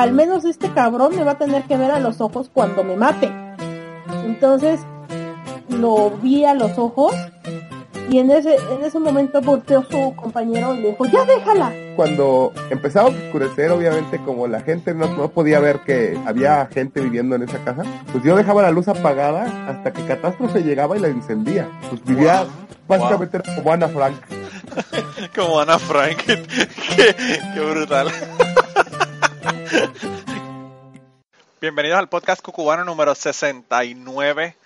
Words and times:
al, 0.00 0.12
menos 0.12 0.44
este 0.44 0.70
cabrón 0.70 1.14
me 1.16 1.24
va 1.24 1.32
a 1.32 1.38
tener 1.38 1.64
que 1.64 1.76
ver 1.76 1.90
a 1.90 2.00
los 2.00 2.20
ojos 2.20 2.50
cuando 2.52 2.84
me 2.84 2.96
mate. 2.96 3.30
Entonces 4.24 4.80
lo 5.68 6.10
vi 6.10 6.44
a 6.44 6.54
los 6.54 6.78
ojos 6.78 7.14
y 8.10 8.18
en 8.18 8.30
ese, 8.30 8.56
en 8.56 8.84
ese 8.84 8.98
momento 8.98 9.40
volteó 9.40 9.84
su 9.88 10.14
compañero 10.16 10.74
y 10.74 10.80
le 10.80 10.88
dijo, 10.90 11.06
ya 11.06 11.24
déjala. 11.24 11.72
Cuando 11.94 12.52
empezaba 12.70 13.08
a 13.08 13.12
oscurecer, 13.12 13.70
obviamente 13.70 14.18
como 14.18 14.48
la 14.48 14.60
gente 14.62 14.94
no, 14.94 15.06
no 15.16 15.28
podía 15.28 15.60
ver 15.60 15.80
que 15.80 16.18
había 16.26 16.66
gente 16.66 17.00
viviendo 17.00 17.36
en 17.36 17.42
esa 17.42 17.62
casa, 17.62 17.84
pues 18.10 18.24
yo 18.24 18.34
dejaba 18.36 18.62
la 18.62 18.72
luz 18.72 18.88
apagada 18.88 19.44
hasta 19.68 19.92
que 19.92 20.04
Catástrofe 20.04 20.64
llegaba 20.64 20.96
y 20.96 21.00
la 21.00 21.08
encendía. 21.08 21.68
Pues 21.88 22.04
vivía 22.04 22.46
básicamente 22.88 23.40
como 23.54 23.72
Ana 23.72 23.88
Frank. 23.88 24.16
Como 25.34 25.60
Ana 25.60 25.78
Frank. 25.78 26.18
qué, 26.26 27.16
qué 27.54 27.60
brutal. 27.60 28.08
Bienvenidos 31.60 31.98
al 31.98 32.08
podcast 32.08 32.42
cucubano 32.42 32.84
número 32.84 33.14
69. 33.14 34.56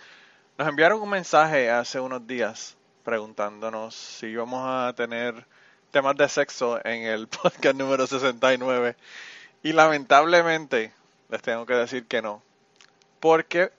Nos 0.58 0.68
enviaron 0.68 1.02
un 1.02 1.10
mensaje 1.10 1.70
hace 1.70 2.00
unos 2.00 2.26
días 2.26 2.76
preguntándonos 3.04 3.94
si 3.94 4.26
íbamos 4.26 4.62
a 4.64 4.92
tener 4.94 5.46
temas 5.91 6.16
de 6.16 6.28
sexo 6.28 6.80
en 6.84 7.04
el 7.04 7.28
podcast 7.42 7.76
número 7.76 8.06
69. 8.06 8.96
Y 9.62 9.72
lamentablemente 9.72 10.92
les 11.30 11.42
tengo 11.42 11.66
que 11.66 11.74
decir 11.74 12.06
que 12.06 12.22
no. 12.22 12.42
Porque 13.20 13.72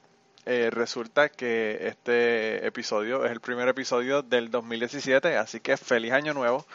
eh, 0.46 0.70
resulta 0.72 1.30
que 1.30 1.88
este 1.88 2.66
episodio 2.66 3.26
es 3.26 3.32
el 3.32 3.42
primer 3.42 3.68
episodio 3.68 4.22
del 4.22 4.52
2017, 4.52 5.38
así 5.38 5.60
que 5.60 5.78
feliz 5.78 6.12
año 6.12 6.34
nuevo. 6.34 6.66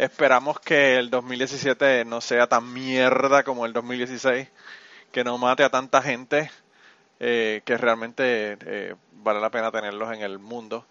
Esperamos 0.00 0.58
que 0.58 0.96
el 0.96 1.10
2017 1.10 2.06
no 2.06 2.22
sea 2.22 2.46
tan 2.46 2.72
mierda 2.72 3.42
como 3.42 3.66
el 3.66 3.74
2016, 3.74 4.48
que 5.12 5.24
no 5.24 5.36
mate 5.36 5.62
a 5.62 5.68
tanta 5.68 6.00
gente, 6.00 6.50
eh, 7.18 7.60
que 7.66 7.76
realmente 7.76 8.56
eh, 8.64 8.94
vale 9.12 9.42
la 9.42 9.50
pena 9.50 9.70
tenerlos 9.70 10.10
en 10.14 10.22
el 10.22 10.38
mundo. 10.38 10.86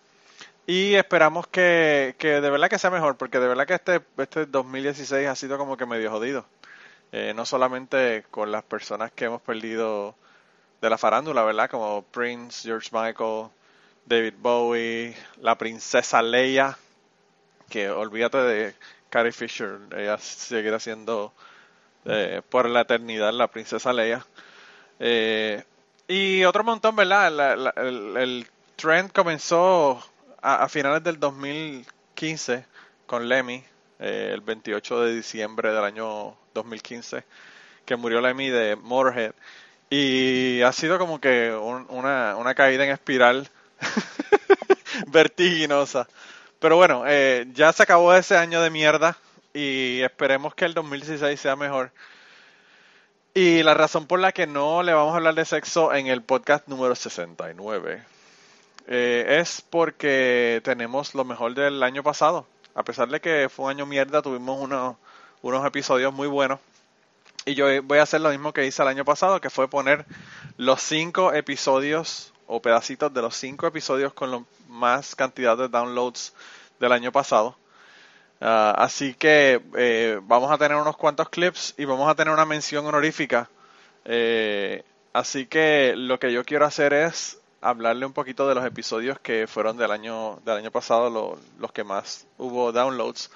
Y 0.68 0.94
esperamos 0.94 1.48
que, 1.48 2.16
que, 2.20 2.40
de 2.40 2.52
verdad 2.52 2.70
que 2.70 2.78
sea 2.78 2.92
mejor, 2.92 3.18
porque 3.18 3.40
de 3.40 3.48
verdad 3.48 3.66
que 3.66 3.74
este, 3.74 4.00
este 4.20 4.46
2016 4.46 5.28
ha 5.28 5.36
sido 5.36 5.58
como 5.58 5.76
que 5.76 5.88
medio 5.88 6.12
jodido. 6.12 6.46
Eh, 7.12 7.34
no 7.36 7.48
solamente 7.48 8.26
con 8.30 8.52
las 8.52 8.62
personas 8.62 9.12
que 9.12 9.26
hemos 9.26 9.42
perdido 9.42 10.14
de 10.82 10.90
la 10.92 11.00
farándula, 11.00 11.42
¿verdad? 11.42 11.68
Como 11.68 12.04
Prince, 12.04 12.62
George 12.62 12.90
Michael, 12.92 13.48
David 14.06 14.36
Bowie, 14.38 15.18
la 15.42 15.58
princesa 15.58 16.22
Leia, 16.22 16.78
que 17.70 17.90
olvídate 17.90 18.38
de 18.38 18.76
Carrie 19.10 19.32
Fisher, 19.32 19.80
ella 19.96 20.18
seguirá 20.18 20.80
siendo 20.80 21.34
eh, 22.06 22.42
por 22.50 22.70
la 22.70 22.82
eternidad 22.82 23.34
la 23.34 23.48
princesa 23.48 23.94
Leia. 23.94 24.26
Eh, 25.00 25.64
y 26.08 26.44
otro 26.44 26.64
montón, 26.64 26.96
¿verdad? 26.96 27.32
La, 27.32 27.56
la, 27.56 27.70
el, 27.78 28.48
trend 28.76 29.12
comenzó 29.12 30.02
a, 30.42 30.64
a, 30.64 30.70
finales 30.70 31.04
del 31.04 31.20
2015 31.20 32.66
con 33.06 33.28
Lemmy, 33.28 33.64
eh, 34.00 34.32
el 34.34 34.42
28 34.42 35.02
de 35.02 35.16
diciembre 35.16 35.72
del 35.72 35.84
año 35.84 36.38
2015, 36.54 37.24
que 37.86 37.96
murió 37.96 38.22
Lemmy 38.22 38.50
de 38.50 38.76
Motorhead. 38.76 39.34
Y 39.90 40.62
ha 40.62 40.72
sido 40.72 41.00
como 41.00 41.20
que 41.20 41.52
un, 41.52 41.86
una, 41.90 42.36
una 42.38 42.54
caída 42.56 42.86
en 42.86 42.92
espiral 42.92 43.50
vertiginosa. 45.08 46.08
Pero 46.60 46.76
bueno, 46.76 47.04
eh, 47.08 47.48
ya 47.54 47.72
se 47.72 47.84
acabó 47.84 48.14
ese 48.14 48.36
año 48.36 48.62
de 48.62 48.70
mierda 48.70 49.18
y 49.54 50.02
esperemos 50.02 50.54
que 50.56 50.66
el 50.66 50.74
2016 50.74 51.40
sea 51.40 51.56
mejor. 51.56 51.92
Y 53.34 53.64
la 53.64 53.74
razón 53.74 54.08
por 54.08 54.20
la 54.20 54.34
que 54.34 54.48
no 54.48 54.84
le 54.84 54.94
vamos 54.94 55.14
a 55.14 55.18
hablar 55.18 55.36
de 55.36 55.46
sexo 55.46 55.94
en 55.94 56.08
el 56.08 56.22
podcast 56.22 56.68
número 56.68 56.96
69 56.96 58.04
eh, 58.88 59.38
es 59.40 59.62
porque 59.62 60.62
tenemos 60.64 61.16
lo 61.16 61.24
mejor 61.24 61.54
del 61.54 61.82
año 61.84 62.04
pasado. 62.04 62.46
A 62.76 62.84
pesar 62.84 63.08
de 63.08 63.22
que 63.22 63.48
fue 63.50 63.66
un 63.66 63.72
año 63.72 63.86
mierda, 63.86 64.22
tuvimos 64.22 64.60
unos, 64.60 64.98
unos 65.42 65.66
episodios 65.66 66.14
muy 66.14 66.28
buenos. 66.28 66.60
Y 67.46 67.56
yo 67.56 67.68
voy 67.84 68.00
a 68.00 68.04
hacer 68.04 68.20
lo 68.20 68.32
mismo 68.32 68.52
que 68.52 68.66
hice 68.66 68.82
el 68.82 68.88
año 68.90 69.06
pasado, 69.06 69.40
que 69.40 69.50
fue 69.50 69.70
poner 69.70 70.06
los 70.58 70.82
cinco 70.82 71.34
episodios 71.34 72.34
o 72.50 72.62
pedacitos 72.62 73.14
de 73.14 73.22
los 73.22 73.36
cinco 73.36 73.68
episodios 73.68 74.12
con 74.12 74.32
la 74.32 74.44
más 74.68 75.16
cantidad 75.16 75.56
de 75.56 75.70
downloads 75.70 76.34
del 76.80 76.92
año 76.92 77.12
pasado. 77.12 77.56
Uh, 78.42 78.74
así 78.76 79.14
que 79.14 79.62
eh, 79.78 80.20
vamos 80.24 80.50
a 80.52 80.58
tener 80.58 80.76
unos 80.78 80.98
cuantos 80.98 81.30
clips 81.30 81.76
y 81.78 81.86
vamos 81.86 82.10
a 82.10 82.16
tener 82.16 82.34
una 82.34 82.46
mención 82.46 82.86
honorífica. 82.88 83.50
Eh, 84.04 84.84
así 85.14 85.46
que 85.46 85.94
lo 85.96 86.20
que 86.20 86.34
yo 86.34 86.44
quiero 86.44 86.66
hacer 86.66 86.94
es 86.94 87.40
hablarle 87.62 88.06
un 88.08 88.14
poquito 88.14 88.48
de 88.48 88.56
los 88.56 88.66
episodios 88.66 89.20
que 89.20 89.46
fueron 89.46 89.78
del 89.78 89.92
año 89.92 90.40
del 90.44 90.58
año 90.58 90.72
pasado, 90.72 91.10
lo, 91.12 91.38
los 91.60 91.72
que 91.72 91.84
más 91.84 92.26
hubo 92.40 92.72
downloads. 92.72 93.30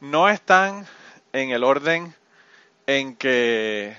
No 0.00 0.30
están 0.30 0.86
en 1.34 1.50
el 1.50 1.64
orden 1.64 2.14
en 2.86 3.14
que 3.14 3.94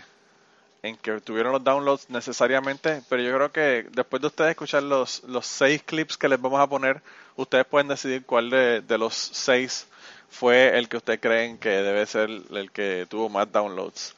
en 0.83 0.97
que 0.97 1.21
tuvieron 1.21 1.53
los 1.53 1.63
downloads 1.63 2.09
necesariamente, 2.09 3.01
pero 3.07 3.23
yo 3.23 3.33
creo 3.33 3.51
que 3.53 3.87
después 3.91 4.21
de 4.21 4.27
ustedes 4.27 4.51
escuchar 4.51 4.83
los, 4.83 5.23
los 5.23 5.47
seis 5.47 5.81
clips 5.81 6.17
que 6.17 6.27
les 6.27 6.39
vamos 6.39 6.59
a 6.59 6.67
poner, 6.67 7.01
ustedes 7.37 7.65
pueden 7.65 7.87
decidir 7.87 8.25
cuál 8.25 8.49
de, 8.49 8.81
de 8.81 8.97
los 8.97 9.13
seis 9.15 9.87
fue 10.29 10.77
el 10.77 10.89
que 10.89 10.97
ustedes 10.97 11.21
creen 11.21 11.57
que 11.57 11.69
debe 11.69 12.05
ser 12.05 12.29
el 12.29 12.69
que 12.71 13.07
tuvo 13.09 13.29
más 13.29 13.49
downloads. 13.49 14.13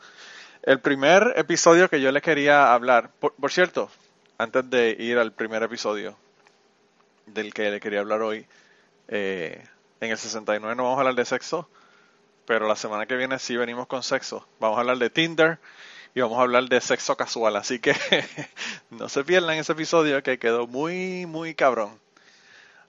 El 0.64 0.80
primer 0.80 1.34
episodio 1.36 1.88
que 1.88 2.02
yo 2.02 2.12
les 2.12 2.24
quería 2.24 2.74
hablar, 2.74 3.12
por, 3.20 3.36
por 3.36 3.52
cierto, 3.52 3.92
antes 4.40 4.68
de 4.68 4.96
ir 4.98 5.20
al 5.20 5.34
primer 5.34 5.62
episodio 5.62 6.18
del 7.28 7.54
que 7.54 7.70
le 7.70 7.80
quería 7.80 8.00
hablar 8.00 8.24
hoy, 8.24 8.44
eh, 9.08 9.64
en 10.02 10.09
el 10.09 10.18
69 10.18 10.75
no 10.75 10.84
vamos 10.84 10.98
a 10.98 11.02
hablar 11.02 11.16
de 11.16 11.25
sexo, 11.25 11.70
pero 12.48 12.68
la 12.68 12.75
semana 12.75 13.06
que 13.06 13.16
viene 13.16 13.38
sí 13.38 13.56
venimos 13.56 13.86
con 13.86 14.02
sexo. 14.02 14.48
Vamos 14.59 14.78
a 14.78 14.81
hablar 14.81 14.98
de 14.98 15.12
Tinder 15.12 15.59
y 16.16 16.22
vamos 16.22 16.40
a 16.40 16.44
hablar 16.44 16.64
de 16.70 16.80
sexo 16.80 17.18
casual, 17.18 17.58
así 17.58 17.80
que 17.80 17.94
no 18.90 19.09
se 19.09 19.24
pierdan 19.26 19.58
ese 19.58 19.74
episodio 19.74 20.24
que 20.24 20.40
quedó 20.40 20.66
muy, 20.66 21.26
muy 21.26 21.53
cabrón. 21.53 22.00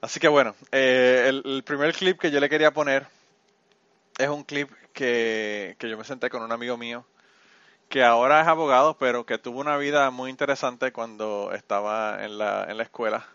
Así 0.01 0.21
que 0.21 0.29
bueno, 0.29 0.55
eh, 0.71 1.25
el, 1.45 1.65
primer 1.65 1.93
clip 1.93 2.21
que 2.21 2.31
yo 2.31 2.39
le 2.39 2.49
quería 2.49 2.71
poner 2.71 3.09
es 4.17 4.29
un 4.29 4.45
clip 4.45 4.71
que, 4.93 5.75
que 5.79 5.91
yo 5.91 5.99
me 5.99 6.05
senté 6.05 6.31
con 6.31 6.43
un 6.43 6.53
amigo 6.53 6.77
mío 6.77 7.05
que 7.89 8.05
ahora 8.05 8.41
es 8.41 8.47
abogado, 8.47 8.97
pero 8.99 9.27
que 9.27 9.39
tuvo 9.39 9.61
una 9.61 9.77
vida 9.77 10.11
muy 10.11 10.31
interesante 10.31 10.93
cuando 10.93 11.53
estaba 11.53 12.25
en 12.25 12.39
la, 12.39 12.67
en 12.69 12.77
la 12.77 12.83
escuela, 12.85 13.27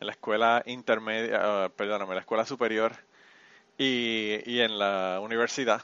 en 0.00 0.06
la 0.06 0.12
escuela 0.12 0.62
intermedia, 0.66 1.66
uh, 1.66 1.70
perdóname, 1.70 2.14
la 2.14 2.20
escuela 2.20 2.44
superior 2.44 2.92
y, 3.78 4.40
y 4.46 4.60
en 4.60 4.78
la 4.78 5.20
universidad, 5.22 5.82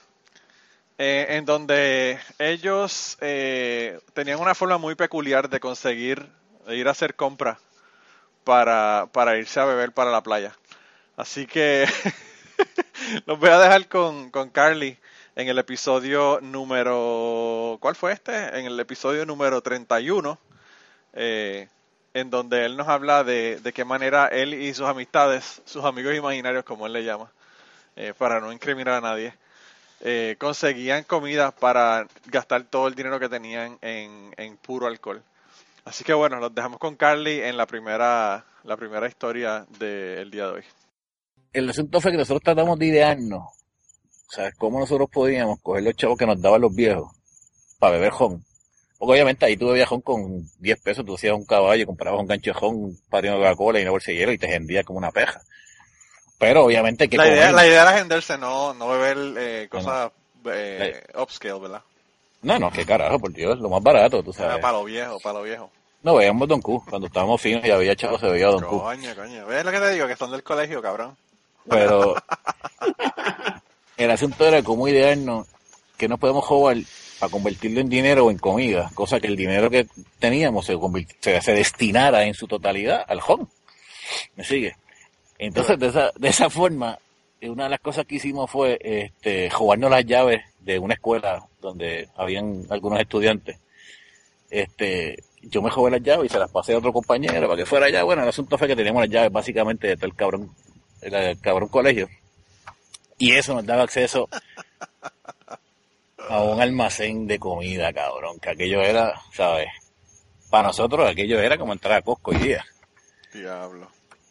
eh, 1.02 1.38
en 1.38 1.46
donde 1.46 2.20
ellos 2.38 3.16
eh, 3.22 3.98
tenían 4.12 4.38
una 4.38 4.54
forma 4.54 4.76
muy 4.76 4.96
peculiar 4.96 5.48
de 5.48 5.58
conseguir 5.58 6.28
de 6.66 6.76
ir 6.76 6.88
a 6.88 6.90
hacer 6.90 7.14
compras 7.14 7.56
para, 8.44 9.08
para 9.10 9.38
irse 9.38 9.58
a 9.60 9.64
beber 9.64 9.92
para 9.92 10.10
la 10.10 10.22
playa. 10.22 10.54
Así 11.16 11.46
que 11.46 11.86
los 13.24 13.38
voy 13.38 13.48
a 13.48 13.58
dejar 13.58 13.88
con, 13.88 14.30
con 14.30 14.50
Carly 14.50 14.98
en 15.36 15.48
el 15.48 15.58
episodio 15.58 16.38
número... 16.42 17.78
¿Cuál 17.80 17.96
fue 17.96 18.12
este? 18.12 18.58
En 18.58 18.66
el 18.66 18.78
episodio 18.78 19.24
número 19.24 19.62
31, 19.62 20.38
eh, 21.14 21.68
en 22.12 22.28
donde 22.28 22.66
él 22.66 22.76
nos 22.76 22.88
habla 22.88 23.24
de, 23.24 23.58
de, 23.58 23.72
qué 23.72 23.86
manera 23.86 24.26
él 24.26 24.52
y 24.52 24.74
sus 24.74 24.86
amistades, 24.86 25.62
sus 25.64 25.82
amigos 25.82 26.14
imaginarios, 26.14 26.64
como 26.64 26.86
él 26.86 26.92
le 26.92 27.04
llama, 27.04 27.32
eh, 27.96 28.12
para 28.18 28.38
no 28.38 28.52
incriminar 28.52 28.96
a 28.96 29.00
nadie, 29.00 29.32
eh, 30.00 30.36
conseguían 30.38 31.04
comida 31.04 31.50
para 31.50 32.06
gastar 32.26 32.64
todo 32.64 32.88
el 32.88 32.94
dinero 32.94 33.20
que 33.20 33.28
tenían 33.28 33.78
en, 33.82 34.56
puro 34.58 34.86
alcohol. 34.86 35.22
Así 35.84 36.04
que 36.04 36.12
bueno, 36.12 36.38
los 36.40 36.54
dejamos 36.54 36.78
con 36.78 36.96
Carly 36.96 37.40
en 37.40 37.56
la 37.56 37.66
primera, 37.66 38.44
la 38.64 38.76
primera 38.76 39.06
historia 39.08 39.66
del 39.78 40.30
día 40.30 40.46
de 40.46 40.52
hoy. 40.52 40.64
El 41.52 41.68
asunto 41.68 42.00
fue 42.00 42.12
que 42.12 42.18
nosotros 42.18 42.42
tratamos 42.42 42.78
de 42.78 42.86
idearnos 42.86 43.60
o 44.30 44.32
sea, 44.32 44.52
cómo 44.52 44.78
nosotros 44.78 45.10
podíamos 45.10 45.60
coger 45.60 45.82
los 45.82 45.96
chavos 45.96 46.16
que 46.16 46.24
nos 46.24 46.40
daban 46.40 46.60
los 46.60 46.72
viejos 46.72 47.10
para 47.80 47.94
beber 47.94 48.10
jón. 48.10 48.44
Porque 48.96 49.14
obviamente 49.14 49.44
ahí 49.44 49.56
tú 49.56 49.66
bebías 49.66 49.88
jón 49.88 50.02
con 50.02 50.48
10 50.60 50.80
pesos, 50.82 51.04
tú 51.04 51.16
hacías 51.16 51.34
un 51.34 51.44
caballo, 51.44 51.84
comprabas 51.84 52.20
un 52.20 52.28
gancho 52.28 52.50
de 52.50 52.54
jón, 52.54 52.76
un 52.76 52.92
de 52.92 53.28
Coca-Cola 53.28 53.80
y 53.80 53.82
una 53.82 53.90
bolsa 53.90 54.12
de 54.12 54.18
hielo 54.18 54.32
y 54.32 54.38
te 54.38 54.46
gendía 54.46 54.84
como 54.84 54.98
una 54.98 55.10
peja. 55.10 55.42
Pero 56.40 56.64
obviamente 56.64 57.06
que 57.06 57.18
la 57.18 57.28
idea, 57.28 57.52
la 57.52 57.66
idea 57.66 57.82
era 57.82 57.98
genderse, 57.98 58.38
no, 58.38 58.72
no 58.72 58.88
beber 58.88 59.34
eh, 59.36 59.68
cosas 59.70 60.10
no, 60.42 60.50
no. 60.50 60.56
eh, 60.56 61.04
upscale, 61.14 61.60
¿verdad? 61.60 61.82
No, 62.40 62.58
no, 62.58 62.70
qué 62.70 62.86
carajo, 62.86 63.18
por 63.18 63.30
Dios, 63.30 63.58
lo 63.58 63.68
más 63.68 63.82
barato, 63.82 64.22
tú 64.22 64.32
sabes. 64.32 64.54
Era 64.54 64.60
para 64.62 64.78
lo 64.78 64.84
viejo, 64.84 65.20
para 65.20 65.38
lo 65.38 65.44
viejo. 65.44 65.70
No, 66.02 66.14
veíamos 66.14 66.48
Don 66.48 66.62
Q, 66.62 66.82
cuando 66.88 67.08
estábamos 67.08 67.42
finos 67.42 67.62
y 67.66 67.70
había 67.70 67.94
chavos, 67.94 68.22
se 68.22 68.28
veía 68.30 68.46
Don 68.46 68.64
Q. 68.64 68.80
Coño, 68.80 69.14
coño, 69.14 69.46
¿ves 69.48 69.62
lo 69.66 69.70
que 69.70 69.80
te 69.80 69.90
digo? 69.90 70.06
Que 70.06 70.16
son 70.16 70.30
del 70.30 70.42
colegio, 70.42 70.80
cabrón. 70.80 71.14
Pero 71.68 72.14
el 73.98 74.10
asunto 74.10 74.46
era 74.46 74.62
cómo 74.62 74.88
idearnos 74.88 75.46
que 75.98 76.08
no 76.08 76.16
podemos 76.16 76.46
jugar 76.46 76.78
para 77.18 77.30
convertirlo 77.30 77.80
en 77.80 77.90
dinero 77.90 78.24
o 78.24 78.30
en 78.30 78.38
comida, 78.38 78.90
cosa 78.94 79.20
que 79.20 79.26
el 79.26 79.36
dinero 79.36 79.68
que 79.68 79.86
teníamos 80.18 80.64
se, 80.64 80.78
se 81.42 81.52
destinara 81.52 82.24
en 82.24 82.32
su 82.32 82.48
totalidad 82.48 83.04
al 83.06 83.20
home. 83.26 83.44
¿Me 84.36 84.44
sigue? 84.44 84.74
Entonces, 85.42 85.78
de 85.78 85.86
esa, 85.86 86.12
de 86.16 86.28
esa 86.28 86.50
forma, 86.50 86.98
eh, 87.40 87.48
una 87.48 87.64
de 87.64 87.70
las 87.70 87.80
cosas 87.80 88.04
que 88.04 88.16
hicimos 88.16 88.50
fue 88.50 88.78
este, 88.78 89.48
jugarnos 89.48 89.90
las 89.90 90.04
llaves 90.04 90.42
de 90.60 90.78
una 90.78 90.92
escuela 90.92 91.42
donde 91.62 92.10
habían 92.14 92.66
algunos 92.68 93.00
estudiantes. 93.00 93.58
Este, 94.50 95.16
yo 95.40 95.62
me 95.62 95.70
jugué 95.70 95.92
las 95.92 96.02
llaves 96.02 96.26
y 96.26 96.28
se 96.28 96.38
las 96.38 96.50
pasé 96.50 96.74
a 96.74 96.78
otro 96.78 96.92
compañero 96.92 97.48
para 97.48 97.56
que 97.56 97.64
fuera 97.64 97.86
allá. 97.86 98.02
Bueno, 98.02 98.22
el 98.22 98.28
asunto 98.28 98.58
fue 98.58 98.68
que 98.68 98.76
teníamos 98.76 99.00
las 99.00 99.10
llaves 99.10 99.32
básicamente 99.32 99.88
de 99.88 99.96
todo 99.96 100.08
el 100.08 100.14
cabrón, 100.14 100.54
el 101.00 101.40
cabrón 101.40 101.70
colegio. 101.70 102.06
Y 103.16 103.32
eso 103.32 103.54
nos 103.54 103.64
daba 103.64 103.84
acceso 103.84 104.28
a 106.28 106.42
un 106.42 106.60
almacén 106.60 107.26
de 107.26 107.38
comida, 107.38 107.94
cabrón, 107.94 108.38
que 108.40 108.50
aquello 108.50 108.82
era, 108.82 109.18
¿sabes? 109.32 109.68
Para 110.50 110.68
nosotros 110.68 111.08
aquello 111.08 111.40
era 111.40 111.56
como 111.56 111.72
entrar 111.72 111.96
a 111.96 112.02
Costco 112.02 112.32
hoy 112.32 112.36
día. 112.36 112.62
Diablo. 113.32 113.88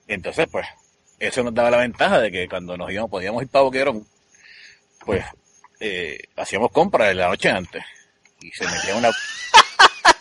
Entonces, 0.08 0.48
pues, 0.52 0.68
eso 1.20 1.44
nos 1.44 1.54
daba 1.54 1.72
la 1.72 1.78
ventaja 1.78 2.20
de 2.20 2.32
que 2.32 2.48
cuando 2.48 2.78
nos 2.78 2.92
íbamos, 2.92 3.12
podíamos 3.12 3.44
ir 3.44 3.50
para 3.50 3.64
Boquerón, 3.64 4.06
pues, 5.06 5.24
eh, 5.80 6.20
hacíamos 6.36 6.72
compras 6.72 7.16
la 7.16 7.28
noche 7.28 7.50
antes. 7.50 7.84
Y 8.42 8.52
se 8.52 8.66
metía 8.66 8.96
una, 8.96 9.12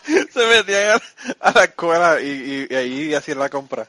Se 0.33 0.45
metían 0.47 0.99
a, 1.39 1.51
la 1.51 1.63
escuela 1.65 2.21
y, 2.21 2.27
y, 2.27 2.67
y 2.69 2.75
ahí 2.75 3.13
hacían 3.13 3.39
la 3.39 3.49
compra. 3.49 3.87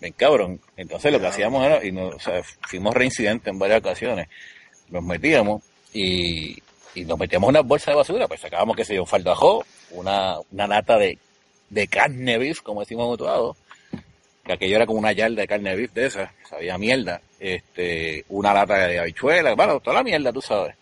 ven 0.00 0.12
cabrón. 0.12 0.60
Entonces 0.76 1.12
lo 1.12 1.20
que 1.20 1.26
hacíamos 1.26 1.64
era, 1.64 1.84
y 1.84 1.92
nos, 1.92 2.14
o 2.14 2.20
sea, 2.20 2.42
fuimos 2.68 2.94
reincidentes 2.94 3.48
en 3.48 3.58
varias 3.58 3.80
ocasiones, 3.80 4.28
nos 4.88 5.02
metíamos 5.02 5.62
y, 5.92 6.62
y 6.94 7.04
nos 7.04 7.18
metíamos 7.18 7.48
una 7.48 7.60
bolsa 7.60 7.90
de 7.90 7.96
basura, 7.96 8.28
pues 8.28 8.40
sacábamos, 8.40 8.76
que 8.76 8.84
sé 8.84 8.94
yo, 8.94 9.04
un 9.04 9.28
ajo, 9.28 9.64
una, 9.90 10.36
una 10.52 10.66
lata 10.66 10.96
de, 10.96 11.18
de 11.68 11.88
carne 11.88 12.38
beef, 12.38 12.60
como 12.60 12.80
decimos 12.80 13.08
mutuado, 13.08 13.56
que 14.50 14.54
aquello 14.54 14.76
era 14.76 14.86
como 14.86 14.98
una 14.98 15.12
yarda 15.12 15.42
de 15.42 15.46
carne 15.46 15.76
beef 15.76 15.92
de 15.92 16.06
esa, 16.06 16.32
sabía 16.48 16.76
mierda, 16.76 17.20
este, 17.38 18.24
una 18.30 18.52
lata 18.52 18.88
de 18.88 18.98
habichuelas, 18.98 19.54
bueno, 19.54 19.78
toda 19.78 19.98
la 19.98 20.02
mierda, 20.02 20.32
tú 20.32 20.42
sabes. 20.42 20.74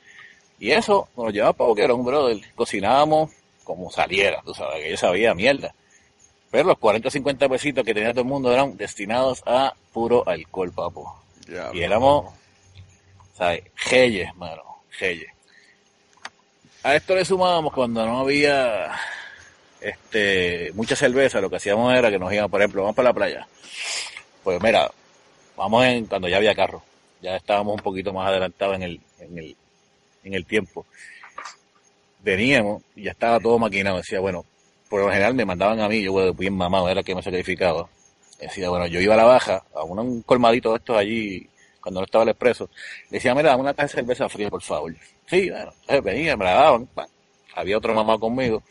Y 0.59 0.71
eso 0.71 1.09
nos 1.15 1.33
llevaba 1.33 1.53
para 1.53 1.69
Boquerón, 1.69 2.03
brother. 2.03 2.39
Cocinábamos 2.55 3.31
como 3.65 3.91
saliera, 3.91 4.41
tú 4.43 4.55
sabes, 4.55 4.83
que 4.83 4.91
yo 4.91 4.97
sabía 4.97 5.35
mierda. 5.35 5.75
Pero 6.51 6.69
los 6.69 6.79
40 6.79 7.09
o 7.09 7.11
50 7.11 7.49
pesitos 7.51 7.85
que 7.85 7.93
tenía 7.93 8.13
todo 8.13 8.23
el 8.23 8.29
mundo 8.29 8.51
eran 8.51 8.75
destinados 8.77 9.43
a 9.45 9.75
puro 9.93 10.27
alcohol, 10.27 10.73
papo. 10.73 11.23
Y 11.75 11.83
éramos, 11.83 12.33
¿sabes? 13.35 13.65
Geyes, 13.75 14.35
mano, 14.35 14.63
geyes. 14.89 15.31
A 16.83 16.97
esto 16.97 17.15
le 17.15 17.25
sumábamos 17.27 17.75
cuando 17.75 18.07
no 18.07 18.21
había 18.21 18.93
este 19.81 20.73
mucha 20.75 20.97
cerveza, 20.97 21.41
lo 21.41 21.51
que 21.51 21.57
hacíamos 21.57 21.95
era 21.95 22.11
que 22.11 22.19
nos 22.19 22.33
íbamos, 22.33 22.51
por 22.51 22.61
ejemplo, 22.61 22.83
vamos 22.83 22.97
para 22.97 23.11
la 23.11 23.15
playa. 23.15 23.49
Pues 24.43 24.63
mira, 24.63 24.91
vamos 25.57 25.85
en 25.85 26.07
cuando 26.07 26.29
ya 26.29 26.39
había 26.39 26.55
carro. 26.55 26.83
Ya 27.21 27.37
estábamos 27.37 27.75
un 27.75 27.83
poquito 27.83 28.13
más 28.13 28.29
adelantados 28.29 28.77
en 28.77 28.83
el, 28.83 29.01
en 29.19 29.39
el, 29.39 29.57
en 30.25 30.35
el 30.35 30.47
tiempo. 30.47 30.87
Veníamos 32.21 32.83
y 32.95 33.05
ya 33.05 33.13
estaba 33.13 33.41
todo 33.41 33.59
maquinado. 33.59 33.99
Decía, 33.99 34.21
bueno, 34.21 34.45
por 34.89 35.01
lo 35.01 35.09
general 35.09 35.35
me 35.35 35.45
mandaban 35.45 35.81
a 35.81 35.89
mí, 35.89 36.03
yo 36.03 36.13
bueno, 36.13 36.33
bien 36.33 36.55
mamado, 36.55 36.89
era 36.89 37.01
el 37.01 37.07
que 37.07 37.15
me 37.15 37.23
sacrificaba. 37.23 37.89
Decía, 38.41 38.71
bueno, 38.71 38.87
yo 38.87 39.01
iba 39.01 39.15
a 39.15 39.17
la 39.17 39.25
baja, 39.25 39.65
a 39.75 39.83
un, 39.83 39.99
un 39.99 40.23
colmadito 40.23 40.71
de 40.71 40.77
estos 40.77 40.97
allí, 40.97 41.49
cuando 41.81 42.01
no 42.01 42.05
estaba 42.05 42.25
el 42.25 42.31
expreso. 42.31 42.71
Decía, 43.11 43.35
mira, 43.35 43.51
dame 43.51 43.63
una 43.63 43.75
caja 43.75 43.89
de 43.89 43.95
cerveza 43.95 44.29
fría, 44.29 44.49
por 44.49 44.63
favor. 44.63 44.95
Sí, 45.27 45.51
bueno, 45.51 45.73
venía, 46.03 46.37
me 46.37 46.45
la 46.45 46.55
daban. 46.55 46.89
Había 47.55 47.79
otro 47.79 47.95
mamá 47.95 48.19
conmigo. 48.19 48.63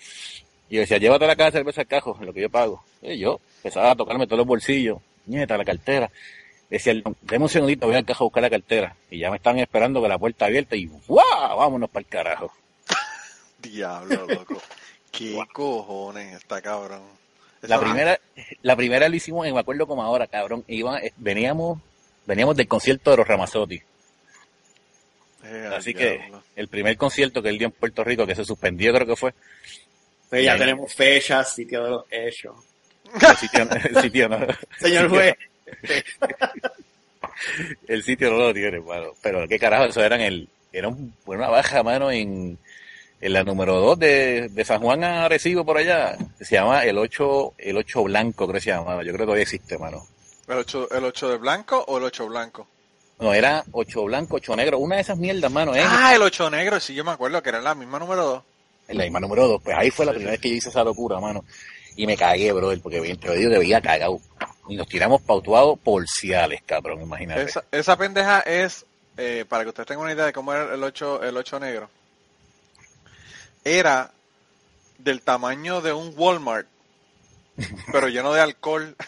Y 0.69 0.75
yo 0.75 0.81
decía, 0.81 0.97
llévate 0.97 1.27
la 1.27 1.35
caja 1.35 1.51
de 1.51 1.57
cerveza 1.59 1.81
al 1.81 1.87
cajo, 1.87 2.17
lo 2.21 2.33
que 2.33 2.41
yo 2.41 2.49
pago. 2.49 2.83
Y 3.01 3.17
yo 3.17 3.39
empezaba 3.57 3.91
a 3.91 3.95
tocarme 3.95 4.25
todos 4.25 4.39
los 4.39 4.47
bolsillos, 4.47 4.99
nieta, 5.25 5.57
la 5.57 5.65
cartera. 5.65 6.09
Decía, 6.69 6.93
deme 7.21 7.43
un 7.45 7.49
segundito, 7.49 7.87
voy 7.87 7.95
al 7.95 8.05
cajo 8.05 8.25
a 8.25 8.27
buscar 8.27 8.43
la 8.43 8.49
cartera. 8.49 8.95
Y 9.09 9.19
ya 9.19 9.29
me 9.29 9.37
estaban 9.37 9.59
esperando 9.59 10.01
con 10.01 10.09
la 10.09 10.17
puerta 10.17 10.45
abierta 10.45 10.75
y 10.75 10.89
¡guau! 11.07 11.57
Vámonos 11.57 11.89
para 11.89 12.01
el 12.01 12.07
carajo. 12.07 12.51
Diablo, 13.61 14.27
loco. 14.27 14.61
¿Qué 15.11 15.37
cojones 15.53 16.35
está 16.35 16.61
cabrón? 16.61 17.01
La 17.61 17.79
primera, 17.79 18.19
la 18.61 18.75
primera 18.75 19.09
lo 19.09 19.15
hicimos, 19.15 19.51
me 19.51 19.59
acuerdo 19.59 19.87
como 19.87 20.03
ahora, 20.03 20.27
cabrón. 20.27 20.63
Iba, 20.67 20.99
eh, 20.99 21.11
veníamos, 21.17 21.79
veníamos 22.25 22.55
del 22.55 22.67
concierto 22.67 23.11
de 23.11 23.17
los 23.17 23.27
Ramazotti. 23.27 23.81
Eh, 25.43 25.69
Así 25.75 25.93
que 25.93 26.31
el 26.55 26.67
primer 26.67 26.97
concierto 26.97 27.41
que 27.41 27.49
él 27.49 27.57
dio 27.57 27.67
en 27.67 27.73
Puerto 27.73 28.03
Rico, 28.03 28.27
que 28.27 28.35
se 28.35 28.45
suspendió, 28.45 28.93
creo 28.93 29.07
que 29.07 29.15
fue. 29.15 29.33
Pues 30.29 30.43
ya 30.43 30.57
tenemos 30.57 30.93
fechas, 30.93 31.53
sitio 31.53 31.83
de 31.83 31.89
los 31.89 32.05
hechos. 32.11 32.55
El 33.21 33.37
sitio, 33.37 33.67
el 33.71 34.01
sitio 34.01 34.27
no, 34.29 34.37
Señor 34.79 35.09
juez, 35.09 35.35
el 37.87 38.03
sitio 38.03 38.31
no 38.31 38.37
lo 38.37 38.53
tiene, 38.53 38.79
mano. 38.81 39.11
Pero 39.21 39.47
qué 39.47 39.57
carajo, 39.59 39.85
eso 39.85 40.03
era 40.03 40.15
en 40.15 40.21
el, 40.21 40.49
era 40.73 40.87
un- 40.87 41.13
una 41.25 41.47
baja, 41.47 41.83
mano, 41.83 42.11
en, 42.11 42.57
en 43.21 43.33
la 43.33 43.43
número 43.43 43.79
2 43.79 43.99
de, 43.99 44.49
de 44.49 44.65
San 44.65 44.81
Juan 44.81 45.03
a 45.03 45.25
Arecibo 45.25 45.65
por 45.65 45.77
allá. 45.77 46.17
Se 46.41 46.55
llama 46.55 46.83
el 46.83 46.97
8, 46.97 47.53
el 47.57 47.77
8 47.77 48.03
blanco, 48.03 48.45
creo 48.45 48.55
que 48.55 48.61
se 48.61 48.71
llamaba. 48.71 49.03
Yo 49.03 49.11
creo 49.13 49.19
que 49.19 49.25
todavía 49.25 49.43
existe, 49.43 49.77
mano. 49.77 50.05
¿El 50.47 50.57
8, 50.57 50.89
¿El 50.91 51.03
8 51.05 51.29
de 51.29 51.37
blanco 51.37 51.83
o 51.87 51.97
el 51.97 52.03
8 52.05 52.27
blanco? 52.27 52.67
No, 53.19 53.33
era 53.33 53.63
8 53.71 54.03
blanco, 54.03 54.35
8 54.35 54.55
negro. 54.55 54.79
Una 54.79 54.95
de 54.95 55.01
esas 55.01 55.17
mierdas, 55.17 55.51
mano, 55.51 55.73
es 55.75 55.85
Ah, 55.87 56.13
el 56.15 56.21
8 56.21 56.49
negro, 56.49 56.79
sí, 56.79 56.93
yo 56.93 57.03
me 57.03 57.11
acuerdo 57.11 57.41
que 57.41 57.49
era 57.49 57.61
la 57.61 57.73
misma 57.75 57.99
número 57.99 58.23
2. 58.25 58.43
En 58.87 58.97
la 58.97 59.03
misma 59.03 59.19
número 59.19 59.47
2. 59.47 59.61
Pues 59.63 59.75
ahí 59.77 59.91
fue 59.91 60.05
la 60.05 60.11
primera 60.11 60.31
vez 60.31 60.39
que 60.39 60.49
yo 60.49 60.55
hice 60.55 60.69
esa 60.69 60.83
locura, 60.83 61.19
mano. 61.19 61.43
Y 61.95 62.05
me 62.05 62.15
cagué, 62.15 62.51
brother, 62.53 62.79
porque 62.81 63.01
bien, 63.01 63.19
te 63.19 63.35
digo 63.35 63.51
que 63.51 63.57
veía 63.57 63.81
cagado. 63.81 64.19
Y 64.69 64.75
nos 64.75 64.87
tiramos 64.87 65.21
pautuados 65.21 65.79
porciales, 65.79 66.61
cabrón, 66.65 67.01
imagínate. 67.01 67.43
Esa, 67.43 67.63
esa 67.71 67.97
pendeja 67.97 68.41
es, 68.41 68.85
eh, 69.17 69.45
para 69.47 69.63
que 69.63 69.69
ustedes 69.69 69.87
tengan 69.87 70.03
una 70.03 70.13
idea 70.13 70.25
de 70.25 70.33
cómo 70.33 70.53
era 70.53 70.73
el 70.73 70.83
8, 70.83 71.23
el 71.23 71.35
8 71.35 71.59
negro, 71.59 71.89
era 73.63 74.11
del 74.99 75.21
tamaño 75.21 75.81
de 75.81 75.93
un 75.93 76.13
Walmart, 76.15 76.67
pero 77.91 78.09
lleno 78.09 78.33
de 78.33 78.41
alcohol. 78.41 78.95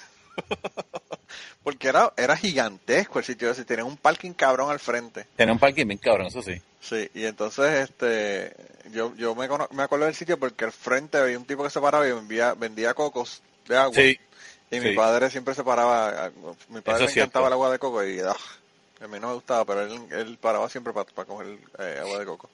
Porque 1.64 1.90
era, 1.90 2.14
era 2.18 2.36
gigantesco 2.36 3.20
el 3.20 3.26
sitio 3.26 3.52
ese, 3.52 3.66
tenía 3.66 3.84
un 3.86 3.98
parking 3.98 4.32
cabrón 4.32 4.72
al 4.72 4.80
frente. 4.80 5.28
Tenía 5.36 5.54
un 5.54 5.60
parking 5.60 5.86
bien 5.86 6.00
cabrón, 6.00 6.28
eso 6.28 6.42
sí. 6.42 6.60
Sí, 6.82 7.10
y 7.14 7.26
entonces 7.26 7.90
este 7.90 8.56
yo, 8.92 9.14
yo 9.16 9.36
me, 9.36 9.48
me 9.72 9.84
acuerdo 9.84 10.06
del 10.06 10.16
sitio 10.16 10.40
porque 10.40 10.66
al 10.66 10.72
frente 10.72 11.18
había 11.18 11.38
un 11.38 11.46
tipo 11.46 11.64
que 11.64 11.70
se 11.70 11.82
paraba 11.82 12.08
y 12.08 12.12
vendía, 12.12 12.54
vendía 12.54 12.94
cocos 12.94 13.42
de 13.68 13.78
agua. 13.78 13.94
Sí, 13.96 14.18
Y 14.72 14.80
mi 14.80 14.90
Sí. 14.92 14.96
padre 14.96 15.30
siempre 15.30 15.54
se 15.56 15.64
paraba, 15.64 16.32
mi 16.70 16.82
padre 16.82 17.06
le 17.06 17.12
encantaba 17.12 17.48
el 17.48 17.54
agua 17.54 17.72
de 17.72 17.80
coco 17.80 18.04
y 18.04 18.20
ah, 18.22 18.36
a 19.02 19.08
mí 19.08 19.20
no 19.20 19.28
me 19.30 19.34
gustaba, 19.34 19.66
pero 19.66 19.82
él, 19.82 20.00
él 20.12 20.38
paraba 20.40 20.70
siempre 20.70 20.94
para 20.94 21.06
coger 21.26 21.58
eh, 21.80 21.98
agua 22.02 22.20
de 22.20 22.26
coco. 22.26 22.50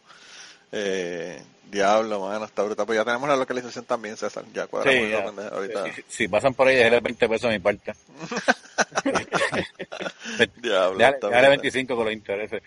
Eh, 0.72 1.41
diablo, 1.72 2.20
mano, 2.22 2.46
está 2.46 2.63
brutal. 2.63 2.86
Pues 2.86 2.98
ya 2.98 3.05
tenemos 3.05 3.29
la 3.29 3.36
localización 3.36 3.86
también, 3.86 4.17
César. 4.17 4.44
Ya 4.53 4.67
cuadramos 4.67 5.03
sí, 5.05 5.10
ya. 5.12 5.25
pendeja 5.25 5.50
ahorita. 5.50 5.94
Si, 5.94 6.03
si 6.10 6.27
pasan 6.27 6.53
por 6.53 6.67
ahí, 6.67 6.75
déjale 6.75 7.00
20 7.00 7.29
pesos 7.29 7.46
a 7.46 7.53
mi 7.53 7.60
parte. 7.60 7.94
Diablo, 10.58 10.98
brutal. 10.98 11.50
25 11.50 11.96
con 11.96 12.05
los 12.05 12.13
intereses. 12.13 12.62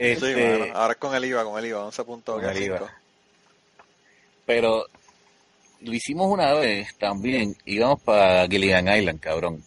Sí, 0.00 0.06
Este, 0.06 0.58
mano. 0.58 0.72
Ahora 0.74 0.92
es 0.92 0.98
con 0.98 1.14
el 1.14 1.24
IVA, 1.26 1.44
con 1.44 1.58
el 1.58 1.66
IVA, 1.66 1.84
11 1.84 2.04
puntos. 2.04 2.40
Con 2.40 2.48
el 2.50 2.62
IVA. 2.62 2.90
pero 4.46 4.86
lo 5.82 5.92
hicimos 5.94 6.26
una 6.30 6.54
vez 6.54 6.96
también. 6.96 7.54
Íbamos 7.66 8.00
para 8.02 8.46
Gilligan 8.48 8.88
Island, 8.88 9.20
cabrón. 9.20 9.62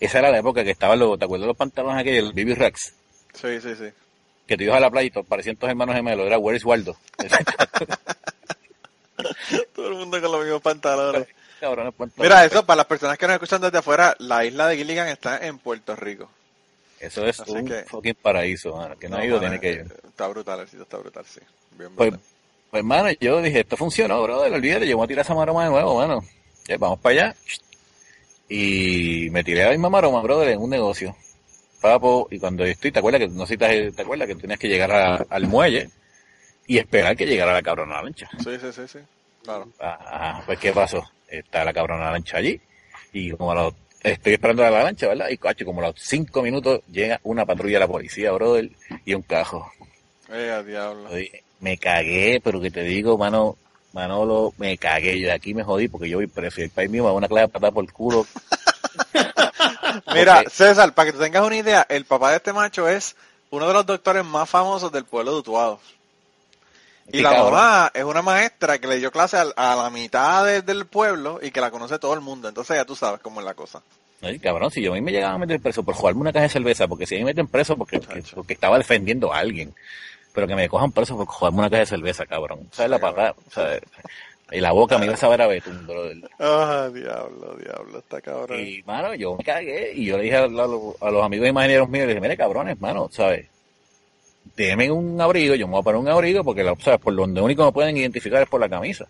Esa 0.00 0.18
era 0.20 0.30
la 0.30 0.38
época 0.38 0.64
que 0.64 0.70
estaban 0.70 0.98
los, 0.98 1.18
¿te 1.18 1.26
acuerdas 1.26 1.42
de 1.44 1.48
los 1.48 1.56
pantalones 1.56 2.00
aquellos, 2.00 2.24
los 2.24 2.34
BB 2.34 2.54
Rex? 2.56 2.94
Sí, 3.34 3.60
sí, 3.60 3.74
sí. 3.76 3.90
Que 4.46 4.56
te 4.56 4.64
ibas 4.64 4.76
a 4.78 4.80
la 4.80 4.90
playa 4.90 5.08
y 5.08 5.10
todos 5.10 5.26
parecían 5.26 5.56
todos 5.56 5.70
hermanos 5.70 5.94
gemelos. 5.94 6.26
Era 6.26 6.38
Where 6.38 6.56
is 6.56 6.64
Waldo. 6.64 6.96
Todo 9.74 9.88
el 9.88 9.94
mundo 9.94 10.20
con 10.20 10.32
los 10.32 10.42
mismos 10.42 10.62
pantalones. 10.62 11.26
Cabrones, 11.60 11.94
pantalones. 11.94 12.30
Mira, 12.30 12.44
eso 12.44 12.64
para 12.66 12.78
las 12.78 12.86
personas 12.86 13.16
que 13.18 13.26
nos 13.26 13.34
escuchan 13.34 13.60
desde 13.60 13.78
afuera, 13.78 14.14
la 14.18 14.44
isla 14.44 14.68
de 14.68 14.76
Gilligan 14.76 15.08
está 15.08 15.44
en 15.46 15.58
Puerto 15.58 15.96
Rico. 15.96 16.30
Eso 17.00 17.26
es 17.26 17.40
Así 17.40 17.50
un 17.52 17.66
que- 17.66 17.82
fucking 17.84 18.14
paraíso, 18.20 18.74
mano. 18.76 18.98
Que 18.98 19.08
no, 19.08 19.16
ha 19.18 19.24
ido, 19.24 19.38
tiene 19.38 19.60
que 19.60 19.70
ir. 19.72 19.94
Está 20.06 20.26
brutal, 20.28 20.60
el 20.60 20.66
sitio 20.66 20.82
está 20.84 20.96
brutal, 20.98 21.24
sí. 21.26 21.40
Bien 21.78 21.90
Pues, 21.94 22.10
brutal. 22.10 22.26
pues, 22.70 22.84
mano, 22.84 23.08
yo 23.20 23.42
dije, 23.42 23.60
esto 23.60 23.76
funcionó, 23.76 24.22
brother, 24.22 24.52
olvídate, 24.52 24.88
yo 24.88 24.96
voy 24.96 25.04
a 25.04 25.08
tirar 25.08 25.24
esa 25.24 25.34
maroma 25.34 25.64
de 25.64 25.70
nuevo, 25.70 25.96
mano. 25.96 26.24
Ya, 26.66 26.78
vamos 26.78 26.98
para 27.00 27.12
allá. 27.14 27.36
Y 28.48 29.28
me 29.30 29.42
tiré 29.42 29.64
la 29.64 29.70
misma 29.70 29.90
maroma, 29.90 30.20
brother, 30.22 30.48
en 30.50 30.60
un 30.60 30.70
negocio. 30.70 31.16
Papo, 31.80 32.28
y 32.30 32.38
cuando 32.38 32.64
yo 32.64 32.70
estoy, 32.72 32.92
¿te 32.92 32.98
acuerdas 33.00 33.20
que, 33.20 33.28
no 33.28 33.46
si 33.46 33.56
te, 33.56 33.92
acuerdas 33.98 34.26
que 34.28 34.34
tenías 34.36 34.58
que 34.58 34.68
llegar 34.68 34.92
a- 34.92 35.26
al 35.28 35.46
muelle 35.46 35.90
y 36.66 36.78
esperar 36.78 37.16
que 37.16 37.26
llegara 37.26 37.52
la 37.52 37.62
cabrona 37.62 38.00
lancha? 38.02 38.28
Sí, 38.42 38.56
sí, 38.60 38.72
sí, 38.72 38.82
sí. 38.88 38.98
Claro. 39.44 39.68
Ah, 39.80 40.42
pues, 40.46 40.58
¿qué 40.58 40.72
pasó? 40.72 41.04
Está 41.28 41.64
la 41.64 41.72
cabrona 41.72 42.10
lancha 42.10 42.38
allí, 42.38 42.60
y 43.12 43.30
como 43.32 43.52
a 43.52 43.54
los, 43.56 43.74
estoy 44.12 44.34
esperando 44.34 44.62
la 44.62 44.70
lancha, 44.70 45.08
¿verdad? 45.08 45.28
Y, 45.28 45.36
cacho, 45.36 45.64
como 45.64 45.80
a 45.80 45.88
los 45.88 45.94
cinco 45.98 46.42
minutos 46.42 46.80
llega 46.90 47.20
una 47.24 47.44
patrulla 47.44 47.74
de 47.74 47.80
la 47.80 47.88
policía, 47.88 48.32
brother, 48.32 48.70
y 49.04 49.14
un 49.14 49.22
cajo. 49.22 49.70
Eh, 50.30 50.62
diablo. 50.66 51.08
Me 51.60 51.78
cagué, 51.78 52.40
pero 52.42 52.60
que 52.60 52.70
te 52.70 52.82
digo, 52.82 53.16
mano, 53.16 53.56
Manolo, 53.92 54.52
me 54.58 54.76
cagué. 54.76 55.18
Yo 55.18 55.26
de 55.26 55.32
aquí 55.32 55.54
me 55.54 55.64
jodí 55.64 55.88
porque 55.88 56.08
yo 56.08 56.18
voy 56.18 56.26
preso. 56.26 56.60
El 56.60 56.70
país 56.70 56.90
mío 56.90 57.02
me 57.02 57.08
da 57.08 57.14
una 57.14 57.28
clave 57.28 57.48
patada 57.48 57.72
por 57.72 57.84
el 57.84 57.92
culo. 57.92 58.26
Mira. 60.14 60.44
César, 60.50 60.94
para 60.94 61.06
que 61.06 61.12
tú 61.16 61.22
tengas 61.22 61.44
una 61.44 61.56
idea, 61.56 61.86
el 61.88 62.04
papá 62.04 62.30
de 62.30 62.36
este 62.36 62.52
macho 62.52 62.88
es 62.88 63.16
uno 63.50 63.66
de 63.66 63.72
los 63.72 63.86
doctores 63.86 64.24
más 64.24 64.48
famosos 64.48 64.92
del 64.92 65.04
pueblo 65.04 65.32
de 65.32 65.38
Utuado. 65.38 65.80
Y 67.12 67.22
la 67.22 67.30
cabrón. 67.30 67.52
mamá 67.54 67.90
es 67.94 68.04
una 68.04 68.22
maestra 68.22 68.78
que 68.78 68.86
le 68.88 68.98
dio 68.98 69.10
clase 69.12 69.36
al- 69.36 69.54
a, 69.56 69.76
la 69.76 69.90
mitad 69.90 70.44
de- 70.44 70.62
del 70.62 70.86
pueblo 70.86 71.38
y 71.42 71.50
que 71.50 71.60
la 71.60 71.70
conoce 71.70 71.98
todo 71.98 72.14
el 72.14 72.20
mundo. 72.20 72.48
Entonces 72.48 72.76
ya 72.76 72.84
tú 72.84 72.96
sabes 72.96 73.20
cómo 73.20 73.40
es 73.40 73.46
la 73.46 73.54
cosa. 73.54 73.82
Ay, 74.22 74.38
cabrón, 74.38 74.70
si 74.70 74.82
yo 74.82 74.92
a 74.92 74.94
mí 74.94 75.00
me 75.02 75.12
llegaba 75.12 75.34
a 75.34 75.38
meter 75.38 75.60
preso 75.60 75.82
por 75.84 75.94
jugarme 75.94 76.22
una 76.22 76.32
caja 76.32 76.44
de 76.44 76.48
cerveza, 76.48 76.88
porque 76.88 77.06
si 77.06 77.14
a 77.14 77.18
mí 77.18 77.24
me 77.24 77.30
meten 77.30 77.46
preso 77.46 77.76
porque, 77.76 78.00
porque, 78.34 78.54
estaba 78.54 78.78
defendiendo 78.78 79.32
a 79.32 79.38
alguien, 79.38 79.74
pero 80.32 80.46
que 80.46 80.56
me 80.56 80.68
cojan 80.68 80.90
preso 80.90 81.16
por 81.16 81.26
jugarme 81.26 81.58
una 81.60 81.70
caja 81.70 81.80
de 81.80 81.86
cerveza, 81.86 82.26
cabrón. 82.26 82.68
¿Sabes 82.72 82.90
la 82.90 82.98
patada? 82.98 83.34
¿Sabes? 83.50 83.82
Y 84.50 84.60
la 84.60 84.72
boca 84.72 84.96
me 84.98 85.04
iba 85.06 85.14
a 85.14 85.18
saber 85.18 85.42
a 85.42 85.46
betún, 85.48 85.86
brother. 85.86 86.30
Ah, 86.38 86.88
diablo, 86.94 87.56
diablo, 87.56 87.98
está 87.98 88.20
cabrón. 88.20 88.60
Y, 88.60 88.82
mano, 88.84 89.14
yo 89.14 89.36
me 89.36 89.44
cagué 89.44 89.92
y 89.94 90.06
yo 90.06 90.16
le 90.16 90.24
dije 90.24 90.36
a, 90.36 90.46
los- 90.46 91.00
a 91.02 91.10
los 91.10 91.24
amigos 91.24 91.48
imagineros 91.48 91.88
míos, 91.88 92.06
le 92.06 92.14
dije, 92.14 92.20
mire, 92.20 92.36
cabrones, 92.36 92.80
mano, 92.80 93.08
¿sabes? 93.12 93.46
Déjenme 94.54 94.90
un 94.90 95.20
abrigo, 95.20 95.54
yo 95.54 95.66
me 95.66 95.72
voy 95.72 95.80
a 95.80 95.84
poner 95.84 96.00
un 96.00 96.08
abrigo 96.08 96.44
porque, 96.44 96.62
la, 96.62 96.74
¿sabes? 96.76 97.00
Por 97.00 97.14
donde 97.14 97.40
único 97.40 97.64
me 97.64 97.72
pueden 97.72 97.96
identificar 97.96 98.42
es 98.42 98.48
por 98.48 98.60
la 98.60 98.68
camisa. 98.68 99.06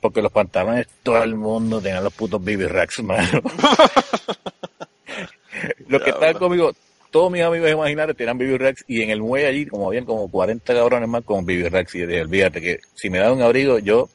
Porque 0.00 0.20
los 0.20 0.32
pantalones, 0.32 0.86
todo 1.02 1.22
el 1.22 1.34
mundo 1.34 1.80
tenía 1.80 2.00
los 2.00 2.12
putos 2.12 2.44
baby 2.44 2.66
racks, 2.66 3.02
mano. 3.02 3.40
los 5.88 6.02
que 6.02 6.10
estaban 6.10 6.34
conmigo, 6.34 6.72
todos 7.10 7.30
mis 7.30 7.42
amigos 7.42 7.70
imaginarios 7.70 8.16
tenían 8.16 8.36
baby 8.36 8.58
racks 8.58 8.84
y 8.88 9.02
en 9.02 9.10
el 9.10 9.22
muelle 9.22 9.46
allí, 9.46 9.66
como 9.66 9.88
habían 9.88 10.04
como 10.04 10.30
40 10.30 10.74
cabrones 10.74 11.08
más 11.08 11.24
con 11.24 11.46
baby 11.46 11.68
racks. 11.68 11.94
Y 11.94 12.00
yo 12.00 12.06
dije, 12.06 12.22
olvídate 12.22 12.60
que 12.60 12.80
si 12.94 13.08
me 13.08 13.18
da 13.18 13.32
un 13.32 13.40
abrigo, 13.40 13.78
yo 13.78 14.08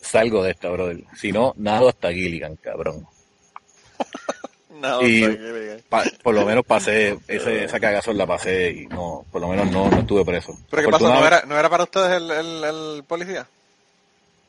salgo 0.00 0.42
de 0.42 0.52
esta, 0.52 0.70
brother. 0.70 1.04
Si 1.16 1.32
no, 1.32 1.54
nado 1.56 1.88
hasta 1.88 2.12
Gilligan, 2.12 2.56
cabrón. 2.56 3.06
No, 4.82 5.02
y-. 5.06 5.38
Pa- 5.88 6.04
por 6.22 6.34
lo 6.34 6.44
menos 6.44 6.64
pasé, 6.66 7.16
ese, 7.28 7.64
esa 7.64 7.78
cagazón 7.80 8.18
la 8.18 8.26
pasé 8.26 8.70
y 8.70 8.86
no, 8.86 9.24
por 9.30 9.40
lo 9.40 9.48
menos 9.48 9.70
no, 9.70 9.88
no 9.88 9.98
estuve 10.00 10.24
preso. 10.24 10.58
¿Pero 10.70 10.82
qué 10.82 10.88
pasó? 10.90 11.08
¿No 11.12 11.26
era, 11.26 11.42
¿No 11.46 11.58
era 11.58 11.70
para 11.70 11.84
ustedes 11.84 12.10
el, 12.20 12.30
el, 12.30 12.64
el 12.64 13.04
policía? 13.04 13.46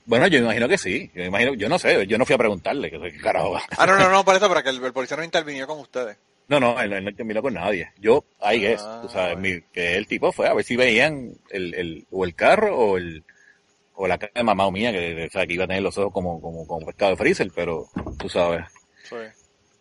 Bueno, 0.05 0.27
yo 0.27 0.39
imagino 0.39 0.67
que 0.67 0.77
sí, 0.77 1.09
yo 1.13 1.23
imagino, 1.23 1.53
yo 1.53 1.69
no 1.69 1.79
sé, 1.79 2.05
yo 2.07 2.17
no 2.17 2.25
fui 2.25 2.35
a 2.35 2.37
preguntarle, 2.37 2.89
que 2.91 2.99
qué 2.99 3.17
carajo. 3.21 3.57
Ah, 3.77 3.85
no, 3.85 3.95
no, 3.97 4.09
no, 4.09 4.25
por 4.25 4.35
eso, 4.35 4.49
para 4.49 4.61
que 4.63 4.69
el, 4.69 4.83
el 4.83 4.91
policía 4.91 5.15
no 5.17 5.23
intervinió 5.23 5.65
con 5.67 5.79
ustedes. 5.79 6.17
No, 6.49 6.59
no, 6.59 6.79
él, 6.81 6.91
él 6.91 7.05
no 7.05 7.15
terminó 7.15 7.41
con 7.41 7.53
nadie. 7.53 7.91
Yo, 7.99 8.25
ahí 8.41 8.65
es, 8.65 8.81
Ah, 8.83 8.99
tú 9.01 9.07
sabes, 9.09 9.37
mi- 9.37 9.61
que 9.71 9.95
el 9.95 10.07
tipo 10.07 10.31
fue 10.33 10.49
a 10.49 10.53
ver 10.53 10.65
si 10.65 10.75
veían 10.75 11.31
el, 11.49 11.73
el, 11.73 12.05
o 12.11 12.25
el 12.25 12.35
carro 12.35 12.77
o 12.77 12.97
el, 12.97 13.23
o 13.95 14.07
la 14.07 14.17
cara 14.17 14.31
de 14.35 14.43
mamá 14.43 14.69
mía, 14.71 14.91
que, 14.91 15.27
o 15.27 15.31
sea, 15.31 15.45
que 15.47 15.53
iba 15.53 15.63
a 15.63 15.67
tener 15.67 15.81
los 15.83 15.97
ojos 15.97 16.11
como, 16.11 16.41
como, 16.41 16.67
como 16.67 16.85
pescado 16.85 17.11
de 17.11 17.17
freezer, 17.17 17.49
pero 17.55 17.85
tú 18.19 18.27
sabes, 18.27 18.65
Sí. 19.07 19.15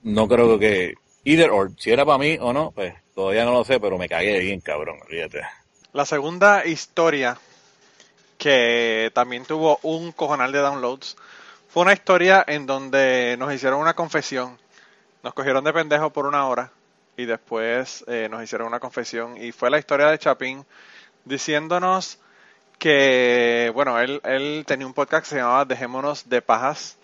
No 0.03 0.29
creo 0.29 0.59
que, 0.59 0.95
either 1.25 1.51
or, 1.51 1.71
si 1.79 1.91
era 1.91 2.05
para 2.05 2.19
mí 2.19 2.39
o 2.41 2.53
no, 2.53 2.71
pues 2.73 2.95
todavía 3.15 3.45
no 3.45 3.53
lo 3.53 3.65
sé, 3.65 3.81
pero 3.81 3.99
me 3.99 4.09
cagué 4.09 4.41
bien, 4.41 4.61
cabrón, 4.61 4.99
fíjate. 5.09 5.43
La 5.93 6.05
segunda 6.05 6.67
historia, 6.67 7.39
que 8.39 9.11
también 9.15 9.45
tuvo 9.45 9.79
un 9.83 10.13
cojonal 10.13 10.53
de 10.53 10.59
downloads, 10.59 11.17
fue 11.69 11.83
una 11.83 11.93
historia 11.93 12.45
en 12.47 12.67
donde 12.67 13.37
nos 13.39 13.53
hicieron 13.53 13.81
una 13.81 13.95
confesión. 13.95 14.59
Nos 15.23 15.35
cogieron 15.35 15.65
de 15.65 15.73
pendejo 15.73 16.11
por 16.11 16.27
una 16.27 16.47
hora 16.47 16.71
y 17.17 17.25
después 17.25 18.05
eh, 18.09 18.29
nos 18.31 18.43
hicieron 18.43 18.69
una 18.69 18.81
confesión. 18.81 19.37
Y 19.37 19.53
fue 19.53 19.71
la 19.71 19.79
historia 19.79 20.09
de 20.09 20.19
Chapín 20.19 20.67
diciéndonos 21.25 22.19
que, 22.79 23.71
bueno, 23.75 23.99
él, 24.01 24.21
él 24.25 24.65
tenía 24.67 24.87
un 24.87 24.93
podcast 24.93 25.25
que 25.25 25.31
se 25.31 25.37
llamaba 25.37 25.65
Dejémonos 25.65 26.29
de 26.29 26.43
Pajas. 26.43 26.99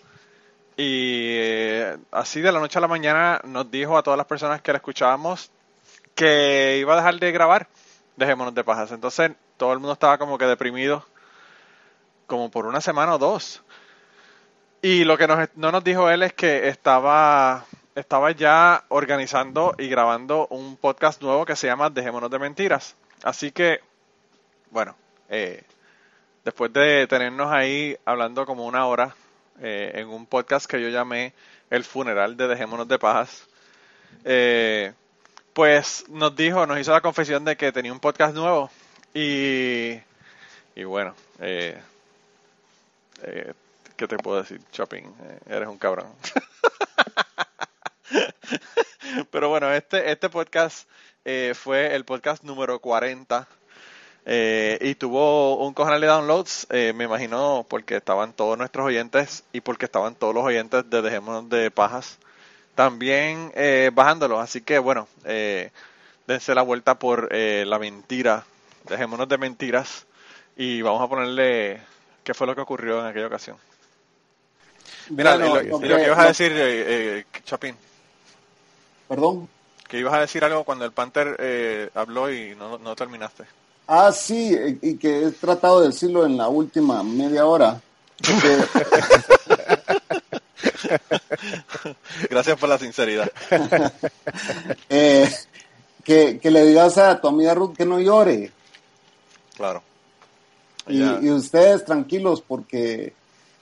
Y 0.81 1.35
eh, 1.35 1.97
así 2.09 2.39
de 2.39 2.53
la 2.53 2.59
noche 2.61 2.77
a 2.77 2.81
la 2.81 2.87
mañana 2.87 3.41
nos 3.43 3.69
dijo 3.69 3.97
a 3.97 4.01
todas 4.01 4.15
las 4.15 4.25
personas 4.27 4.61
que 4.61 4.71
la 4.71 4.77
escuchábamos 4.77 5.51
que 6.15 6.77
iba 6.79 6.93
a 6.93 6.95
dejar 6.95 7.19
de 7.19 7.33
grabar 7.33 7.67
Dejémonos 8.15 8.55
de 8.55 8.63
Pajas. 8.63 8.89
Entonces 8.93 9.31
todo 9.57 9.73
el 9.73 9.79
mundo 9.79 9.91
estaba 9.91 10.17
como 10.17 10.37
que 10.37 10.45
deprimido, 10.45 11.05
como 12.27 12.49
por 12.49 12.65
una 12.65 12.79
semana 12.79 13.15
o 13.15 13.17
dos. 13.17 13.61
Y 14.81 15.03
lo 15.03 15.17
que 15.17 15.27
nos- 15.27 15.49
no 15.55 15.69
nos 15.73 15.83
dijo 15.83 16.09
él 16.09 16.23
es 16.23 16.31
que 16.31 16.69
estaba, 16.69 17.65
estaba 17.93 18.31
ya 18.31 18.85
organizando 18.87 19.75
y 19.77 19.89
grabando 19.89 20.47
un 20.49 20.77
podcast 20.77 21.21
nuevo 21.21 21.43
que 21.45 21.57
se 21.57 21.67
llama 21.67 21.89
Dejémonos 21.89 22.31
de 22.31 22.39
Mentiras. 22.39 22.95
Así 23.23 23.51
que, 23.51 23.81
bueno, 24.71 24.95
eh, 25.27 25.61
después 26.45 26.71
de 26.71 27.05
tenernos 27.07 27.51
ahí 27.51 27.97
hablando 28.05 28.45
como 28.45 28.65
una 28.65 28.85
hora 28.85 29.13
eh, 29.61 29.91
en 29.95 30.07
un 30.07 30.25
podcast 30.25 30.65
que 30.65 30.81
yo 30.81 30.89
llamé 30.89 31.33
El 31.69 31.83
funeral 31.83 32.37
de 32.37 32.47
Dejémonos 32.47 32.87
de 32.87 32.99
Pajas, 32.99 33.47
eh, 34.25 34.93
pues 35.53 36.05
nos 36.09 36.35
dijo, 36.35 36.65
nos 36.65 36.79
hizo 36.79 36.91
la 36.91 37.01
confesión 37.01 37.45
de 37.45 37.55
que 37.57 37.71
tenía 37.71 37.93
un 37.93 37.99
podcast 37.99 38.35
nuevo 38.35 38.71
y, 39.13 39.99
y 40.75 40.83
bueno, 40.85 41.15
eh, 41.39 41.77
eh, 43.23 43.53
¿qué 43.95 44.07
te 44.07 44.17
puedo 44.17 44.41
decir, 44.41 44.61
Chopin? 44.71 45.05
Eh, 45.05 45.39
eres 45.47 45.67
un 45.67 45.77
cabrón. 45.77 46.07
Pero 49.31 49.49
bueno, 49.49 49.71
este, 49.73 50.11
este 50.11 50.29
podcast 50.29 50.87
eh, 51.25 51.53
fue 51.55 51.95
el 51.95 52.05
podcast 52.05 52.43
número 52.43 52.79
40 52.79 53.47
eh, 54.25 54.77
y 54.81 54.95
tuvo 54.95 55.57
un 55.65 55.73
cojonal 55.73 56.01
de 56.01 56.07
downloads, 56.07 56.67
eh, 56.69 56.93
me 56.95 57.05
imagino 57.05 57.65
porque 57.69 57.97
estaban 57.97 58.33
todos 58.33 58.57
nuestros 58.57 58.85
oyentes 58.87 59.43
y 59.53 59.61
porque 59.61 59.85
estaban 59.85 60.15
todos 60.15 60.33
los 60.35 60.43
oyentes 60.45 60.89
de 60.89 61.01
Dejémonos 61.01 61.49
de 61.49 61.71
Pajas 61.71 62.17
también 62.75 63.51
eh, 63.55 63.91
bajándolo. 63.93 64.39
Así 64.39 64.61
que 64.61 64.79
bueno, 64.79 65.07
eh, 65.25 65.71
dense 66.27 66.55
la 66.55 66.61
vuelta 66.63 66.99
por 66.99 67.29
eh, 67.31 67.65
la 67.67 67.79
mentira, 67.79 68.45
dejémonos 68.89 69.29
de 69.29 69.37
mentiras 69.37 70.07
y 70.57 70.81
vamos 70.81 71.01
a 71.03 71.09
ponerle 71.09 71.81
qué 72.23 72.33
fue 72.33 72.47
lo 72.47 72.55
que 72.55 72.61
ocurrió 72.61 72.99
en 73.01 73.07
aquella 73.07 73.27
ocasión. 73.27 73.57
Mira, 75.09 75.35
Bueno, 75.35 75.55
lo, 75.55 75.61
que- 75.61 76.05
ibas 76.05 76.19
a 76.19 76.25
decir, 76.27 76.51
eh, 76.53 77.19
eh, 77.19 77.25
Chapín, 77.43 77.75
Perdón. 79.07 79.49
que 79.87 79.99
ibas 79.99 80.13
a 80.13 80.19
decir 80.21 80.43
algo 80.43 80.63
cuando 80.63 80.85
el 80.85 80.91
Panther 80.93 81.35
eh, 81.39 81.89
habló 81.95 82.31
y 82.31 82.55
no, 82.55 82.77
no 82.77 82.95
terminaste. 82.95 83.45
Ah, 83.91 84.11
sí, 84.11 84.55
y 84.83 84.97
que 84.97 85.23
he 85.25 85.31
tratado 85.31 85.81
de 85.81 85.87
decirlo 85.87 86.23
en 86.23 86.37
la 86.37 86.47
última 86.47 87.01
media 87.03 87.47
hora. 87.47 87.81
Gracias 92.29 92.57
por 92.59 92.69
la 92.69 92.77
sinceridad. 92.77 93.31
eh, 94.89 95.29
que, 96.03 96.39
que 96.39 96.51
le 96.51 96.65
digas 96.65 96.97
a 96.97 97.19
tu 97.19 97.27
amiga 97.27 97.53
Ruth 97.53 97.75
que 97.75 97.85
no 97.85 97.99
llore. 97.99 98.51
Claro. 99.55 99.83
Y, 100.87 101.01
y 101.01 101.29
ustedes 101.31 101.85
tranquilos 101.85 102.41
porque 102.41 103.13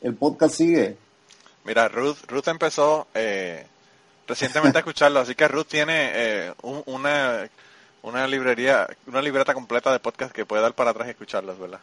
el 0.01 0.15
podcast 0.15 0.55
sigue. 0.55 0.97
Mira, 1.65 1.87
Ruth, 1.89 2.17
Ruth 2.27 2.47
empezó 2.47 3.07
eh, 3.13 3.65
recientemente 4.27 4.77
a 4.77 4.81
escucharlo, 4.81 5.19
así 5.19 5.35
que 5.35 5.47
Ruth 5.47 5.67
tiene 5.67 6.11
eh, 6.13 6.53
un- 6.61 6.83
una, 6.85 7.49
una 8.07 8.27
librería, 8.27 8.87
una 9.07 9.21
libreta 9.21 9.53
completa 9.53 9.91
de 9.91 9.99
podcast 9.99 10.31
que 10.33 10.45
puede 10.45 10.61
dar 10.61 10.73
para 10.73 10.91
atrás 10.91 11.07
y 11.07 11.11
escucharlos, 11.11 11.57
¿verdad? 11.59 11.79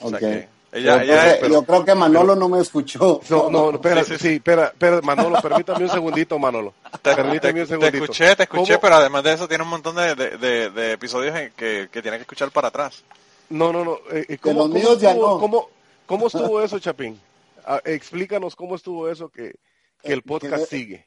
O 0.00 0.08
sea 0.10 0.18
que 0.18 0.48
ella, 0.72 0.96
yo, 0.96 1.02
ella 1.02 1.04
creo 1.04 1.16
es- 1.22 1.34
que, 1.34 1.40
pero- 1.42 1.52
yo 1.54 1.62
creo 1.64 1.84
que 1.84 1.94
Manolo 1.94 2.34
no 2.34 2.48
me 2.48 2.60
escuchó. 2.60 3.20
No, 3.28 3.50
no, 3.50 3.70
espera, 3.72 4.02
Sí, 4.04 4.12
sí, 4.14 4.18
sí, 4.18 4.34
espera, 4.36 4.66
espera, 4.68 5.00
Manolo, 5.02 5.40
permítame 5.42 5.84
un 5.84 5.90
segundito, 5.90 6.38
Manolo. 6.38 6.74
te, 7.02 7.14
Permíteme 7.14 7.52
te- 7.52 7.60
un 7.60 7.66
te 7.66 7.66
segundito. 7.66 8.04
escuché, 8.04 8.36
te 8.36 8.42
escuché, 8.44 8.72
¿Cómo? 8.74 8.80
pero 8.80 8.94
además 8.96 9.22
de 9.24 9.32
eso 9.34 9.46
tiene 9.48 9.64
un 9.64 9.70
montón 9.70 9.96
de, 9.96 10.14
de, 10.14 10.38
de- 10.38 10.70
de 10.70 10.92
episodios 10.92 11.36
en 11.36 11.52
que, 11.52 11.88
que 11.92 12.02
tiene 12.02 12.16
que 12.16 12.22
escuchar 12.22 12.50
para 12.50 12.68
atrás. 12.68 13.04
No, 13.50 13.72
no, 13.72 13.84
no. 13.84 13.98
eh, 14.10 14.24
eh, 14.28 14.38
¿cómo, 14.38 14.60
los 14.60 14.68
cómo 14.68 14.74
míos 14.74 14.98
ya 14.98 15.10
estuvo, 15.10 15.34
no. 15.34 15.38
cómo- 15.40 15.68
cómo 16.06 16.26
estuvo 16.28 16.62
eso, 16.62 16.78
Chapín? 16.78 17.20
Ah, 17.66 17.80
explícanos 17.84 18.56
cómo 18.56 18.74
estuvo 18.76 19.08
eso 19.08 19.28
que, 19.28 19.54
que 20.02 20.12
el 20.12 20.20
Eh, 20.20 20.22
podcast 20.26 20.64
que- 20.70 20.76
sigue. 20.76 21.06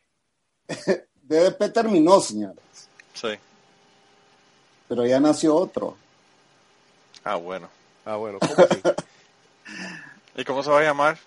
DDP 1.23 1.69
terminó, 1.73 2.19
señores, 2.21 2.59
Sí. 3.13 3.29
Pero 4.87 5.05
ya 5.05 5.19
nació 5.19 5.55
otro. 5.55 5.95
Ah, 7.23 7.35
bueno. 7.35 7.67
Ah, 8.05 8.15
bueno, 8.17 8.39
¿cómo 8.39 8.53
así? 8.69 8.81
¿Y 10.35 10.43
cómo 10.45 10.61
se 10.63 10.69
va 10.69 10.79
a 10.79 10.83
llamar? 10.83 11.17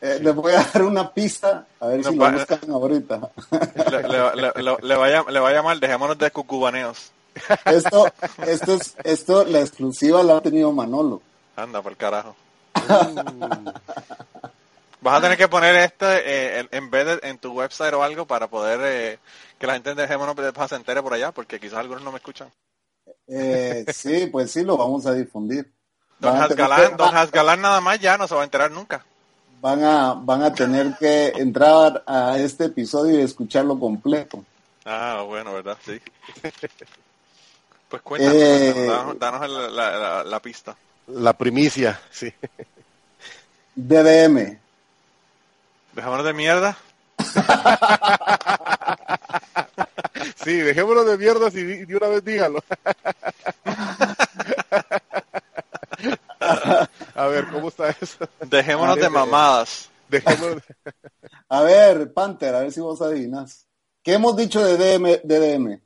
Eh, 0.00 0.18
Les 0.22 0.34
voy 0.34 0.52
a 0.52 0.62
dar 0.62 0.82
una 0.84 1.10
pista, 1.12 1.66
a 1.80 1.86
ver 1.88 2.00
No, 2.04 2.10
si 2.10 2.16
lo 2.16 2.30
buscan 2.30 2.70
ahorita. 2.70 3.20
Le, 3.90 4.02
le- 4.02 4.36
le- 4.36 4.62
le- 4.62 4.76
le 4.82 4.96
va 4.96 5.06
a, 5.06 5.08
llam- 5.10 5.28
le 5.30 5.40
va 5.40 5.48
a 5.48 5.52
llamar 5.52 5.78
Dejémonos 5.78 6.18
de 6.18 6.30
Cucubaneos. 6.30 7.10
Esto, 7.66 8.08
esto, 8.46 8.74
es, 8.74 8.96
esto, 9.04 9.44
la 9.44 9.60
exclusiva 9.60 10.22
la 10.24 10.36
ha 10.38 10.40
tenido 10.40 10.72
Manolo. 10.72 11.22
Anda, 11.56 11.80
por 11.82 11.96
carajo. 11.96 12.34
Vas 15.00 15.18
a 15.18 15.20
tener 15.20 15.38
que 15.38 15.46
poner 15.48 15.76
este 15.76 16.06
eh, 16.06 16.58
en- 16.60 16.68
embedded 16.72 17.20
en 17.24 17.38
tu 17.38 17.52
website 17.52 17.94
o 17.94 18.02
algo 18.02 18.26
para 18.26 18.48
poder 18.48 18.80
eh, 18.82 19.18
que 19.58 19.66
la 19.66 19.74
gente 19.74 19.94
de 19.94 20.02
Dejémonos 20.02 20.34
de 20.36 20.52
Paz 20.52 20.70
se 20.70 20.76
entere 20.76 21.02
por 21.02 21.14
allá, 21.14 21.30
porque 21.32 21.60
quizás 21.60 21.78
algunos 21.78 22.02
no 22.02 22.10
me 22.10 22.18
escuchan. 22.18 22.50
Eh, 23.28 23.84
sí, 23.92 24.26
pues 24.32 24.50
sí, 24.50 24.62
lo 24.64 24.76
vamos 24.76 25.04
a 25.06 25.12
difundir. 25.14 25.70
Don 26.18 26.32
Van 26.32 26.42
Hasgalán, 26.42 26.90
que- 26.90 26.96
Don 26.96 27.16
Hasgalán 27.16 27.60
nada 27.62 27.80
más 27.80 28.00
ya 28.00 28.16
no 28.18 28.26
se 28.26 28.34
va 28.34 28.40
a 28.40 28.44
enterar 28.44 28.70
nunca. 28.70 29.04
van 29.60 29.84
a, 29.84 30.14
van 30.14 30.42
a 30.42 30.52
tener 30.54 30.96
que 30.98 31.28
entrar 31.36 32.02
a 32.06 32.38
este 32.38 32.66
episodio 32.66 33.18
y 33.18 33.22
escucharlo 33.22 33.78
completo. 33.78 34.44
Ah, 34.84 35.22
bueno, 35.26 35.52
¿verdad? 35.54 35.76
Sí. 35.84 36.00
Pues 37.88 38.02
cuéntanos, 38.02 38.36
Eh, 38.36 38.86
danos, 39.18 39.48
la, 39.50 39.90
la- 39.90 40.22
la 40.24 40.40
pista. 40.40 40.76
La 41.06 41.32
primicia, 41.32 41.98
sí. 42.10 42.30
DDM. 43.74 44.58
Dejémonos 45.94 46.26
de 46.26 46.32
mierda. 46.34 46.76
Sí, 50.42 50.54
dejémonos 50.58 51.06
de 51.06 51.18
mierdas 51.18 51.54
y 51.54 51.62
de 51.62 51.96
una 51.96 52.08
vez 52.08 52.24
dígalo. 52.24 52.62
A 57.14 57.26
ver, 57.26 57.48
¿cómo 57.48 57.68
está 57.68 57.90
eso? 57.90 58.28
Dejémonos 58.46 58.96
de 58.96 59.10
mamadas. 59.10 59.90
Dejémonos... 60.08 60.62
A 61.50 61.62
ver, 61.62 62.12
Panther, 62.12 62.54
a 62.54 62.60
ver 62.60 62.72
si 62.72 62.80
vos 62.80 63.00
adivinas. 63.00 63.66
¿Qué 64.02 64.12
hemos 64.12 64.36
dicho 64.36 64.62
de 64.62 64.76
DM, 64.76 65.20
DDM? 65.24 65.80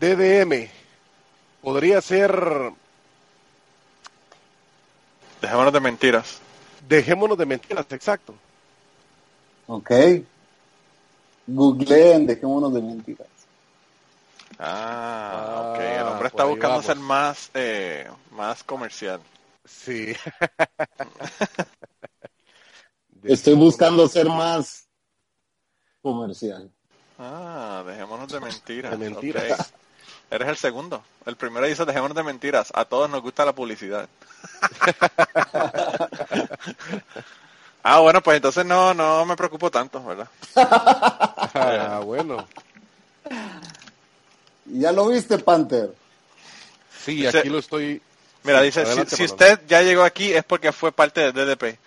DDM. 0.00 0.70
Podría 1.60 2.00
ser... 2.00 2.72
Dejémonos 5.42 5.72
de 5.74 5.80
mentiras. 5.80 6.38
Dejémonos 6.88 7.36
de 7.36 7.44
mentiras, 7.44 7.84
exacto. 7.90 8.34
Ok. 9.66 9.90
Googleen, 11.46 12.26
dejémonos 12.26 12.74
de 12.74 12.82
mentiras. 12.82 13.28
Ah, 14.58 15.72
ok. 15.72 15.80
Ah, 15.80 16.00
El 16.00 16.08
hombre 16.08 16.28
está 16.28 16.44
buscando 16.44 16.82
ser 16.82 16.96
más, 16.96 17.50
eh, 17.54 18.08
más 18.30 18.62
comercial. 18.64 19.20
Sí. 19.64 20.14
Estoy 23.22 23.54
buscando 23.54 24.06
ser 24.08 24.28
más 24.28 24.86
comercial. 26.02 26.70
Ah, 27.18 27.82
dejémonos 27.86 28.30
de 28.30 28.40
mentiras. 28.40 28.90
De 28.92 28.98
mentiras. 28.98 29.60
ok. 29.60 29.66
Eres 30.30 30.48
el 30.48 30.56
segundo. 30.56 31.02
El 31.24 31.36
primero 31.36 31.66
dice 31.66 31.84
dejémonos 31.84 32.16
de 32.16 32.22
mentiras. 32.22 32.72
A 32.74 32.84
todos 32.84 33.08
nos 33.08 33.22
gusta 33.22 33.44
la 33.44 33.54
publicidad. 33.54 34.08
ah, 37.88 38.00
bueno, 38.00 38.20
pues 38.22 38.36
entonces 38.36 38.64
no, 38.66 38.92
no 38.94 39.24
me 39.24 39.36
preocupo 39.36 39.70
tanto, 39.70 40.02
¿verdad? 40.04 40.28
Ah, 41.58 42.00
bueno. 42.04 42.46
¿Ya 44.66 44.92
lo 44.92 45.08
viste, 45.08 45.38
Panther? 45.38 45.94
Sí, 47.04 47.16
Dice- 47.22 47.38
aquí 47.38 47.48
lo 47.48 47.58
estoy... 47.58 48.02
Mira, 48.42 48.60
Sí, 48.60 48.66
dice, 48.66 48.80
si, 48.84 48.86
adelante, 48.90 49.16
si 49.16 49.24
usted 49.24 49.60
ya 49.66 49.82
llegó 49.82 50.02
aquí 50.04 50.32
es 50.32 50.44
porque 50.44 50.72
fue 50.72 50.92
parte 50.92 51.32
de 51.32 51.32
DDP. 51.32 51.78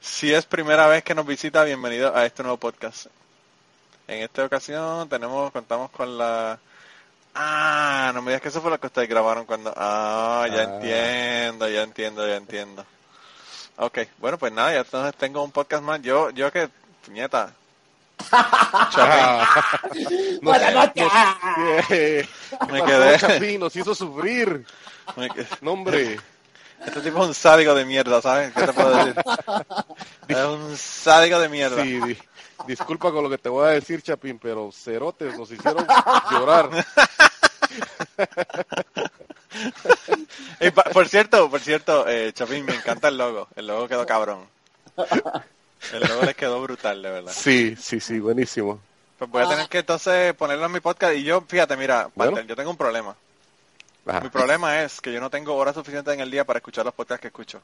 Si 0.00 0.32
es 0.32 0.46
primera 0.46 0.86
vez 0.86 1.04
que 1.04 1.14
nos 1.14 1.26
visita, 1.26 1.62
bienvenido 1.64 2.14
a 2.16 2.24
este 2.26 2.42
nuevo 2.42 2.56
podcast. 2.58 3.06
En 4.06 4.22
esta 4.22 4.44
ocasión 4.44 5.08
tenemos, 5.08 5.52
contamos 5.52 5.90
con 5.90 6.16
la... 6.18 6.58
Ah, 7.34 8.10
no 8.14 8.22
me 8.22 8.30
digas 8.32 8.42
que 8.42 8.48
eso 8.48 8.60
fue 8.62 8.70
lo 8.70 8.80
que 8.80 8.86
ustedes 8.88 9.08
grabaron 9.08 9.44
cuando... 9.44 9.72
Ah, 9.76 10.46
ya 10.50 10.60
Ah. 10.60 10.62
entiendo, 10.76 11.68
ya 11.68 11.82
entiendo, 11.82 12.26
ya 12.26 12.36
entiendo. 12.36 12.84
Ok, 13.78 13.98
bueno, 14.18 14.38
pues 14.38 14.52
nada, 14.52 14.72
ya 14.72 14.78
entonces 14.80 15.14
tengo 15.16 15.42
un 15.44 15.52
podcast 15.52 15.82
más. 15.82 16.02
Yo, 16.02 16.30
yo 16.30 16.50
que, 16.52 16.68
puñeta. 17.04 17.52
Ah, 18.32 19.48
Buenas 20.42 20.74
noches. 20.74 21.06
Me 22.72 22.82
quedé. 22.84 23.18
Chapín 23.18 23.60
nos 23.60 23.74
hizo 23.76 23.94
sufrir. 23.94 24.66
me 25.16 25.28
quedé- 25.30 25.46
No, 25.60 25.72
hombre. 25.72 26.18
Este 26.84 27.00
tipo 27.00 27.22
es 27.22 27.28
un 27.28 27.34
sádico 27.34 27.74
de 27.74 27.84
mierda, 27.84 28.20
¿sabes? 28.20 28.52
¿Qué 28.54 28.62
te 28.66 28.72
puedo 28.72 28.96
decir? 29.04 29.14
es 30.28 30.36
un 30.44 30.76
sádico 30.76 31.38
de 31.40 31.48
mierda. 31.48 31.82
Sí, 31.82 32.00
di- 32.00 32.18
disculpa 32.66 33.10
con 33.12 33.22
lo 33.24 33.30
que 33.30 33.38
te 33.38 33.48
voy 33.48 33.66
a 33.68 33.70
decir, 33.70 34.02
Chapín, 34.02 34.38
pero 34.40 34.70
cerotes 34.72 35.36
nos 35.38 35.50
hicieron 35.50 35.86
llorar. 36.30 36.70
Pa- 40.74 40.84
por 40.84 41.08
cierto, 41.08 41.50
por 41.50 41.60
cierto, 41.60 42.06
eh, 42.08 42.32
Chapín, 42.32 42.64
me 42.64 42.74
encanta 42.74 43.08
el 43.08 43.18
logo. 43.18 43.48
El 43.56 43.66
logo 43.66 43.88
quedó 43.88 44.04
cabrón. 44.06 44.46
El 45.92 46.00
logo 46.08 46.22
les 46.24 46.36
quedó 46.36 46.60
brutal, 46.62 47.02
de 47.02 47.10
verdad. 47.10 47.32
Sí, 47.34 47.76
sí, 47.80 48.00
sí, 48.00 48.18
buenísimo. 48.18 48.80
Pues 49.18 49.30
voy 49.30 49.42
a 49.44 49.48
tener 49.48 49.68
que 49.68 49.78
entonces 49.78 50.34
ponerlo 50.34 50.66
en 50.66 50.72
mi 50.72 50.80
podcast. 50.80 51.14
Y 51.16 51.24
yo, 51.24 51.40
fíjate, 51.42 51.76
mira, 51.76 52.08
Bueno. 52.14 52.40
Yo 52.42 52.54
tengo 52.56 52.70
un 52.70 52.76
problema. 52.76 53.16
Ajá. 54.06 54.20
Mi 54.20 54.28
problema 54.28 54.82
es 54.82 55.00
que 55.00 55.12
yo 55.12 55.20
no 55.20 55.30
tengo 55.30 55.54
horas 55.56 55.74
suficientes 55.74 56.12
en 56.14 56.20
el 56.20 56.30
día 56.30 56.44
para 56.44 56.58
escuchar 56.58 56.84
los 56.84 56.94
podcasts 56.94 57.20
que 57.22 57.28
escucho. 57.28 57.60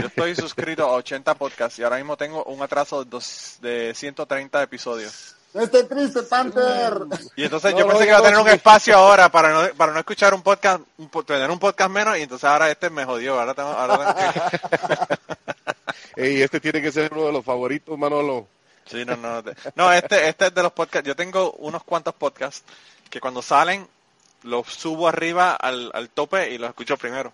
Yo 0.00 0.06
estoy 0.06 0.34
suscrito 0.36 0.84
a 0.84 0.92
80 0.92 1.34
podcasts 1.34 1.78
y 1.78 1.82
ahora 1.82 1.96
mismo 1.96 2.16
tengo 2.16 2.44
un 2.44 2.62
atraso 2.62 3.04
de, 3.04 3.10
dos- 3.10 3.58
de 3.60 3.92
130 3.94 4.62
episodios. 4.62 5.35
No 5.56 5.62
esté 5.62 5.84
triste, 5.84 6.22
Panther. 6.24 6.92
Y 7.34 7.44
entonces 7.44 7.72
No, 7.72 7.78
yo 7.78 7.86
no, 7.86 7.92
pensé 7.92 8.04
que 8.04 8.10
iba 8.10 8.18
a 8.18 8.22
tener 8.22 8.38
un 8.38 8.48
espacio 8.48 8.94
ahora 8.94 9.30
para 9.30 9.54
no, 9.54 9.74
para 9.74 9.94
no 9.94 9.98
escuchar 9.98 10.34
un 10.34 10.42
podcast, 10.42 10.82
un 10.98 11.08
tener 11.24 11.50
un 11.50 11.58
podcast 11.58 11.90
menos 11.90 12.18
y 12.18 12.22
entonces 12.22 12.44
ahora 12.44 12.70
este 12.70 12.90
me 12.90 13.06
jodió. 13.06 13.40
Ahora 13.40 13.54
tengo, 13.54 13.70
ahora 13.70 14.14
tengo 14.14 14.34
que... 14.44 15.16
Ey, 16.22 16.42
este 16.42 16.60
tiene 16.60 16.82
que 16.82 16.92
ser 16.92 17.10
uno 17.14 17.24
de 17.24 17.32
los 17.32 17.42
favoritos, 17.42 17.96
Manolo. 17.96 18.46
Sí, 18.84 19.06
no, 19.06 19.16
no. 19.16 19.42
No, 19.74 19.90
este, 19.94 20.28
este 20.28 20.48
es 20.48 20.54
de 20.54 20.62
los 20.62 20.72
podcasts. 20.72 21.08
Yo 21.08 21.16
tengo 21.16 21.52
unos 21.52 21.82
cuantos 21.84 22.12
podcasts 22.12 22.62
que 23.08 23.18
cuando 23.18 23.40
salen 23.40 23.88
los 24.42 24.66
subo 24.66 25.08
arriba 25.08 25.54
al, 25.54 25.90
al 25.94 26.10
tope 26.10 26.50
y 26.50 26.58
los 26.58 26.68
escucho 26.68 26.98
primero. 26.98 27.32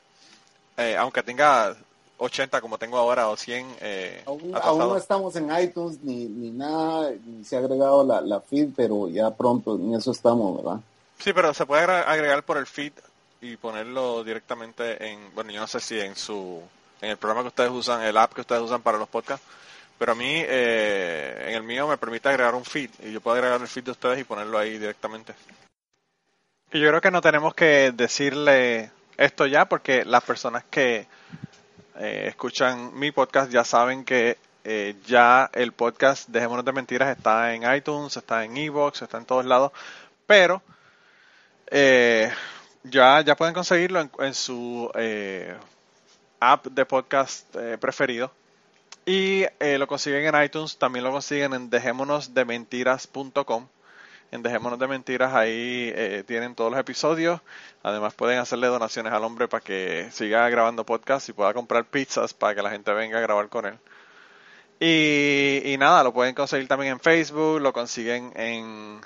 Eh, 0.76 0.96
aunque 0.96 1.24
tenga 1.24 1.74
80 2.22 2.60
como 2.60 2.78
tengo 2.78 2.96
ahora 2.96 3.28
o 3.28 3.36
100 3.36 3.66
eh, 3.80 4.22
Aún, 4.26 4.52
aún 4.60 4.78
no 4.78 4.96
estamos 4.96 5.34
en 5.36 5.50
iTunes 5.60 5.98
ni, 6.02 6.26
ni 6.26 6.50
nada, 6.50 7.10
ni 7.24 7.44
se 7.44 7.56
ha 7.56 7.58
agregado 7.58 8.04
la, 8.04 8.20
la 8.20 8.40
feed, 8.40 8.70
pero 8.76 9.08
ya 9.08 9.30
pronto 9.30 9.74
en 9.74 9.94
eso 9.94 10.12
estamos, 10.12 10.56
¿verdad? 10.56 10.80
Sí, 11.18 11.32
pero 11.32 11.52
se 11.52 11.66
puede 11.66 11.82
agregar 11.84 12.44
por 12.44 12.58
el 12.58 12.66
feed 12.66 12.92
y 13.40 13.56
ponerlo 13.56 14.22
directamente 14.22 15.10
en, 15.10 15.34
bueno, 15.34 15.50
yo 15.50 15.60
no 15.60 15.66
sé 15.66 15.80
si 15.80 15.98
en 15.98 16.14
su, 16.14 16.60
en 17.00 17.10
el 17.10 17.16
programa 17.16 17.42
que 17.42 17.48
ustedes 17.48 17.70
usan, 17.70 18.02
el 18.02 18.16
app 18.16 18.32
que 18.32 18.42
ustedes 18.42 18.62
usan 18.62 18.82
para 18.82 18.98
los 18.98 19.08
podcasts, 19.08 19.44
pero 19.98 20.12
a 20.12 20.14
mí, 20.14 20.34
eh, 20.36 21.46
en 21.48 21.54
el 21.54 21.62
mío 21.62 21.86
me 21.86 21.96
permite 21.96 22.28
agregar 22.28 22.54
un 22.54 22.64
feed 22.64 22.90
y 23.04 23.12
yo 23.12 23.20
puedo 23.20 23.36
agregar 23.36 23.60
el 23.60 23.68
feed 23.68 23.84
de 23.84 23.90
ustedes 23.90 24.20
y 24.20 24.24
ponerlo 24.24 24.58
ahí 24.58 24.78
directamente. 24.78 25.34
Y 26.72 26.80
yo 26.80 26.88
creo 26.88 27.00
que 27.00 27.10
no 27.10 27.20
tenemos 27.20 27.54
que 27.54 27.92
decirle 27.92 28.90
esto 29.16 29.46
ya 29.46 29.66
porque 29.66 30.04
las 30.04 30.24
personas 30.24 30.64
que 30.64 31.06
eh, 32.02 32.26
escuchan 32.28 32.98
mi 32.98 33.12
podcast 33.12 33.50
ya 33.50 33.64
saben 33.64 34.04
que 34.04 34.36
eh, 34.64 34.96
ya 35.06 35.50
el 35.52 35.72
podcast 35.72 36.28
Dejémonos 36.28 36.64
de 36.64 36.72
Mentiras 36.72 37.16
está 37.16 37.54
en 37.54 37.62
iTunes, 37.74 38.16
está 38.16 38.44
en 38.44 38.56
Evox, 38.56 39.02
está 39.02 39.18
en 39.18 39.24
todos 39.24 39.44
lados, 39.44 39.72
pero 40.26 40.62
eh, 41.70 42.30
ya, 42.84 43.20
ya 43.22 43.36
pueden 43.36 43.54
conseguirlo 43.54 44.10
en, 44.18 44.34
su 44.34 44.90
eh, 44.94 45.56
app 46.40 46.66
de 46.66 46.84
podcast 46.84 47.54
eh, 47.56 47.78
preferido. 47.78 48.32
Y 49.04 49.44
eh, 49.58 49.78
lo 49.78 49.86
consiguen 49.86 50.34
en 50.34 50.42
iTunes, 50.44 50.76
también 50.78 51.04
lo 51.04 51.10
consiguen 51.10 51.54
en 51.54 51.70
dejémonosdementiras.com. 51.70 53.66
En 54.32 54.42
Dejémonos 54.42 54.78
de 54.78 54.88
Mentiras 54.88 55.34
ahí 55.34 55.92
eh, 55.94 56.24
tienen 56.26 56.54
todos 56.54 56.70
los 56.70 56.80
episodios. 56.80 57.42
Además 57.82 58.14
pueden 58.14 58.38
hacerle 58.38 58.66
donaciones 58.68 59.12
al 59.12 59.24
hombre 59.24 59.46
para 59.46 59.62
que 59.62 60.08
siga 60.10 60.48
grabando 60.48 60.86
podcast 60.86 61.28
y 61.28 61.34
pueda 61.34 61.52
comprar 61.52 61.84
pizzas 61.84 62.32
para 62.32 62.54
que 62.54 62.62
la 62.62 62.70
gente 62.70 62.92
venga 62.94 63.18
a 63.18 63.20
grabar 63.20 63.50
con 63.50 63.66
él. 63.66 63.78
Y, 64.80 65.60
y 65.66 65.76
nada, 65.76 66.02
lo 66.02 66.14
pueden 66.14 66.34
conseguir 66.34 66.66
también 66.66 66.92
en 66.92 67.00
Facebook, 67.00 67.60
lo 67.60 67.74
consiguen 67.74 68.32
en 68.34 69.00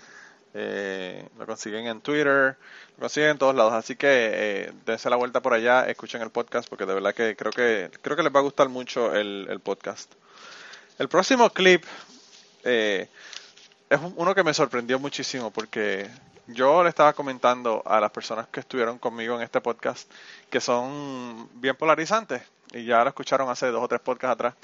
eh, 0.55 1.29
lo 1.37 1.45
consiguen 1.45 1.89
en 1.89 2.01
Twitter, 2.01 2.57
lo 2.97 3.01
consiguen 3.01 3.31
en 3.31 3.39
todos 3.39 3.57
lados. 3.57 3.73
Así 3.73 3.97
que 3.97 4.07
eh, 4.09 4.73
dense 4.87 5.11
la 5.11 5.17
vuelta 5.17 5.43
por 5.43 5.55
allá, 5.55 5.87
escuchen 5.89 6.23
el 6.23 6.31
podcast 6.31 6.69
porque 6.69 6.87
de 6.87 6.95
verdad 6.95 7.13
que 7.13 7.35
creo 7.35 7.51
que 7.51 7.91
creo 8.01 8.17
que 8.17 8.23
les 8.23 8.33
va 8.33 8.39
a 8.39 8.45
gustar 8.45 8.69
mucho 8.69 9.13
el, 9.13 9.49
el 9.51 9.59
podcast. 9.59 10.13
El 11.01 11.09
próximo 11.09 11.51
clip 11.51 11.85
eh, 12.63 13.09
es 13.91 14.01
un- 14.01 14.15
uno 14.17 14.35
que 14.35 14.43
me 14.45 14.55
sorprendió 14.55 14.99
muchísimo 14.99 15.51
porque 15.51 16.09
yo 16.49 16.83
le 16.83 16.89
estaba 16.89 17.13
comentando 17.13 17.83
a 17.87 18.01
las 18.01 18.11
personas 18.11 18.47
que 18.49 18.61
estuvieron 18.61 18.99
conmigo 18.99 19.37
en 19.37 19.43
este 19.43 19.61
podcast 19.61 20.11
que 20.51 20.61
son 20.61 21.49
bien 21.55 21.77
polarizantes 21.77 22.43
y 22.73 22.85
ya 22.85 23.03
lo 23.03 23.09
escucharon 23.09 23.49
hace 23.49 23.67
dos 23.69 23.83
o 23.83 23.89
tres 23.89 24.01
podcasts 24.01 24.33
atrás 24.35 24.55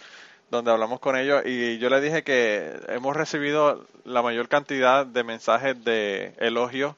donde 0.50 0.70
hablamos 0.70 1.00
con 1.00 1.16
ellos 1.16 1.42
y 1.46 1.78
yo 1.78 1.88
les 1.88 2.02
dije 2.02 2.22
que 2.22 2.78
hemos 2.88 3.16
recibido 3.16 3.86
la 4.04 4.22
mayor 4.22 4.48
cantidad 4.48 5.06
de 5.06 5.24
mensajes 5.24 5.82
de 5.84 6.34
elogio 6.38 6.96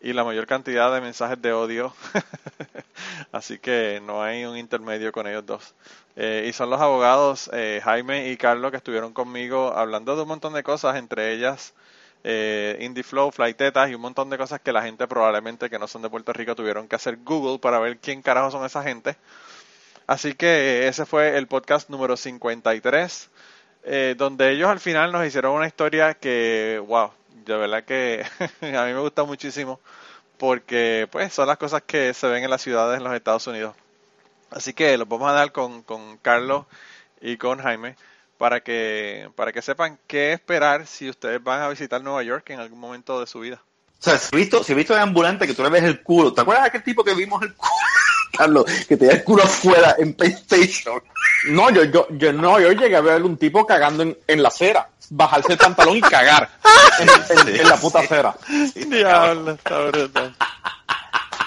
y 0.00 0.12
la 0.12 0.24
mayor 0.24 0.46
cantidad 0.46 0.92
de 0.92 1.00
mensajes 1.00 1.40
de 1.40 1.52
odio. 1.52 1.94
Así 3.32 3.58
que 3.58 4.00
no 4.04 4.22
hay 4.22 4.44
un 4.44 4.56
intermedio 4.56 5.12
con 5.12 5.26
ellos 5.26 5.44
dos. 5.46 5.74
Eh, 6.16 6.46
y 6.48 6.52
son 6.52 6.70
los 6.70 6.80
abogados 6.80 7.50
eh, 7.52 7.80
Jaime 7.84 8.30
y 8.30 8.36
Carlos 8.36 8.70
que 8.70 8.78
estuvieron 8.78 9.12
conmigo 9.12 9.72
hablando 9.74 10.16
de 10.16 10.22
un 10.22 10.28
montón 10.28 10.54
de 10.54 10.62
cosas, 10.62 10.96
entre 10.96 11.32
ellas 11.32 11.74
eh, 12.28 12.76
Indie 12.80 13.04
Flow, 13.04 13.30
Flytetas 13.30 13.88
y 13.88 13.94
un 13.94 14.00
montón 14.00 14.28
de 14.30 14.36
cosas 14.36 14.60
que 14.60 14.72
la 14.72 14.82
gente 14.82 15.06
probablemente 15.06 15.70
que 15.70 15.78
no 15.78 15.86
son 15.86 16.02
de 16.02 16.10
Puerto 16.10 16.32
Rico 16.32 16.56
tuvieron 16.56 16.88
que 16.88 16.96
hacer 16.96 17.18
Google 17.22 17.60
para 17.60 17.78
ver 17.78 17.98
quién 17.98 18.20
carajo 18.20 18.50
son 18.50 18.64
esa 18.64 18.82
gente. 18.82 19.16
Así 20.08 20.34
que 20.34 20.88
ese 20.88 21.06
fue 21.06 21.38
el 21.38 21.46
podcast 21.46 21.88
número 21.88 22.16
53, 22.16 23.30
eh, 23.84 24.14
donde 24.18 24.50
ellos 24.50 24.68
al 24.68 24.80
final 24.80 25.12
nos 25.12 25.24
hicieron 25.24 25.54
una 25.54 25.68
historia 25.68 26.14
que, 26.14 26.82
wow, 26.84 27.12
de 27.44 27.56
verdad 27.56 27.84
que 27.84 28.24
a 28.60 28.84
mí 28.84 28.92
me 28.92 29.00
gusta 29.00 29.24
muchísimo 29.24 29.80
porque 30.38 31.08
pues 31.10 31.32
son 31.32 31.46
las 31.46 31.58
cosas 31.58 31.82
que 31.86 32.12
se 32.14 32.26
ven 32.28 32.44
en 32.44 32.50
las 32.50 32.62
ciudades 32.62 32.98
en 32.98 33.04
los 33.04 33.14
Estados 33.14 33.46
Unidos. 33.46 33.74
Así 34.50 34.72
que 34.72 34.96
los 34.96 35.08
vamos 35.08 35.28
a 35.28 35.34
dar 35.34 35.52
con, 35.52 35.82
con 35.82 36.18
Carlos 36.18 36.66
y 37.20 37.36
con 37.36 37.58
Jaime 37.58 37.96
para 38.38 38.60
que 38.60 39.30
para 39.34 39.52
que 39.52 39.62
sepan 39.62 39.98
qué 40.06 40.32
esperar 40.32 40.86
si 40.86 41.08
ustedes 41.08 41.42
van 41.42 41.62
a 41.62 41.68
visitar 41.68 42.02
Nueva 42.02 42.22
York 42.22 42.50
en 42.50 42.60
algún 42.60 42.78
momento 42.78 43.18
de 43.20 43.26
su 43.26 43.40
vida. 43.40 43.62
O 43.98 44.02
sea, 44.02 44.18
si 44.18 44.34
he 44.34 44.38
visto, 44.38 44.62
si 44.62 44.72
he 44.72 44.74
visto 44.74 44.94
en 44.94 45.00
ambulante 45.00 45.46
que 45.46 45.54
tú 45.54 45.62
le 45.62 45.70
ves 45.70 45.84
el 45.84 46.02
culo, 46.02 46.32
¿te 46.32 46.42
acuerdas 46.42 46.64
de 46.64 46.68
aquel 46.68 46.82
tipo 46.82 47.02
que 47.02 47.14
vimos 47.14 47.42
el 47.42 47.54
culo? 47.54 47.72
Carlos, 48.36 48.64
que 48.86 48.96
tenía 48.96 49.14
el 49.14 49.24
culo 49.24 49.42
afuera 49.42 49.96
en 49.98 50.12
PlayStation. 50.12 51.02
No, 51.48 51.70
yo, 51.70 51.84
yo, 51.84 52.06
yo 52.10 52.32
no, 52.34 52.60
yo 52.60 52.72
llegué 52.72 52.96
a 52.96 53.00
ver 53.00 53.22
un 53.22 53.38
tipo 53.38 53.66
cagando 53.66 54.02
en, 54.02 54.18
en 54.26 54.42
la 54.42 54.48
acera, 54.48 54.90
bajarse 55.10 55.52
el 55.52 55.58
pantalón 55.58 55.96
y 55.96 56.00
cagar 56.00 56.48
en, 57.00 57.08
en- 57.48 57.60
en 57.60 57.68
la 57.68 57.76
puta 57.76 58.00
acera. 58.00 58.34
Diablo, 58.74 59.52
está 59.52 59.78
brutal. 59.86 60.34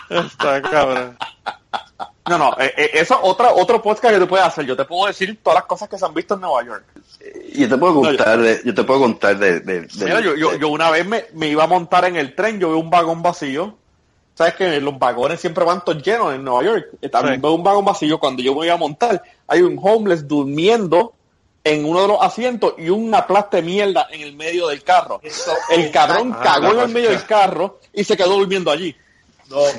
Está 0.10 0.62
cabrón. 0.62 1.18
No, 2.30 2.38
no, 2.38 2.56
eh, 2.60 2.74
eh, 2.78 2.90
eso 2.94 3.16
es 3.16 3.20
otra, 3.24 3.52
otro 3.54 3.82
podcast 3.82 4.14
que 4.14 4.20
tú 4.20 4.28
puedes 4.28 4.46
hacer. 4.46 4.66
Yo 4.66 4.76
te 4.76 4.86
puedo 4.86 5.08
decir 5.08 5.40
todas 5.42 5.56
las 5.58 5.66
cosas 5.66 5.90
que 5.90 5.98
se 5.98 6.06
han 6.06 6.14
visto 6.14 6.36
en 6.36 6.42
Nueva 6.42 6.64
York. 6.64 6.84
Y 7.52 7.62
yo 7.62 7.70
te 7.70 7.78
puedo 7.78 7.96
contar 8.02 8.40
de, 8.40 8.62
yo 8.64 8.74
te 8.74 8.84
puedo 8.84 9.00
contar 9.00 9.38
de, 9.38 9.60
de- 9.62 9.82
de- 9.82 10.06
Mira, 10.06 10.20
yo, 10.22 10.36
yo, 10.36 10.56
yo 10.56 10.70
una 10.70 10.92
vez 10.92 11.06
me, 11.08 11.26
me 11.34 11.48
iba 11.48 11.64
a 11.64 11.68
montar 11.68 12.06
en 12.06 12.16
el 12.18 12.36
tren, 12.36 12.60
yo 12.60 12.70
veo 12.70 12.78
un 12.80 12.90
vagón 12.90 13.22
vacío. 13.24 13.76
Sabes 14.36 14.54
que 14.54 14.80
los 14.80 14.98
vagones 14.98 15.42
siempre 15.42 15.66
van 15.66 15.84
todos 15.84 16.02
llenos 16.04 16.34
en 16.34 16.44
Nueva 16.44 16.64
York. 16.64 16.86
Y 17.02 17.10
También 17.10 17.36
Sí. 17.36 17.42
veo 17.42 17.54
un 17.54 17.64
vagón 17.64 17.84
vacío. 17.84 18.20
Cuando 18.20 18.42
yo 18.44 18.56
me 18.56 18.66
iba 18.68 18.76
a 18.76 18.78
montar, 18.78 19.22
hay 19.48 19.62
un 19.64 19.78
homeless 19.82 20.28
durmiendo 20.28 21.14
en 21.64 21.86
uno 21.86 22.02
de 22.02 22.08
los 22.08 22.22
asientos 22.22 22.74
y 22.78 22.90
una 22.90 23.26
plasta 23.28 23.58
de 23.58 23.64
mierda 23.64 24.08
en 24.12 24.22
el 24.22 24.36
medio 24.36 24.68
del 24.68 24.84
carro. 24.84 25.22
El 25.70 25.92
cabrón 25.92 26.34
Ah, 26.36 26.42
cagó 26.44 26.74
en 26.74 26.80
el 26.80 26.90
medio 26.90 27.10
del 27.10 27.26
carro 27.26 27.80
y 27.94 28.04
se 28.04 28.16
quedó 28.16 28.38
durmiendo 28.38 28.72
allí. 28.72 28.96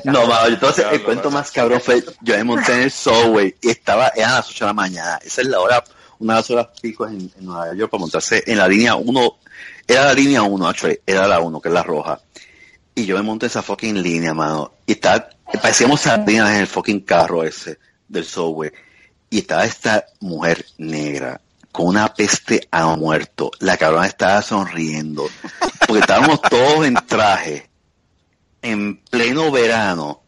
No, 0.04 0.26
mano, 0.26 0.48
entonces 0.48 0.84
el 0.90 1.02
cuento 1.02 1.30
más 1.30 1.50
cabrón 1.52 1.80
fue, 1.80 2.02
yo 2.22 2.36
me 2.36 2.42
monté 2.42 2.72
en 2.72 2.80
el 2.82 2.90
subway 2.90 3.54
y 3.60 3.70
estaba, 3.70 4.08
eran 4.16 4.32
las 4.32 4.50
8 4.50 4.64
de 4.64 4.68
la 4.68 4.74
mañana, 4.74 5.20
esa 5.24 5.42
es 5.42 5.46
la 5.46 5.60
hora, 5.60 5.84
una 6.18 6.34
de 6.34 6.40
las 6.40 6.50
horas 6.50 6.68
picos 6.80 7.08
en, 7.08 7.30
en 7.38 7.44
Nueva 7.44 7.72
York 7.74 7.88
para 7.88 8.00
montarse 8.00 8.42
en 8.46 8.58
la 8.58 8.66
línea 8.66 8.96
1, 8.96 9.38
era 9.86 10.06
la 10.06 10.14
línea 10.14 10.42
1, 10.42 10.68
actually, 10.68 10.98
era 11.06 11.28
la 11.28 11.38
1, 11.38 11.60
que 11.60 11.68
es 11.68 11.74
la 11.74 11.84
roja. 11.84 12.20
Y 12.96 13.06
yo 13.06 13.16
me 13.16 13.22
monté 13.22 13.46
en 13.46 13.50
esa 13.50 13.62
fucking 13.62 14.02
línea, 14.02 14.34
mano, 14.34 14.72
y 14.86 14.92
estaba, 14.92 15.28
parecíamos 15.62 16.00
sardinas 16.00 16.50
en 16.50 16.62
el 16.62 16.66
fucking 16.66 17.00
carro 17.00 17.44
ese 17.44 17.78
del 18.08 18.24
subway. 18.24 18.72
Y 19.30 19.38
estaba 19.38 19.64
esta 19.64 20.04
mujer 20.18 20.66
negra 20.78 21.40
con 21.72 21.86
una 21.88 22.12
peste 22.12 22.66
a 22.70 22.86
muerto. 22.96 23.50
La 23.60 23.76
cabrona 23.76 24.06
estaba 24.06 24.42
sonriendo. 24.42 25.28
Porque 25.86 26.00
estábamos 26.00 26.40
todos 26.42 26.86
en 26.86 26.94
traje 26.94 27.68
en 28.62 28.98
pleno 28.98 29.50
verano 29.50 30.22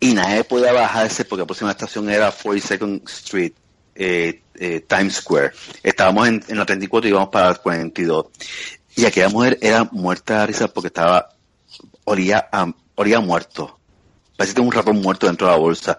y 0.00 0.14
nadie 0.14 0.44
podía 0.44 0.72
bajarse 0.72 1.24
porque 1.24 1.42
la 1.42 1.46
próxima 1.46 1.70
estación 1.70 2.08
era 2.10 2.32
42nd 2.32 3.08
Street, 3.08 3.52
eh, 3.94 4.42
eh, 4.54 4.80
Times 4.86 5.16
Square. 5.16 5.52
Estábamos 5.82 6.28
en, 6.28 6.44
en 6.48 6.58
la 6.58 6.66
34 6.66 7.08
y 7.08 7.10
íbamos 7.10 7.28
para 7.30 7.50
la 7.50 7.54
42. 7.54 8.26
Y 8.96 9.04
aquella 9.04 9.28
mujer 9.28 9.58
era 9.60 9.84
muerta 9.90 10.40
de 10.40 10.46
risa 10.46 10.68
porque 10.68 10.88
estaba, 10.88 11.34
olía 12.04 12.48
olía 12.94 13.20
muerto. 13.20 13.78
Parecía 14.36 14.62
un 14.62 14.72
ratón 14.72 15.00
muerto 15.00 15.26
dentro 15.26 15.46
de 15.46 15.52
la 15.52 15.58
bolsa. 15.58 15.96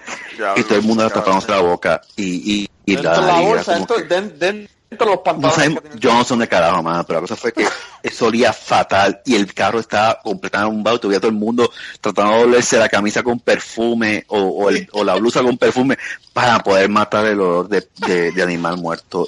y 0.56 0.64
todo 0.64 0.76
el 0.78 0.84
mundo 0.84 1.04
era 1.06 1.14
tapándose 1.14 1.52
la 1.52 1.60
boca. 1.60 2.02
Y, 2.16 2.24
y, 2.64 2.70
y 2.86 2.96
Dentro 2.96 3.12
de 3.22 3.28
la 3.28 3.40
bolsa, 3.42 3.74
como 3.74 3.78
dentro, 3.86 3.96
que- 3.98 4.04
den- 4.04 4.40
dentro 4.40 5.06
de 5.06 5.06
los 5.06 5.16
no 5.18 5.24
pantalones. 5.24 5.56
sabemos, 5.56 5.82
que 5.82 5.90
tiene- 5.90 6.02
yo 6.02 6.14
no 6.14 6.24
sé 6.24 6.30
dónde 6.30 6.48
carajo, 6.48 6.84
mano, 6.84 7.04
pero 7.06 7.18
la 7.18 7.22
cosa 7.22 7.36
fue 7.36 7.52
que 7.52 7.66
eso 8.04 8.26
olía 8.28 8.54
fatal 8.54 9.22
y 9.26 9.36
el 9.36 9.54
carro 9.54 9.80
estaba 9.80 10.20
completamente 10.22 10.70
arrumbado 10.70 10.96
y 10.98 11.00
todavía 11.00 11.20
todo 11.20 11.30
el 11.32 11.36
mundo 11.38 11.70
tratando 12.00 12.34
de 12.38 12.44
olerse 12.44 12.78
la 12.78 12.88
camisa 12.88 13.24
con 13.24 13.40
perfume 13.40 14.24
o, 14.28 14.40
o, 14.40 14.70
el- 14.70 14.88
o 14.94 15.04
la 15.04 15.16
blusa 15.16 15.42
con 15.42 15.58
perfume 15.58 15.98
para 16.32 16.60
poder 16.60 16.88
matar 16.90 17.26
el 17.26 17.42
olor 17.42 17.68
de, 17.68 17.88
de- 18.06 18.32
de 18.32 18.44
animal 18.44 18.78
muerto. 18.78 19.28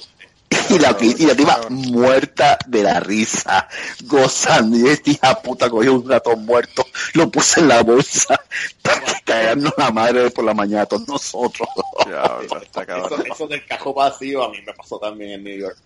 Y 0.70 0.78
la, 0.78 0.96
y 1.00 1.26
la 1.26 1.36
tipa 1.36 1.62
muerta 1.70 2.58
de 2.68 2.84
la 2.84 3.00
risa, 3.00 3.68
gozando. 4.06 4.78
Y 4.78 4.88
esta 4.90 5.10
hija 5.10 5.42
puta 5.42 5.70
cogió 5.70 5.96
un 5.96 6.08
ratón 6.08 6.46
muerto, 6.46 6.86
lo 7.14 7.30
puse 7.30 7.62
en 7.62 7.70
la 7.70 7.82
bolsa 7.82 8.40
para 8.82 9.02
que 9.02 9.14
caernos 9.26 9.74
la 9.78 9.92
madre 9.92 10.30
por 10.32 10.46
la 10.46 10.54
mañana 10.54 10.86
todos 10.86 11.08
nosotros. 11.08 11.68
Diablo, 12.06 12.62
está 12.62 12.86
cabrón. 12.86 13.22
Eso, 13.26 13.34
eso 13.34 13.48
del 13.48 13.66
cajo 13.66 13.94
vacío 13.94 14.44
a 14.44 14.50
mí 14.50 14.62
me 14.66 14.74
pasó 14.74 15.00
también 15.00 15.32
en 15.32 15.44
New 15.44 15.58
York. 15.58 15.78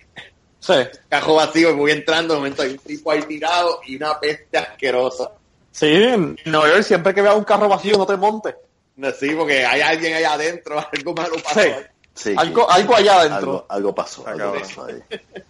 Sí, 0.60 0.74
Cajo 1.10 1.36
vacío 1.36 1.72
y 1.72 1.74
voy 1.74 1.92
entrando, 1.92 2.34
de 2.34 2.40
momento 2.40 2.62
hay 2.62 2.72
un 2.72 2.78
tipo 2.78 3.12
ahí 3.12 3.22
tirado 3.24 3.82
y 3.86 3.98
una 3.98 4.18
peste 4.18 4.58
asquerosa. 4.58 5.32
sí, 5.72 5.88
en 5.88 6.38
Nueva 6.46 6.70
York 6.70 6.84
siempre 6.84 7.14
que 7.14 7.22
veas 7.22 7.36
un 7.36 7.44
carro 7.44 7.68
vacío 7.68 7.98
no 7.98 8.06
te 8.06 8.16
montes. 8.16 8.56
No, 8.96 9.12
sí, 9.12 9.32
porque 9.36 9.66
hay 9.66 9.82
alguien 9.82 10.14
ahí 10.14 10.24
adentro, 10.24 10.80
algo 10.94 11.14
malo 11.14 11.36
pasó. 11.44 11.62
Sí. 11.62 11.70
Sí, 12.16 12.36
Algo, 12.38 12.68
sí, 12.70 12.80
algo 12.82 12.96
allá 12.96 13.20
adentro. 13.22 13.38
algo, 13.38 13.66
algo 13.70 13.96
pasó. 13.96 14.22
Está 14.22 14.32
algo 14.32 14.44
cabrón. 14.46 14.62
pasó 14.62 14.86
ahí. 14.86 15.04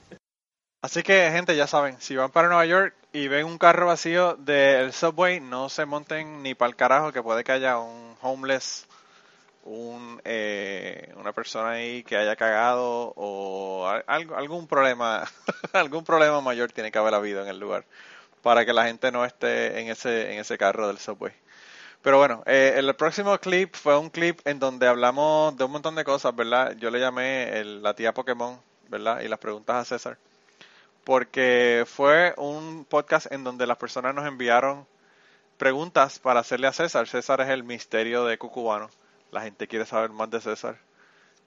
Así 0.82 1.02
que, 1.02 1.30
gente, 1.32 1.56
ya 1.56 1.66
saben, 1.68 2.00
si 2.02 2.16
van 2.16 2.30
para 2.32 2.48
Nueva 2.50 2.66
York 2.66 2.94
y 3.14 3.28
ven 3.30 3.46
un 3.46 3.58
carro 3.58 3.88
vacío 3.88 4.36
del 4.36 4.92
subway, 4.92 5.40
no 5.40 5.70
se 5.70 5.86
monten 5.86 6.44
ni 6.44 6.56
para 6.56 6.70
el 6.70 6.76
carajo, 6.76 7.14
que 7.14 7.24
puede 7.24 7.44
que 7.46 7.54
haya 7.54 7.78
un 7.80 8.18
homeless, 8.22 8.86
un, 9.64 10.22
eh, 10.26 11.14
una 11.16 11.32
persona 11.32 11.70
ahí 11.72 12.04
que 12.04 12.18
haya 12.18 12.36
cagado 12.36 13.14
o 13.16 13.88
al- 13.88 14.04
algo, 14.08 14.36
algún 14.36 14.68
problema, 14.68 15.24
algún 15.74 16.04
problema 16.04 16.42
mayor 16.42 16.74
tiene 16.74 16.92
que 16.92 16.98
haber 17.00 17.14
habido 17.14 17.42
en 17.42 17.48
el 17.48 17.60
lugar 17.60 17.86
para 18.42 18.66
que 18.66 18.74
la 18.74 18.86
gente 18.86 19.10
no 19.10 19.24
esté 19.24 19.80
en 19.80 19.88
ese, 19.88 20.34
en 20.34 20.40
ese 20.40 20.58
carro 20.58 20.88
del 20.88 20.98
subway. 20.98 21.32
Pero 22.04 22.18
bueno, 22.20 22.44
eh, 22.46 22.74
el 22.78 22.94
próximo 22.96 23.38
clip 23.40 23.74
fue 23.76 23.98
un 23.98 24.10
clip 24.12 24.40
en 24.46 24.60
donde 24.60 24.88
hablamos 24.88 25.56
de 25.58 25.64
un 25.64 25.72
montón 25.72 25.96
de 25.96 26.04
cosas, 26.04 26.36
¿verdad? 26.36 26.76
Yo 26.78 26.92
le 26.92 27.00
llamé 27.00 27.60
el- 27.60 27.82
la 27.82 27.96
tía 27.96 28.14
Pokémon, 28.14 28.60
¿verdad? 28.90 29.22
Y 29.22 29.28
las 29.28 29.40
preguntas 29.40 29.76
a 29.78 29.86
César 29.86 30.18
porque 31.06 31.86
fue 31.88 32.34
un 32.38 32.86
podcast 32.86 33.32
en 33.32 33.44
donde 33.44 33.68
las 33.68 33.78
personas 33.78 34.16
nos 34.16 34.26
enviaron 34.28 34.88
preguntas 35.58 36.20
para 36.20 36.42
hacerle 36.42 36.68
a 36.68 36.74
César. 36.74 37.08
César 37.08 37.42
es 37.42 37.50
el 37.50 37.64
misterio 37.64 38.26
de 38.26 38.38
Cucubano. 38.38 38.90
La 39.32 39.42
gente 39.42 39.68
quiere 39.68 39.86
saber 39.86 40.12
más 40.12 40.30
de 40.32 40.42
César. 40.42 40.78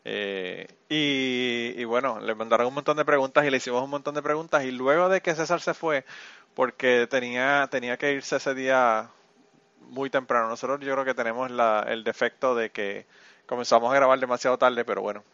Eh, 0.04 0.66
y, 0.88 1.80
y 1.80 1.84
bueno, 1.84 2.20
le 2.20 2.34
mandaron 2.34 2.68
un 2.68 2.74
montón 2.74 2.96
de 2.96 3.04
preguntas 3.04 3.44
y 3.44 3.50
le 3.50 3.56
hicimos 3.58 3.82
un 3.82 3.90
montón 3.90 4.14
de 4.14 4.22
preguntas. 4.22 4.64
Y 4.64 4.70
luego 4.72 5.08
de 5.08 5.20
que 5.20 5.34
César 5.34 5.60
se 5.60 5.74
fue, 5.74 6.04
porque 6.54 7.06
tenía, 7.10 7.68
tenía 7.70 7.96
que 7.96 8.12
irse 8.12 8.36
ese 8.36 8.54
día 8.54 9.10
muy 9.87 10.11
temprano. 10.11 10.49
Nosotros 10.49 10.81
yo 10.81 10.92
creo 10.92 11.05
que 11.05 11.14
tenemos 11.14 11.51
la, 11.51 11.85
el 11.88 12.05
defecto 12.05 12.55
de 12.55 12.70
que 12.70 13.07
comenzamos 13.46 13.92
a 13.92 13.96
grabar 13.96 14.18
demasiado 14.18 14.59
tarde, 14.59 14.85
pero 14.85 15.03
bueno, 15.03 15.25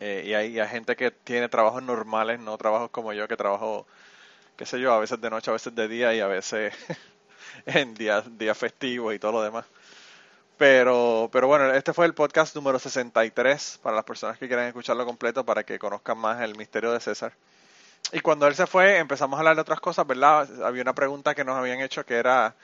eh, 0.00 0.24
y 0.26 0.34
hay, 0.34 0.58
hay 0.58 0.68
gente 0.68 0.96
que 0.96 1.10
tiene 1.10 1.48
trabajos 1.48 1.82
normales, 1.82 2.40
no 2.40 2.56
trabajos 2.58 2.90
como 2.90 3.12
yo, 3.12 3.28
que 3.28 3.36
trabajo, 3.36 3.86
qué 4.56 4.66
sé 4.66 4.80
yo, 4.80 4.92
a 4.92 4.98
veces 4.98 5.20
de 5.20 5.30
noche, 5.30 5.50
a 5.50 5.54
veces 5.54 5.74
de 5.74 5.88
día 5.88 6.14
y 6.14 6.20
a 6.20 6.26
veces 6.26 6.74
en 7.66 7.94
días 7.94 8.24
día 8.38 8.54
festivos 8.54 9.14
y 9.14 9.18
todo 9.18 9.32
lo 9.32 9.42
demás. 9.42 9.66
Pero, 10.58 11.30
pero 11.32 11.46
bueno, 11.46 11.72
este 11.72 11.92
fue 11.94 12.06
el 12.06 12.14
podcast 12.14 12.54
número 12.54 12.78
63 12.78 13.80
para 13.82 13.96
las 13.96 14.04
personas 14.04 14.38
que 14.38 14.46
quieran 14.46 14.66
escucharlo 14.66 15.06
completo 15.06 15.44
para 15.44 15.64
que 15.64 15.78
conozcan 15.78 16.18
más 16.18 16.40
el 16.42 16.56
misterio 16.56 16.92
de 16.92 17.00
César. 17.00 17.32
Y 18.12 18.20
cuando 18.20 18.46
él 18.46 18.54
se 18.54 18.66
fue, 18.66 18.98
empezamos 18.98 19.36
a 19.36 19.40
hablar 19.40 19.54
de 19.56 19.62
otras 19.62 19.80
cosas, 19.80 20.06
¿verdad? 20.06 20.48
Había 20.62 20.82
una 20.82 20.94
pregunta 20.94 21.34
que 21.34 21.44
nos 21.44 21.56
habían 21.56 21.80
hecho 21.80 22.04
que 22.04 22.14
era 22.16 22.54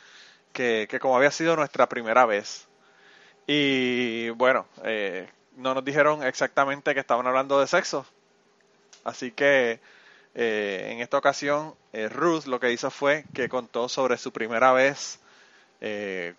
que, 0.56 0.98
como 1.00 1.16
había 1.16 1.30
sido 1.30 1.54
nuestra 1.54 1.86
primera 1.88 2.24
vez. 2.24 2.66
Y 3.46 4.30
bueno, 4.30 4.66
eh, 4.84 5.28
no 5.56 5.74
nos 5.74 5.84
dijeron 5.84 6.22
exactamente 6.24 6.94
que 6.94 7.00
estaban 7.00 7.26
hablando 7.26 7.60
de 7.60 7.66
sexo. 7.66 8.06
Así 9.04 9.30
que 9.32 9.80
eh, 10.34 10.88
en 10.90 11.00
esta 11.00 11.18
ocasión 11.18 11.74
eh, 11.92 12.08
Ruth 12.08 12.46
lo 12.46 12.58
que 12.58 12.72
hizo 12.72 12.90
fue 12.90 13.24
que 13.34 13.48
contó 13.48 13.88
sobre 13.88 14.16
su 14.16 14.32
primera 14.32 14.72
vez, 14.72 15.20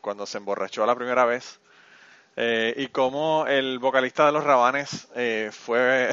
cuando 0.02 0.26
se 0.26 0.40
emborrachó 0.40 0.86
la 0.86 0.96
primera 0.96 1.24
vez, 1.26 1.60
y 2.36 2.88
cómo 2.88 3.46
el 3.48 3.80
vocalista 3.80 4.26
de 4.26 4.34
los 4.34 4.44
Rabanes 4.44 5.08
fue 5.52 6.10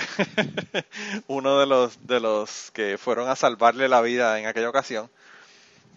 uno 1.27 1.59
de 1.59 1.67
los, 1.67 2.07
de 2.07 2.21
los 2.21 2.71
que 2.71 2.97
fueron 2.97 3.29
a 3.29 3.35
salvarle 3.35 3.88
la 3.88 4.03
vida 4.03 4.38
en 4.38 4.47
aquella 4.47 4.69
ocasión. 4.69 5.11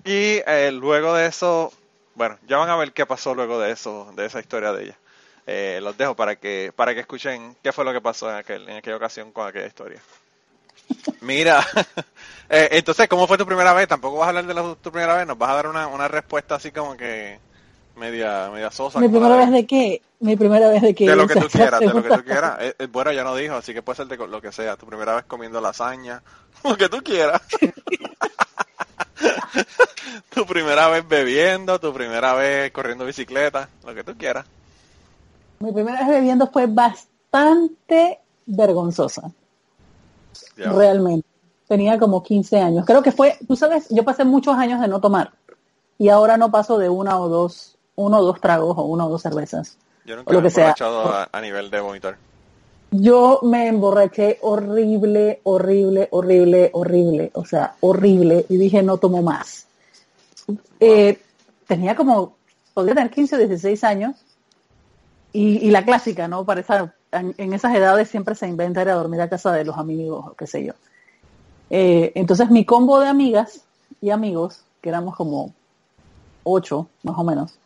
Y 0.04 0.42
luego 0.72 1.14
de 1.14 1.28
eso, 1.28 1.72
bueno, 2.18 2.38
ya 2.48 2.58
van 2.58 2.70
a 2.70 2.76
ver 2.76 2.92
qué 2.94 3.06
pasó 3.06 3.36
luego 3.36 3.60
de 3.60 3.72
eso, 3.72 4.12
de 4.16 4.26
esa 4.26 4.40
historia 4.40 4.74
de 4.74 4.86
ella. 4.86 4.98
Eh, 5.46 5.80
los 5.82 5.96
dejo 5.98 6.16
para 6.16 6.36
que 6.36 6.74
para 6.76 6.94
que 6.94 7.02
escuchen 7.02 7.56
qué 7.64 7.72
fue 7.72 7.86
lo 7.86 7.94
que 7.94 8.02
pasó 8.02 8.30
en 8.30 8.36
aquel 8.36 8.68
en 8.68 8.78
aquella 8.78 8.98
ocasión 8.98 9.32
con 9.32 9.48
aquella 9.48 9.68
historia. 9.68 10.02
Mira, 11.22 11.66
eh, 12.50 12.70
entonces, 12.72 13.08
¿cómo 13.08 13.28
fue 13.28 13.38
tu 13.38 13.46
primera 13.46 13.72
vez? 13.74 13.88
Tampoco 13.88 14.18
vas 14.18 14.26
a 14.26 14.30
hablar 14.30 14.48
de 14.48 14.54
la, 14.54 14.76
tu 14.82 14.92
primera 14.92 15.16
vez, 15.16 15.28
nos 15.28 15.38
vas 15.38 15.52
a 15.52 15.56
dar 15.56 15.68
una, 15.68 15.88
una 15.88 16.08
respuesta 16.08 16.56
así 16.56 16.72
como 16.72 16.98
que 16.98 17.40
media, 17.96 18.50
media 18.52 18.72
sosa. 18.72 19.00
¿Mi 19.00 19.10
primera 19.10 19.36
vez 19.36 19.52
de 19.52 19.66
qué? 19.66 20.02
Mi 20.20 20.36
primera 20.36 20.70
vez 20.70 20.82
de 20.82 20.96
qué. 20.96 21.08
De 21.08 21.16
lo 21.16 21.28
que 21.28 21.36
tú 21.36 21.48
quieras, 21.48 21.80
de 21.80 21.88
lo 21.88 22.02
que 22.02 22.10
tú 22.10 22.24
quieras. 22.26 22.58
Eh, 22.62 22.74
eh, 22.80 22.88
bueno, 22.88 23.12
ya 23.12 23.24
no 23.24 23.36
dijo, 23.36 23.56
así 23.56 23.74
que 23.74 23.84
puede 23.84 23.98
ser 23.98 24.08
de 24.08 24.18
lo 24.18 24.42
que 24.42 24.52
sea. 24.52 24.76
Tu 24.76 24.88
primera 24.88 25.16
vez 25.16 25.26
comiendo 25.26 25.62
lasaña, 25.62 26.24
lo 26.64 26.76
que 26.76 26.90
tú 26.90 26.98
quieras. 27.04 27.42
tu 30.34 30.46
primera 30.46 30.88
vez 30.90 31.08
bebiendo, 31.08 31.80
tu 31.80 31.94
primera 31.94 32.34
vez 32.34 32.72
corriendo 32.72 33.06
bicicleta, 33.06 33.70
lo 33.86 33.94
que 33.96 34.04
tú 34.04 34.16
quieras. 34.18 34.46
Mi 35.60 35.72
primera 35.72 36.00
vez 36.00 36.08
bebiendo 36.08 36.48
fue 36.48 36.68
bastante 36.68 38.20
vergonzosa, 38.46 39.32
Ya. 40.56 40.72
realmente. 40.72 41.28
Tenía 41.68 42.00
como 42.00 42.24
15 42.24 42.62
años. 42.62 42.86
Creo 42.86 43.02
que 43.04 43.12
fue, 43.12 43.38
tú 43.46 43.56
sabes, 43.58 43.88
yo 43.90 44.04
pasé 44.06 44.24
muchos 44.24 44.56
años 44.58 44.80
de 44.80 44.88
no 44.88 45.02
tomar 45.02 45.34
y 45.98 46.10
ahora 46.10 46.38
no 46.38 46.50
paso 46.50 46.78
de 46.78 46.88
una 46.88 47.20
o 47.20 47.28
dos, 47.28 47.76
uno 47.96 48.20
o 48.20 48.24
dos 48.24 48.40
tragos 48.40 48.78
o 48.78 48.84
una 48.84 49.06
o 49.06 49.10
dos 49.10 49.22
cervezas. 49.22 49.78
Yo 50.06 50.14
o 50.14 50.18
nunca 50.18 50.34
lo 50.34 50.42
me 50.42 50.48
he 50.48 50.50
que 50.50 50.56
sea. 50.56 50.76
a, 50.80 51.30
a 51.32 51.42
nivel 51.42 51.70
de 51.70 51.80
vomitar. 51.82 52.18
Yo 52.92 53.40
me 53.44 53.68
emborraché 53.68 54.40
horrible, 54.42 55.42
horrible, 55.44 56.08
horrible, 56.12 56.70
horrible, 56.74 57.32
o 57.34 57.44
sea, 57.46 57.76
horrible, 57.82 58.46
y 58.50 58.58
dije 58.58 58.82
no 58.82 58.98
tomo 58.98 59.22
más. 59.22 59.68
Eh, 60.80 61.20
tenía 61.68 61.96
como, 61.96 62.36
podría 62.74 62.96
tener 62.96 63.12
15 63.12 63.36
o 63.36 63.40
16 63.40 63.84
años, 63.84 64.16
y, 65.34 65.58
y 65.68 65.72
la 65.72 65.84
clásica, 65.86 66.28
¿no? 66.28 66.46
Para 66.46 66.62
esa- 66.62 66.94
en, 67.12 67.34
en 67.38 67.54
esas 67.54 67.76
edades 67.76 68.10
siempre 68.10 68.36
se 68.36 68.48
inventa 68.48 68.82
ir 68.82 68.90
a 68.90 68.96
dormir 68.96 69.22
a 69.22 69.30
casa 69.30 69.52
de 69.52 69.66
los 69.66 69.78
amigos, 69.78 70.26
o 70.30 70.34
qué 70.34 70.48
sé 70.48 70.66
yo. 70.66 70.74
Eh, 71.70 72.12
entonces 72.16 72.50
mi 72.50 72.66
combo 72.66 73.00
de 73.00 73.08
amigas 73.08 73.62
y 74.02 74.10
amigos, 74.10 74.62
que 74.82 74.90
éramos 74.90 75.16
como 75.16 75.54
ocho, 76.44 76.88
más 77.04 77.18
o 77.18 77.24
menos, 77.24 77.60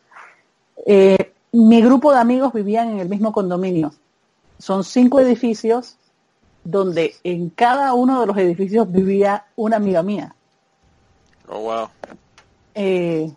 eh, 0.86 1.32
mi 1.52 1.82
grupo 1.82 2.12
de 2.12 2.18
amigos 2.18 2.52
vivían 2.52 2.90
en 2.92 3.00
el 3.00 3.08
mismo 3.08 3.32
condominio 3.32 3.92
son 4.62 4.84
cinco 4.84 5.18
edificios 5.18 5.96
donde 6.62 7.16
en 7.24 7.50
cada 7.50 7.94
uno 7.94 8.20
de 8.20 8.28
los 8.28 8.36
edificios 8.36 8.90
vivía 8.92 9.44
una 9.56 9.78
amiga 9.78 10.04
mía, 10.04 10.36
Oh, 11.48 11.58
wow. 11.58 11.88
eh, 12.76 13.28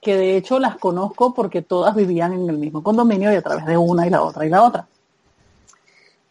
que 0.00 0.16
de 0.16 0.36
hecho 0.36 0.60
las 0.60 0.76
conozco 0.76 1.34
porque 1.34 1.62
todas 1.62 1.96
vivían 1.96 2.32
en 2.32 2.48
el 2.48 2.58
mismo 2.58 2.84
condominio 2.84 3.32
y 3.32 3.34
a 3.34 3.42
través 3.42 3.66
de 3.66 3.76
una 3.76 4.06
y 4.06 4.10
la 4.10 4.22
otra 4.22 4.46
y 4.46 4.50
la 4.50 4.62
otra. 4.62 4.86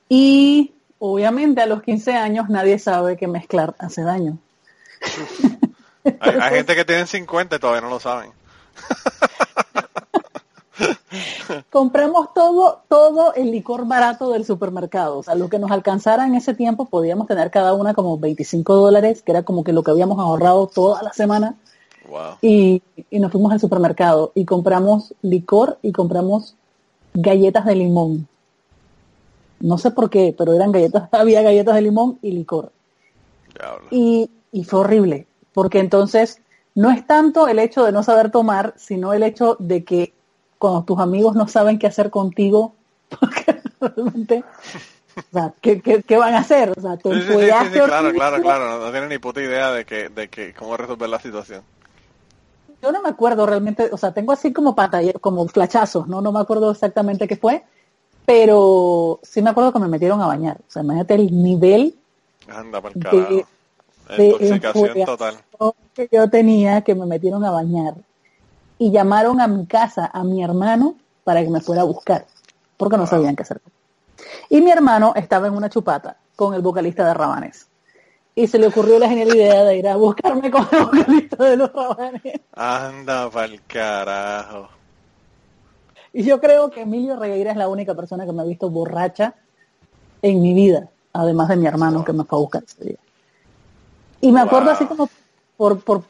Y 0.08 0.72
obviamente 1.00 1.60
a 1.62 1.66
los 1.66 1.84
15 1.84 2.14
años 2.14 2.48
nadie 2.48 2.80
sabe 2.80 3.18
que 3.18 3.28
mezclar 3.28 3.76
hace 3.80 4.04
daño. 4.04 4.38
Hay, 6.22 6.38
hay 6.42 6.56
gente 6.56 6.74
que 6.74 6.86
tiene 6.86 7.06
50 7.06 7.58
y 7.58 7.60
todavía 7.60 7.82
no 7.82 7.90
lo 7.90 8.00
saben. 8.00 8.32
Compramos 11.72 12.34
todo, 12.34 12.82
todo 12.88 13.34
el 13.34 13.52
licor 13.52 13.88
barato 13.88 14.32
del 14.32 14.46
supermercado. 14.46 15.20
O 15.20 15.24
sea, 15.24 15.36
lo 15.36 15.50
que 15.50 15.60
nos 15.60 15.72
alcanzara 15.72 16.26
en 16.26 16.36
ese 16.36 16.54
tiempo 16.54 16.86
podíamos 16.86 17.28
tener 17.28 17.52
cada 17.52 17.74
una 17.74 17.94
como 17.94 18.18
25 18.18 18.76
dólares, 18.76 19.22
que 19.22 19.32
era 19.32 19.44
como 19.44 19.64
que 19.64 19.74
lo 19.74 19.84
que 19.84 19.92
habíamos 19.92 20.20
ahorrado 20.20 20.68
toda 20.68 21.02
la 21.04 21.14
semana. 21.14 21.56
Wow. 22.10 22.38
y, 22.42 22.82
y 23.10 23.20
nos 23.20 23.34
fuimos 23.34 23.52
al 23.52 23.60
supermercado 23.60 24.32
y 24.34 24.46
compramos 24.46 25.14
licor 25.22 25.78
y 25.82 25.92
compramos 25.92 26.56
galletas 27.14 27.66
de 27.66 27.76
limón. 27.76 28.28
No 29.60 29.78
sé 29.78 29.92
por 29.92 30.10
qué, 30.10 30.34
pero 30.38 30.54
eran 30.54 30.72
galletas, 30.72 31.10
había 31.12 31.42
galletas 31.42 31.76
de 31.76 31.82
limón 31.82 32.20
y 32.22 32.32
licor. 32.32 32.72
Y, 33.90 34.30
y 34.52 34.64
fue 34.64 34.82
horrible, 34.82 35.28
porque 35.54 35.80
entonces 35.80 36.42
no 36.76 36.92
es 36.92 37.08
tanto 37.08 37.48
el 37.48 37.58
hecho 37.58 37.84
de 37.84 37.92
no 37.92 38.04
saber 38.04 38.30
tomar, 38.30 38.76
sino 38.78 39.14
el 39.14 39.24
hecho 39.24 39.56
de 39.60 39.84
que 39.84 40.14
cuando 40.58 40.84
tus 40.84 41.00
amigos 41.00 41.36
no 41.36 41.48
saben 41.48 41.80
qué 41.80 41.88
hacer 41.88 42.10
contigo, 42.10 42.74
porque 43.10 43.62
realmente, 43.80 44.44
o 45.16 45.22
sea, 45.32 45.54
¿qué, 45.62 45.82
qué, 45.82 46.04
qué 46.04 46.18
van 46.18 46.34
a 46.34 46.40
hacer? 46.40 46.74
O 46.78 46.82
sea, 46.82 46.98
te 46.98 47.14
Sí, 47.22 47.28
claro, 47.86 48.12
claro, 48.14 48.42
claro. 48.42 48.80
No, 48.80 48.92
tienen 48.92 49.10
ni 49.10 49.18
puta 49.18 49.42
idea 49.42 49.72
de 49.72 49.86
que, 49.86 50.10
de 50.10 50.28
que 50.28 50.54
cómo 50.54 50.78
resolver 50.78 51.10
la 51.10 51.20
situación. 51.20 51.62
Yo 52.82 52.92
no 52.92 53.02
me 53.02 53.10
acuerdo 53.10 53.46
realmente, 53.46 53.90
o 53.92 53.98
sea, 53.98 54.14
tengo 54.14 54.32
así 54.32 54.54
como 54.54 54.76
pantalla, 54.76 55.14
como 55.14 55.48
flachazos, 55.48 56.08
¿no? 56.08 56.22
No 56.22 56.32
me 56.32 56.40
acuerdo 56.40 56.70
exactamente 56.70 57.28
qué 57.28 57.36
fue, 57.36 57.64
pero 58.26 59.20
sí 59.24 59.42
me 59.42 59.50
acuerdo 59.50 59.74
que 59.74 59.80
me 59.80 59.88
metieron 59.88 60.22
a 60.22 60.28
bañar. 60.28 60.58
O 60.60 60.72
sea, 60.72 60.84
imagínate 60.84 61.16
el 61.16 61.44
nivel 61.44 61.96
Anda 62.50 62.82
de, 62.82 63.46
de 64.16 64.26
Intoxicación 64.26 65.06
total. 65.06 65.38
que 65.94 66.08
yo 66.12 66.30
tenía 66.30 66.82
que 66.82 66.96
me 66.96 67.06
metieron 67.06 67.44
a 67.44 67.52
bañar. 67.52 67.96
Y 68.80 68.92
llamaron 68.92 69.42
a 69.42 69.48
mi 69.48 69.66
casa 69.66 70.10
a 70.14 70.24
mi 70.24 70.44
hermano 70.44 70.96
para 71.24 71.42
que 71.44 71.50
me 71.50 71.62
fuera 71.62 71.82
a 71.82 71.86
buscar, 71.86 72.26
porque 72.78 72.98
no 72.98 73.08
sabían 73.08 73.36
qué 73.36 73.44
hacer. 73.44 73.62
Y 74.50 74.62
mi 74.62 74.72
hermano 74.72 75.14
estaba 75.16 75.48
en 75.48 75.54
una 75.56 75.70
chupata 75.70 76.18
con 76.36 76.54
el 76.54 76.62
vocalista 76.62 77.06
de 77.06 77.14
Rabanes. 77.14 77.68
Y 78.36 78.48
se 78.48 78.60
le 78.60 78.68
ocurrió 78.68 79.00
la 79.00 79.10
genial 79.10 79.30
idea 79.30 79.64
de 79.64 79.78
ir 79.78 79.88
a 79.88 79.96
buscarme 79.96 80.52
con 80.52 80.68
el 80.72 80.86
vocalista 80.86 81.44
de 81.44 81.58
los 81.58 81.74
Rabanes. 81.74 82.42
Anda 82.54 83.30
para 83.32 83.46
el 83.46 83.64
carajo. 83.66 84.70
Y 86.14 86.24
yo 86.24 86.40
creo 86.40 86.70
que 86.70 86.82
Emilio 86.82 87.16
Regueira 87.18 87.52
es 87.52 87.58
la 87.58 87.68
única 87.68 87.94
persona 87.96 88.26
que 88.26 88.32
me 88.34 88.42
ha 88.42 88.46
visto 88.46 88.70
borracha 88.70 89.36
en 90.22 90.42
mi 90.42 90.54
vida, 90.54 90.90
además 91.14 91.50
de 91.50 91.58
mi 91.58 91.68
hermano 91.68 92.04
que 92.04 92.14
me 92.14 92.24
fue 92.24 92.38
a 92.40 92.42
buscar 92.42 92.64
ese 92.64 92.84
día. 92.84 92.98
Y 94.22 94.32
me 94.32 94.42
acuerdo 94.42 94.66
Wow. 94.68 94.74
así 94.74 94.86
como 94.86 95.10
por, 95.58 95.84
por 95.84 96.04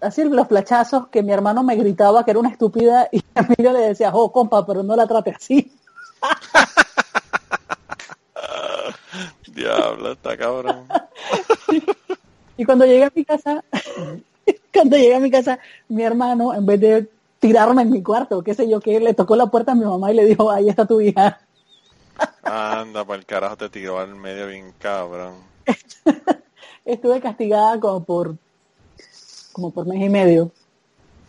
así 0.00 0.24
los 0.24 0.48
flachazos 0.48 1.08
que 1.08 1.22
mi 1.22 1.32
hermano 1.32 1.62
me 1.62 1.76
gritaba 1.76 2.24
que 2.24 2.30
era 2.30 2.40
una 2.40 2.50
estúpida 2.50 3.08
y 3.12 3.22
Emilio 3.34 3.72
le 3.72 3.88
decía, 3.88 4.10
oh 4.12 4.32
compa, 4.32 4.66
pero 4.66 4.82
no 4.82 4.96
la 4.96 5.06
trate 5.06 5.30
así. 5.30 5.72
Diablo, 9.46 10.12
está 10.12 10.36
cabrón. 10.36 10.86
Y 12.56 12.64
cuando 12.64 12.86
llegué 12.86 13.04
a 13.04 13.12
mi 13.14 13.24
casa, 13.24 13.62
cuando 14.72 14.96
llegué 14.96 15.16
a 15.16 15.20
mi 15.20 15.30
casa, 15.30 15.58
mi 15.88 16.02
hermano, 16.02 16.54
en 16.54 16.66
vez 16.66 16.80
de 16.80 17.08
tirarme 17.38 17.82
en 17.82 17.90
mi 17.90 18.02
cuarto, 18.02 18.42
qué 18.42 18.54
sé 18.54 18.68
yo, 18.68 18.80
que 18.80 19.00
le 19.00 19.14
tocó 19.14 19.36
la 19.36 19.46
puerta 19.46 19.72
a 19.72 19.74
mi 19.74 19.84
mamá 19.84 20.12
y 20.12 20.16
le 20.16 20.24
dijo, 20.24 20.50
ahí 20.50 20.68
está 20.68 20.86
tu 20.86 21.00
hija. 21.00 21.40
Anda 22.42 23.04
para 23.04 23.18
el 23.18 23.26
carajo, 23.26 23.56
te 23.56 23.70
tiró 23.70 23.98
al 23.98 24.14
medio 24.14 24.46
bien 24.46 24.72
cabrón. 24.78 25.34
Estuve 26.84 27.20
castigada 27.20 27.80
como 27.80 28.04
por 28.04 28.36
como 29.52 29.70
por 29.70 29.86
mes 29.86 30.02
y 30.02 30.08
medio, 30.08 30.50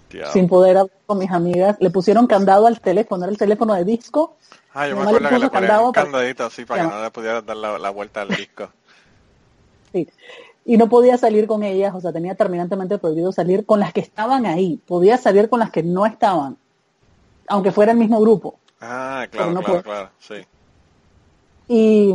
Diablo. 0.09 0.31
sin 0.33 0.47
poder 0.47 0.77
hablar 0.77 0.97
con 1.05 1.17
mis 1.17 1.31
amigas. 1.31 1.77
Le 1.79 1.89
pusieron 1.89 2.27
candado 2.27 2.67
al 2.67 2.79
teléfono, 2.79 3.23
era 3.23 3.31
el 3.31 3.37
teléfono 3.37 3.73
de 3.73 3.85
disco. 3.85 4.35
Ah, 4.73 4.87
yo 4.87 4.95
me 4.95 5.03
acuerdo 5.03 5.29
que 5.29 5.39
le 5.39 5.49
ponían 5.49 5.83
un 5.83 5.91
candadito 5.91 6.45
así 6.45 6.65
para 6.65 6.83
que 6.83 6.89
no 6.89 7.03
le 7.03 7.11
pudieras 7.11 7.45
dar 7.45 7.57
la, 7.57 7.77
la 7.77 7.89
vuelta 7.89 8.21
al 8.21 8.29
disco. 8.29 8.69
Sí. 9.91 10.07
Y 10.63 10.77
no 10.77 10.87
podía 10.87 11.17
salir 11.17 11.47
con 11.47 11.63
ellas, 11.63 11.93
o 11.95 11.99
sea, 11.99 12.13
tenía 12.13 12.35
terminantemente 12.35 12.97
prohibido 12.97 13.31
salir 13.31 13.65
con 13.65 13.79
las 13.79 13.93
que 13.93 13.99
estaban 13.99 14.45
ahí. 14.45 14.79
Podía 14.87 15.17
salir 15.17 15.49
con 15.49 15.59
las 15.59 15.71
que 15.71 15.83
no 15.83 16.05
estaban, 16.05 16.57
aunque 17.47 17.71
fuera 17.71 17.91
el 17.91 17.97
mismo 17.97 18.19
grupo. 18.21 18.59
Ah, 18.79 19.27
claro, 19.29 19.51
no 19.51 19.61
claro, 19.61 19.83
claro, 19.83 20.09
sí. 20.19 20.35
Y 21.67 22.13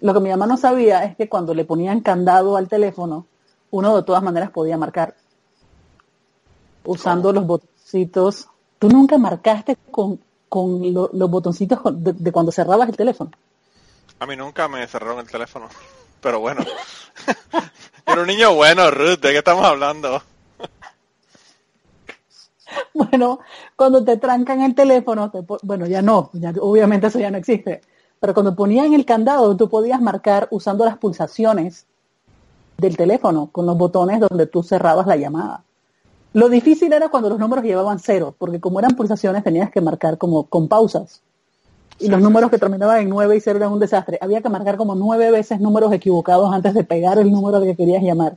lo 0.00 0.14
que 0.14 0.20
mi 0.20 0.30
mamá 0.30 0.46
no 0.46 0.56
sabía 0.56 1.04
es 1.04 1.16
que 1.16 1.28
cuando 1.28 1.54
le 1.54 1.64
ponían 1.64 2.00
candado 2.00 2.56
al 2.56 2.68
teléfono, 2.68 3.26
uno 3.70 3.96
de 3.96 4.02
todas 4.02 4.22
maneras 4.22 4.50
podía 4.50 4.76
marcar. 4.76 5.14
Usando 6.86 7.32
los 7.32 7.46
botoncitos. 7.46 8.48
¿Tú 8.78 8.88
nunca 8.88 9.18
marcaste 9.18 9.76
con, 9.90 10.20
con 10.48 10.92
lo- 10.92 11.10
los 11.12 11.30
botoncitos 11.30 11.80
de, 12.02 12.12
de 12.12 12.32
cuando 12.32 12.52
cerrabas 12.52 12.88
el 12.88 12.96
teléfono? 12.96 13.30
A 14.18 14.26
mí 14.26 14.36
nunca 14.36 14.68
me 14.68 14.86
cerraron 14.86 15.18
el 15.20 15.30
teléfono. 15.30 15.68
Pero 16.20 16.40
bueno. 16.40 16.62
Era 18.06 18.20
un 18.20 18.26
niño 18.26 18.54
bueno, 18.54 18.90
Ruth, 18.90 19.20
¿de 19.20 19.32
qué 19.32 19.38
estamos 19.38 19.64
hablando? 19.64 20.22
Bueno, 22.94 23.38
cuando 23.76 24.04
te 24.04 24.16
trancan 24.16 24.60
el 24.62 24.74
teléfono, 24.74 25.30
te 25.30 25.38
bueno, 25.62 25.86
ya 25.86 26.02
no, 26.02 26.30
ya, 26.32 26.52
obviamente 26.60 27.06
eso 27.06 27.18
ya 27.18 27.30
no 27.30 27.38
existe, 27.38 27.80
pero 28.18 28.34
cuando 28.34 28.56
ponían 28.56 28.92
el 28.92 29.04
candado, 29.04 29.56
tú 29.56 29.68
podías 29.68 30.00
marcar 30.00 30.48
usando 30.50 30.84
las 30.84 30.98
pulsaciones 30.98 31.86
del 32.78 32.96
teléfono, 32.96 33.50
con 33.52 33.66
los 33.66 33.76
botones 33.78 34.18
donde 34.20 34.46
tú 34.46 34.62
cerrabas 34.62 35.06
la 35.06 35.16
llamada. 35.16 35.62
Lo 36.36 36.50
difícil 36.50 36.92
era 36.92 37.08
cuando 37.08 37.30
los 37.30 37.38
números 37.38 37.64
llevaban 37.64 37.98
cero, 37.98 38.34
porque 38.36 38.60
como 38.60 38.78
eran 38.78 38.94
pulsaciones 38.94 39.42
tenías 39.42 39.70
que 39.70 39.80
marcar 39.80 40.18
como 40.18 40.44
con 40.44 40.68
pausas. 40.68 41.22
Y 41.98 42.08
los 42.08 42.20
números 42.20 42.50
que 42.50 42.58
terminaban 42.58 43.00
en 43.00 43.08
9 43.08 43.38
y 43.38 43.40
0 43.40 43.56
eran 43.56 43.72
un 43.72 43.78
desastre. 43.78 44.18
Había 44.20 44.42
que 44.42 44.50
marcar 44.50 44.76
como 44.76 44.94
nueve 44.94 45.30
veces 45.30 45.60
números 45.60 45.94
equivocados 45.94 46.52
antes 46.52 46.74
de 46.74 46.84
pegar 46.84 47.18
el 47.18 47.32
número 47.32 47.56
al 47.56 47.64
que 47.64 47.74
querías 47.74 48.02
llamar. 48.02 48.36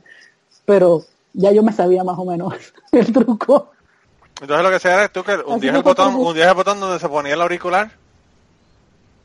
Pero 0.64 1.04
ya 1.34 1.52
yo 1.52 1.62
me 1.62 1.74
sabía 1.74 2.02
más 2.02 2.18
o 2.18 2.24
menos 2.24 2.54
el 2.92 3.12
truco. 3.12 3.68
Entonces 4.40 4.64
lo 4.64 4.70
que 4.70 4.78
sea 4.78 5.04
es 5.04 5.12
tú 5.12 5.22
que 5.22 5.36
hundías 5.36 5.72
que 5.72 5.78
el 5.80 5.84
botón, 5.84 6.14
hundías 6.14 6.48
el 6.48 6.54
botón 6.54 6.80
donde 6.80 6.98
se 7.00 7.08
ponía 7.10 7.34
el 7.34 7.42
auricular. 7.42 7.92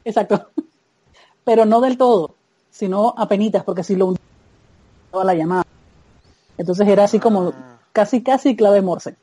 Exacto. 0.04 0.50
Pero 1.46 1.64
no 1.64 1.80
del 1.80 1.98
todo, 1.98 2.36
sino 2.72 3.16
a 3.18 3.26
penitas, 3.30 3.64
porque 3.64 3.86
si 3.86 3.96
lo 3.96 4.16
la 5.14 5.34
llamada. 5.34 5.64
Entonces 6.58 6.86
era 6.90 7.06
así 7.06 7.20
como 7.20 7.54
casi, 7.96 8.22
casi 8.22 8.56
clave 8.56 8.82
Morse. 8.84 9.16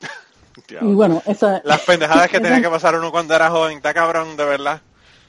Diablo. 0.68 0.90
Y 0.90 0.94
bueno, 0.94 1.22
esa... 1.26 1.60
Las 1.64 1.80
pendejadas 1.80 2.28
que 2.28 2.38
tenía 2.40 2.60
que 2.60 2.68
pasar 2.68 2.94
uno 2.94 3.10
cuando 3.10 3.34
era 3.34 3.50
joven, 3.50 3.78
está 3.78 3.94
cabrón, 3.94 4.36
de 4.36 4.44
verdad. 4.44 4.80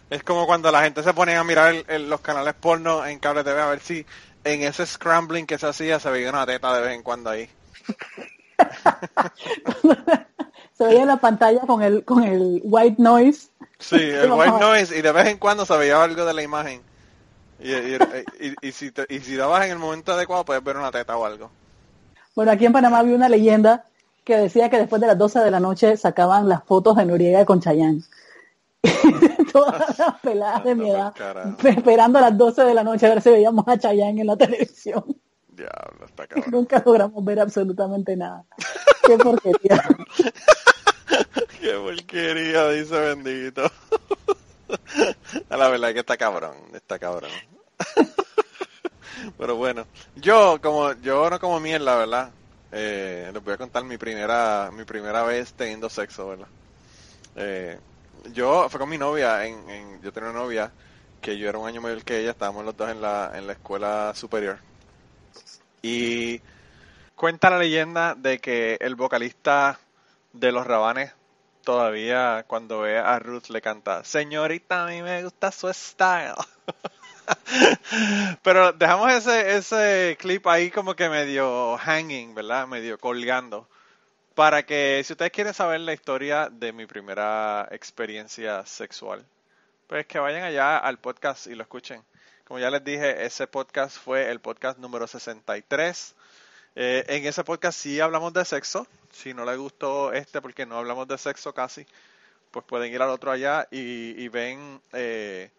Es 0.10 0.24
como 0.24 0.45
cuando 0.45 0.69
la 0.71 0.84
gente 0.84 1.02
se 1.04 1.13
ponía 1.13 1.39
a 1.39 1.43
mirar 1.45 1.74
el- 1.74 1.86
el- 1.88 2.10
los 2.10 2.19
canales 2.19 2.54
porno 2.54 3.06
en 3.06 3.17
cable 3.19 3.43
TV 3.45 3.62
a 3.62 3.67
ver 3.67 3.80
si 3.80 4.06
en 4.43 4.63
ese 4.63 4.86
scrambling 4.86 5.45
que 5.45 5.58
se 5.58 5.67
hacía 5.67 6.00
se 6.00 6.10
veía 6.12 6.30
una 6.30 6.45
teta 6.45 6.74
de 6.76 6.82
vez 6.82 6.95
en 6.95 7.04
cuando 7.04 7.30
ahí. 7.30 7.50
se 10.78 10.84
veía 10.86 11.06
la 11.06 11.17
pantalla 11.17 11.62
con 11.62 11.82
el, 11.82 12.04
con 12.04 12.24
el 12.24 12.60
white 12.63 13.02
noise. 13.02 13.47
Sí, 13.80 13.95
el 13.95 14.32
white 14.32 14.60
noise 14.60 14.97
y 14.97 15.02
de 15.02 15.12
vez 15.13 15.28
en 15.28 15.38
cuando 15.38 15.65
se 15.65 15.78
veía 15.78 16.04
algo 16.04 16.26
de 16.26 16.34
la 16.34 16.43
imagen. 16.43 16.82
Y, 17.60 17.71
y- 17.74 17.97
y- 18.39 18.56
y 18.67 18.71
si 18.71 18.89
te- 18.91 19.06
y 19.08 19.19
si 19.19 19.36
dabas 19.36 19.65
en 19.65 19.71
el 19.71 19.78
momento 19.80 20.12
adecuado 20.13 20.43
puedes 20.43 20.63
ver 20.63 20.78
una 20.78 20.91
teta 20.91 21.15
o 21.15 21.26
algo. 21.26 21.52
Bueno, 22.36 22.52
aquí 22.52 22.65
en 22.65 22.74
Panamá 22.74 23.00
había 23.00 23.15
una 23.15 23.30
leyenda 23.30 23.86
que 24.24 24.38
decía 24.38 24.70
que 24.70 24.78
después 24.78 25.02
de 25.02 25.08
las 25.08 25.17
12 25.17 25.39
de 25.39 25.52
la 25.52 25.60
noche 25.60 25.98
sacaban 25.98 26.48
las 26.48 26.63
fotos 26.63 26.96
de 26.96 27.06
Noriega 27.06 27.46
con 27.46 27.60
Chayanne. 27.60 28.04
Todas 29.52 30.00
las 30.00 30.20
peladas 30.22 30.63
de 30.63 30.76
mi 30.76 30.89
edad 30.89 31.13
esperando 31.63 32.17
a 32.20 32.22
las 32.24 32.38
12 32.38 32.63
de 32.63 32.74
la 32.74 32.84
noche 32.84 33.06
a 33.06 33.10
ver 33.10 33.22
si 33.22 33.30
veíamos 33.30 33.67
a 33.67 33.78
Chayanne 33.78 34.22
en 34.22 34.28
la 34.28 34.38
televisión. 34.38 35.04
Diablo, 35.50 36.06
está 36.06 36.24
Y 36.24 36.28
cabrón. 36.28 36.52
nunca 36.52 36.82
logramos 36.86 37.24
ver 37.26 37.39
absolutamente 37.39 38.15
nada. 38.15 38.44
Qué 39.06 39.17
porquería. 39.17 39.84
Qué 41.60 41.74
porquería, 41.74 42.70
dice 42.70 43.00
bendito. 43.00 43.63
A 45.50 45.58
la 45.58 45.67
verdad 45.67 45.94
que 45.94 46.00
está 46.00 46.17
cabrón, 46.17 46.56
está 46.74 46.98
cabrón. 46.98 47.30
Pero 49.38 49.55
bueno, 49.55 49.88
yo 50.15 50.60
como 50.62 50.93
yo 50.93 51.29
no 51.29 51.39
como 51.39 51.60
mierda, 51.60 51.95
¿verdad? 51.97 52.36
Eh, 52.71 53.29
les 53.34 53.43
voy 53.43 53.53
a 53.53 53.57
contar 53.57 53.84
mi 53.84 53.97
primera 53.97 54.69
mi 54.73 54.86
primera 54.86 55.23
vez 55.23 55.53
teniendo 55.53 55.89
sexo, 55.89 56.27
¿verdad? 56.27 56.49
Eh, 57.36 57.79
yo 58.34 58.69
fue 58.69 58.79
con 58.79 58.89
mi 58.89 58.97
novia, 58.99 59.45
en, 59.45 59.69
en- 59.69 60.01
yo 60.01 60.12
tenía 60.13 60.29
una 60.31 60.39
novia 60.41 60.73
que 61.21 61.38
yo 61.38 61.49
era 61.49 61.60
un 61.60 61.67
año 61.67 61.81
mayor 61.81 62.03
que 62.03 62.19
ella, 62.19 62.31
estábamos 62.31 62.65
los 62.65 62.77
dos 62.77 62.89
en 62.91 63.01
la 63.01 63.31
en 63.36 63.47
la 63.47 63.53
escuela 63.53 64.13
superior. 64.15 64.60
Y 65.81 66.41
cuenta 67.15 67.49
la 67.49 67.60
leyenda 67.60 68.15
de 68.15 68.39
que 68.39 68.77
el 68.81 68.95
vocalista 68.95 69.79
de 70.34 70.51
los 70.53 70.67
Rabanes 70.67 71.13
todavía 71.63 72.45
cuando 72.47 72.81
ve 72.81 72.99
a 72.99 73.19
Ruth 73.19 73.49
le 73.49 73.62
canta, 73.62 74.03
señorita, 74.03 74.86
a 74.86 74.88
mí 74.89 75.01
me 75.03 75.23
gusta 75.23 75.51
su 75.51 75.71
style. 75.73 76.36
Pero 78.43 78.73
dejamos 78.73 79.12
ese, 79.12 79.57
ese 79.57 80.17
clip 80.19 80.47
ahí 80.47 80.71
como 80.71 80.95
que 80.95 81.10
medio 81.10 81.77
hanging, 81.77 82.34
¿verdad? 82.36 82.67
Medio 82.67 82.97
colgando. 82.97 83.67
Para 84.36 84.65
que 84.65 85.01
si 85.03 85.13
ustedes 85.13 85.31
quieren 85.31 85.53
saber 85.53 85.81
la 85.81 85.93
historia 85.93 86.49
de 86.49 86.71
mi 86.71 86.86
primera 86.86 87.67
experiencia 87.71 88.65
sexual, 88.65 89.25
pues 89.88 90.05
que 90.07 90.19
vayan 90.19 90.43
allá 90.43 90.77
al 90.77 90.99
podcast 90.99 91.47
y 91.47 91.55
lo 91.55 91.63
escuchen. 91.63 92.01
Como 92.45 92.60
ya 92.60 92.69
les 92.69 92.84
dije, 92.84 93.25
ese 93.25 93.47
podcast 93.47 93.97
fue 93.97 94.29
el 94.29 94.39
podcast 94.39 94.79
número 94.79 95.07
63. 95.07 96.15
Eh, 96.75 97.03
en 97.07 97.25
ese 97.25 97.43
podcast 97.43 97.79
sí 97.79 97.99
hablamos 97.99 98.34
de 98.34 98.45
sexo. 98.45 98.88
Si 99.12 99.34
no 99.34 99.45
les 99.45 99.57
gustó 99.57 100.13
este 100.13 100.41
porque 100.41 100.65
no 100.65 100.77
hablamos 100.77 101.07
de 101.07 101.17
sexo 101.17 101.53
casi, 101.53 101.86
pues 102.51 102.65
pueden 102.65 102.93
ir 102.93 103.01
al 103.01 103.10
otro 103.10 103.31
allá 103.31 103.67
y, 103.71 104.21
y 104.21 104.27
ven, 104.29 104.81
eh, 104.93 105.49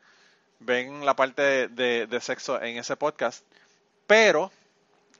ven 0.64 1.05
la 1.05 1.14
parte 1.16 1.68
de, 1.68 2.18
sexo 2.20 2.61
en 2.61 2.79
ese 2.79 2.96
podcast. 2.96 3.44
Pero 4.07 4.51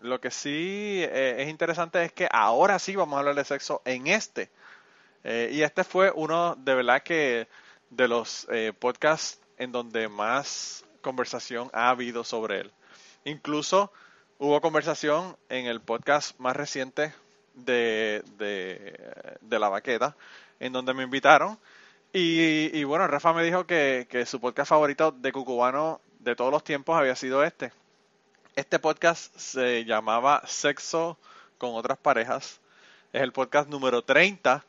lo 0.01 0.21
que 0.21 0.31
sí 0.31 1.01
eh, 1.03 1.37
es 1.39 1.49
interesante 1.49 2.05
es 2.05 2.13
que 2.13 2.29
ahora 2.31 2.79
sí 2.79 2.97
vamos 2.97 3.17
a 3.17 3.21
hablar 3.21 3.35
de 3.35 3.45
sexo 3.45 3.83
en 3.85 4.07
este. 4.07 4.51
Eh, 5.25 5.51
y 5.53 5.63
este 5.63 5.85
fue 5.85 6.11
uno 6.15 6.57
de 6.57 6.75
verdad 6.75 7.03
que 7.03 7.49
de 7.91 8.09
los 8.09 8.47
eh, 8.51 8.73
podcasts 8.79 9.41
en 9.59 9.71
donde 9.71 10.09
más 10.09 10.85
conversación 11.01 11.71
ha 11.73 11.91
habido 11.91 12.25
sobre 12.25 12.61
él. 12.61 12.73
Incluso 13.25 13.93
hubo 14.39 14.61
conversación 14.61 15.37
en 15.49 15.67
el 15.67 15.81
podcast 15.81 16.39
más 16.39 16.57
reciente 16.57 17.13
de, 17.55 18.25
de, 18.39 19.37
de 19.41 19.59
La 19.59 19.69
Baqueta, 19.69 20.17
en 20.59 20.73
donde 20.73 20.95
me 20.95 21.05
invitaron. 21.05 21.59
Y, 22.13 22.71
y 22.79 22.85
bueno, 22.85 23.07
Rafa 23.07 23.33
me 23.33 23.43
dijo 23.43 23.67
que, 23.67 24.07
su 24.27 24.39
podcast 24.39 24.69
favorito 24.69 25.13
de 25.13 25.33
Cucubano 25.33 26.01
de 26.19 26.37
todos 26.37 26.51
los 26.51 26.63
tiempos 26.63 26.99
había 26.99 27.17
sido 27.17 27.43
este. 27.43 27.73
Este 28.55 28.79
podcast 28.79 29.35
se 29.37 29.87
llamaba 29.87 30.43
Sexo 30.47 31.19
con 31.57 31.75
otras 31.75 31.97
parejas. 31.97 32.61
Es 33.15 33.23
el 33.23 33.33
podcast 33.33 33.71
número 33.71 34.03
30. 34.03 34.63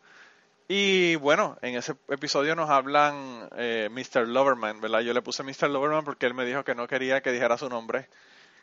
Y 0.69 1.15
bueno, 1.17 1.57
en 1.61 1.75
ese 1.75 1.95
episodio 2.07 2.55
nos 2.55 2.69
hablan 2.69 3.49
eh, 3.57 3.89
Mr. 3.91 4.25
Loverman, 4.25 4.79
¿verdad? 4.79 5.01
Yo 5.01 5.13
le 5.13 5.21
puse 5.21 5.43
Mr. 5.43 5.69
Loverman 5.69 6.05
porque 6.05 6.25
él 6.25 6.33
me 6.33 6.45
dijo 6.45 6.63
que 6.63 6.75
no 6.75 6.87
quería 6.87 7.21
que 7.21 7.33
dijera 7.33 7.57
su 7.57 7.67
nombre. 7.67 8.07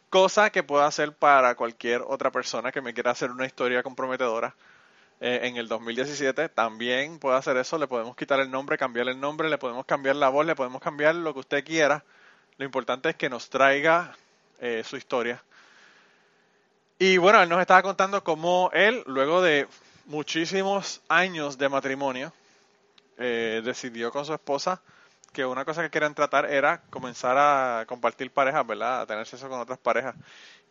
Cosa 0.09 0.49
que 0.51 0.63
puedo 0.63 0.85
hacer 0.85 1.13
para 1.13 1.55
cualquier 1.55 2.01
otra 2.01 2.31
persona 2.31 2.73
que 2.73 2.81
me 2.81 2.95
quiera 2.95 3.11
hacer 3.11 3.31
una 3.31 3.45
historia 3.45 3.83
comprometedora. 3.83 4.55
Eh, 5.21 5.41
en 5.43 5.57
el 5.59 5.69
2017 5.69 6.49
también 6.49 7.19
puedo 7.19 7.37
hacer 7.37 7.57
eso. 7.59 7.79
Le 7.79 7.87
podemos 7.87 8.17
quitar 8.17 8.41
el 8.41 8.51
nombre, 8.51 8.79
cambiar 8.79 9.09
el 9.09 9.21
nombre, 9.21 9.51
le 9.51 9.59
podemos 9.59 9.85
cambiar 9.85 10.17
la 10.17 10.31
voz, 10.31 10.47
le 10.47 10.57
podemos 10.57 10.81
cambiar 10.81 11.15
lo 11.15 11.35
que 11.35 11.41
usted 11.41 11.65
quiera. 11.65 12.05
Lo 12.57 12.65
importante 12.65 13.11
es 13.11 13.17
que 13.17 13.29
nos 13.29 13.51
traiga 13.51 14.17
eh, 14.61 14.83
su 14.85 14.97
historia. 14.97 15.43
Y 16.99 17.19
bueno, 17.19 17.43
él 17.43 17.49
nos 17.49 17.61
estaba 17.61 17.83
contando 17.83 18.23
cómo 18.25 18.71
él, 18.73 19.03
luego 19.07 19.43
de 19.43 19.69
muchísimos 20.07 21.01
años 21.09 21.57
de 21.57 21.69
matrimonio, 21.69 22.33
eh, 23.19 23.63
decidió 23.65 24.11
con 24.11 24.25
su 24.25 24.33
esposa 24.35 24.83
que 25.33 25.45
una 25.47 25.65
cosa 25.65 25.83
que 25.83 25.91
querían 25.91 26.15
tratar 26.15 26.47
era 26.51 26.83
comenzar 26.91 27.37
a 27.39 27.85
compartir 27.87 28.31
parejas, 28.31 28.67
¿verdad? 28.67 29.03
A 29.03 29.07
tener 29.07 29.27
sexo 29.27 29.49
con 29.49 29.61
otras 29.61 29.79
parejas. 29.79 30.15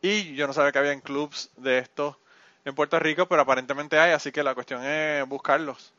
Y 0.01 0.35
yo 0.35 0.47
no 0.47 0.53
sabía 0.53 0.71
que 0.71 0.79
había 0.79 0.91
en 0.91 1.01
clubs 1.01 1.49
de 1.57 1.77
esto 1.79 2.19
en 2.65 2.75
Puerto 2.75 2.99
Rico, 2.99 3.27
pero 3.27 3.41
aparentemente 3.41 3.97
hay, 3.99 4.11
así 4.11 4.31
que 4.31 4.43
la 4.43 4.53
cuestión 4.55 4.83
es 4.83 5.27
buscarlos. 5.27 5.93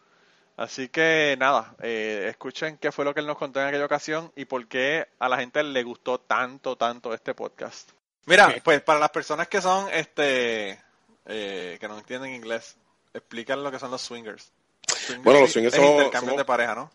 Así 0.57 0.89
que 0.89 1.37
nada, 1.39 1.75
eh, 1.83 2.27
escuchen 2.29 2.77
qué 2.77 2.93
fue 2.93 3.05
lo 3.05 3.15
que 3.15 3.21
él 3.21 3.27
nos 3.27 3.39
contó 3.39 3.61
en 3.63 3.69
aquella 3.69 3.87
ocasión 3.87 4.31
y 4.37 4.45
por 4.45 4.67
qué 4.69 5.07
a 5.19 5.29
la 5.29 5.39
gente 5.39 5.63
le 5.63 5.83
gustó 5.83 6.19
tanto, 6.21 6.77
tanto 6.77 7.15
este 7.15 7.33
podcast. 7.35 7.91
Mira, 8.27 8.55
pues 8.63 8.83
para 8.83 8.99
las 9.01 9.09
personas 9.11 9.49
que 9.49 9.63
son, 9.63 9.89
este, 9.93 10.79
eh, 11.27 11.79
que 11.81 11.89
no 11.89 11.97
entienden 11.99 12.35
inglés, 12.35 12.77
explican 13.15 13.63
lo 13.65 13.71
que 13.71 13.79
son 13.79 13.91
los 13.91 14.03
swingers. 14.03 14.53
Swingers 14.87 15.25
Bueno, 15.25 15.41
los 15.41 15.53
swingers 15.53 15.75
es 15.75 15.81
somos- 15.81 15.93
intercambio 15.97 16.31
somos- 16.31 16.39
de 16.39 16.45
pareja, 16.45 16.75
¿no? 16.75 16.91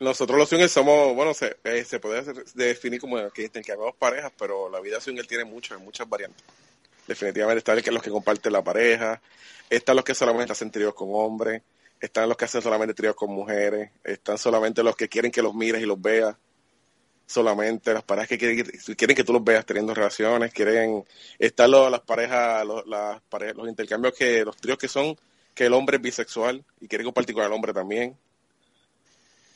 Nosotros 0.00 0.36
los 0.38 0.48
swingers 0.48 0.72
somos, 0.72 1.14
bueno, 1.14 1.32
se, 1.34 1.58
eh, 1.62 1.84
se 1.84 2.00
puede 2.00 2.20
hacer- 2.20 2.44
definir 2.54 3.00
como 3.00 3.30
que 3.30 3.42
intercambiamos 3.42 3.94
parejas, 3.96 4.32
pero 4.36 4.68
la 4.68 4.80
vida 4.80 5.00
swinger 5.00 5.26
tiene 5.26 5.44
muchas, 5.44 5.78
muchas 5.78 6.08
variantes. 6.08 6.42
Definitivamente 7.10 7.58
están 7.58 7.92
los 7.92 8.02
que 8.04 8.10
comparten 8.10 8.52
la 8.52 8.62
pareja, 8.62 9.20
están 9.68 9.96
los 9.96 10.04
que 10.04 10.14
solamente 10.14 10.52
hacen 10.52 10.70
tríos 10.70 10.94
con 10.94 11.08
hombres, 11.10 11.60
están 12.00 12.28
los 12.28 12.36
que 12.36 12.44
hacen 12.44 12.62
solamente 12.62 12.94
tríos 12.94 13.16
con 13.16 13.32
mujeres, 13.32 13.90
están 14.04 14.38
solamente 14.38 14.80
los 14.84 14.94
que 14.94 15.08
quieren 15.08 15.32
que 15.32 15.42
los 15.42 15.52
mires 15.52 15.82
y 15.82 15.86
los 15.86 16.00
veas, 16.00 16.36
solamente 17.26 17.92
las 17.92 18.04
parejas 18.04 18.28
que 18.28 18.38
quieren, 18.38 18.64
quieren 18.96 19.16
que 19.16 19.24
tú 19.24 19.32
los 19.32 19.42
veas 19.42 19.66
teniendo 19.66 19.92
relaciones, 19.92 20.52
quieren, 20.52 21.04
están 21.36 21.72
los- 21.72 21.90
las 21.90 22.00
parejas, 22.02 22.64
los, 22.64 22.84
los 22.86 23.68
intercambios 23.68 24.14
que, 24.14 24.44
los 24.44 24.56
tríos 24.56 24.78
que 24.78 24.86
son 24.86 25.16
que 25.52 25.66
el 25.66 25.72
hombre 25.72 25.96
es 25.96 26.02
bisexual 26.02 26.64
y 26.80 26.86
quiere 26.86 27.02
compartir 27.02 27.34
con 27.34 27.44
el 27.44 27.52
hombre 27.52 27.72
también 27.72 28.16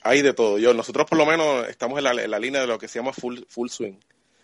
hay 0.03 0.23
de 0.23 0.35
todo. 0.35 0.59
Yo, 0.59 0.75
nosotros 0.75 1.07
por 1.09 1.17
lo 1.19 1.25
menos 1.25 1.69
estamos 1.69 1.99
en 1.99 2.05
la, 2.05 2.11
en 2.21 2.31
la 2.33 2.39
línea 2.41 2.61
de 2.61 2.67
lo 2.67 2.79
que 2.79 2.89
se 2.89 2.99
llama 2.99 3.13
full, 3.13 3.39
full 3.49 3.69
swing. 3.69 3.95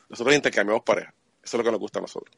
Nosotros 0.09 0.34
intercambiamos 0.37 0.84
parejas. 0.84 1.12
Eso 1.43 1.57
es 1.57 1.59
lo 1.59 1.64
que 1.64 1.70
nos 1.72 1.80
gusta 1.80 1.99
a 1.99 2.03
nosotros. 2.03 2.34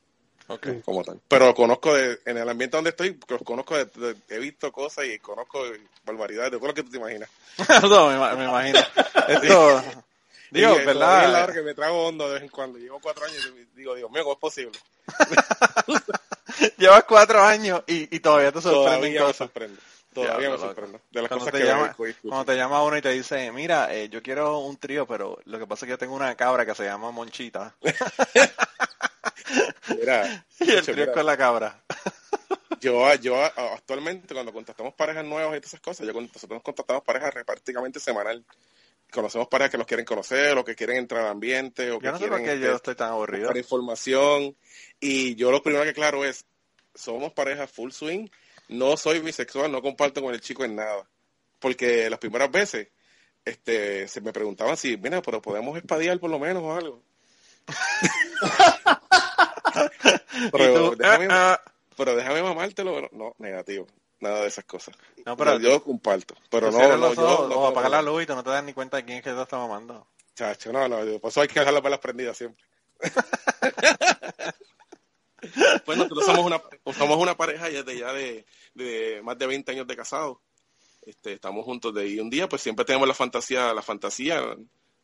Como 0.85 1.05
tal. 1.05 1.21
Pero 1.29 1.55
conozco 1.55 1.95
de, 1.95 2.21
en 2.27 2.39
el 2.39 2.49
ambiente 2.49 2.77
donde 2.77 2.91
estoy, 2.91 3.19
los 3.29 3.43
conozco 3.43 3.77
de, 3.77 3.85
de- 3.87 4.17
he 4.29 4.39
visto 4.39 4.71
cosas 4.73 5.07
y 5.07 5.19
conozco 5.19 5.63
barbaridades 6.05 6.53
de 6.53 6.59
todo 6.59 6.69
lo 6.69 6.75
que 6.75 6.83
tú 6.83 6.91
te 6.91 6.97
imaginas. 6.99 7.29
no, 7.83 8.09
me, 8.09 8.37
me 8.37 8.45
imagino. 8.45 8.79
Esto, 9.29 9.83
digo, 10.51 10.81
Y, 10.81 10.85
¿verdad? 10.85 11.25
Es 11.25 11.31
la 11.31 11.45
hora 11.45 11.53
que 11.53 11.63
me 11.63 11.75
trago 11.75 12.07
hondo 12.07 12.29
de 12.29 12.35
vez 12.35 12.43
en 12.43 12.49
cuando. 12.49 12.79
Llevo 12.79 13.01
cuatro 13.01 13.25
años 13.25 13.53
y 13.57 13.77
digo, 13.77 13.95
Dios 13.95 14.11
mío, 14.11 14.23
¿cómo 14.25 14.35
es 14.35 14.41
posible? 14.41 14.79
Llevas 16.79 17.05
cuatro 17.05 17.43
años 17.43 17.83
y, 17.87 18.15
y 18.15 18.21
todavía 18.21 18.53
te 18.53 18.61
sorprenden 18.61 19.13
Todavía 19.13 19.27
me 19.27 19.33
sorprende. 19.33 19.79
Todavía 20.13 20.51
me 20.51 20.59
sorprende. 20.59 21.01
De 21.11 21.23
las 21.23 21.29
Cuando 21.29 21.47
cosas 21.47 21.53
te 21.53 21.59
que 21.61 21.65
llama. 21.65 21.97
Cuando 22.29 22.45
te 22.45 22.57
llama 22.57 22.83
uno 22.83 22.97
y 22.99 23.03
te 23.03 23.09
dice, 23.11 23.51
mira, 23.51 23.95
eh, 23.95 24.11
yo 24.11 24.23
quiero 24.23 24.59
un 24.59 24.77
trío, 24.77 25.07
pero 25.07 25.39
lo 25.47 25.59
que 25.59 25.67
pasa 25.67 25.85
es 25.85 25.87
que 25.87 25.91
yo 25.93 25.99
tengo 25.99 26.15
una 26.15 26.35
cabra 26.35 26.67
que 26.67 26.75
se 26.75 26.85
llama 26.85 27.11
Monchita. 27.11 27.75
Mira, 29.99 30.47
y 30.61 30.71
el 30.71 30.77
Che, 30.83 30.93
trío 30.93 30.95
es 30.95 31.01
mira. 31.09 31.13
con 31.13 31.27
la 31.27 31.37
cabra. 31.37 31.85
Yo, 32.81 33.15
yo 33.17 33.37
actualmente 33.45 34.35
cuando 34.35 34.53
contactamos 34.53 34.95
parejas 34.95 35.25
nuevas 35.25 35.57
y 35.57 35.61
todas 35.61 35.71
esas 35.75 35.81
cosas, 35.81 36.07
yo 36.07 36.13
nosotros 36.21 36.63
contactamos 36.63 37.03
parejas 37.05 37.33
re- 37.35 37.45
prácticamente 37.45 38.01
semanal. 38.01 38.45
conocemos 39.13 39.47
parejas 39.49 39.71
que 39.73 39.79
nos 39.79 39.87
quieren 39.87 40.07
conocer, 40.07 40.57
o 40.59 40.65
que 40.65 40.75
quieren 40.75 40.97
entrar 40.97 41.23
al 41.25 41.33
ambiente, 41.33 41.91
o 41.93 41.99
que 42.01 42.07
Yo 42.07 42.13
no 42.13 42.19
sé 42.19 42.29
por 42.29 42.39
quieren 42.39 42.59
qué 42.59 42.65
yo 42.65 42.67
este, 42.73 42.77
estoy 42.77 42.95
tan 42.97 43.11
aburrido. 43.11 43.57
información. 43.57 44.57
Y 45.01 45.35
yo 45.37 45.51
lo 45.53 45.63
primero 45.63 45.85
que 45.85 45.93
claro 45.93 46.25
es, 46.25 46.45
somos 46.95 47.33
pareja 47.33 47.67
full 47.67 47.91
swing, 47.93 48.27
no 48.69 48.97
soy 48.97 49.21
bisexual, 49.21 49.71
no 49.71 49.83
comparto 49.83 50.23
con 50.23 50.33
el 50.35 50.41
chico 50.41 50.65
en 50.65 50.77
nada. 50.77 51.07
Porque 51.61 52.09
las 52.11 52.19
primeras 52.19 52.51
veces 52.51 52.89
este, 53.45 54.09
se 54.09 54.21
me 54.23 54.33
preguntaban 54.33 54.77
si, 54.77 54.97
mira, 54.97 55.21
pero 55.23 55.41
podemos 55.43 55.77
espadear 55.77 56.19
por 56.19 56.31
lo 56.31 56.39
menos 56.39 56.63
o 56.63 56.73
algo. 56.75 57.03
Pero, 60.53 60.95
déjame, 60.97 61.27
Ah, 61.31 61.61
ah. 61.65 61.73
pero 61.97 62.17
déjame 62.17 62.43
mamártelo. 62.43 62.95
pero 62.95 63.09
no, 63.13 63.35
negativo. 63.39 63.87
Nada 64.21 64.43
de 64.43 64.49
esas 64.49 64.65
cosas. 64.65 64.95
No, 65.27 65.37
pero 65.37 65.59
yo 65.59 65.83
comparto. 65.83 66.37
Pero 66.49 66.71
no, 66.71 66.79
no, 66.79 66.97
los 66.97 67.17
yo 67.17 67.25
ojos 67.25 67.49
no 67.49 67.55
o 67.55 67.59
puedo 67.59 67.67
apagar 67.69 67.91
la 67.91 68.03
luz 68.03 68.23
y 68.23 68.27
tú 68.27 68.35
no 68.37 68.45
te 68.45 68.51
das 68.51 68.63
ni 68.63 68.73
cuenta 68.73 68.99
de 68.99 69.05
quién 69.05 69.19
es 69.19 69.25
que 69.25 69.33
te 69.33 69.43
está 69.43 69.57
mamando. 69.59 70.07
Chacho, 70.37 70.73
no, 70.73 70.89
no, 70.89 71.05
yo- 71.05 71.21
por 71.21 71.31
eso 71.31 71.41
hay 71.41 71.49
que 71.49 71.59
dejar 71.59 71.75
las 71.75 71.83
velas 71.83 71.99
prendidas 71.99 72.37
siempre. 72.39 72.65
pues 75.85 75.99
nosotros 75.99 76.25
somos 76.25 76.47
una, 76.47 76.63
somos 76.97 77.19
una 77.19 77.37
pareja 77.37 77.69
ya 77.69 77.83
de, 77.83 77.99
ya 77.99 78.13
de, 78.13 78.47
de 78.75 79.21
más 79.25 79.37
de 79.39 79.47
20 79.47 79.73
años 79.73 79.87
de 79.89 79.97
casados. 79.97 80.39
Este, 81.05 81.33
estamos 81.33 81.65
juntos 81.65 81.93
de 81.93 82.07
y 82.07 82.21
un 82.21 82.31
día 82.31 82.49
pues 82.49 82.63
siempre 82.63 82.85
tenemos 82.85 83.09
la 83.09 83.15
fantasía, 83.15 83.75
la 83.75 83.83
fantasía 83.83 84.41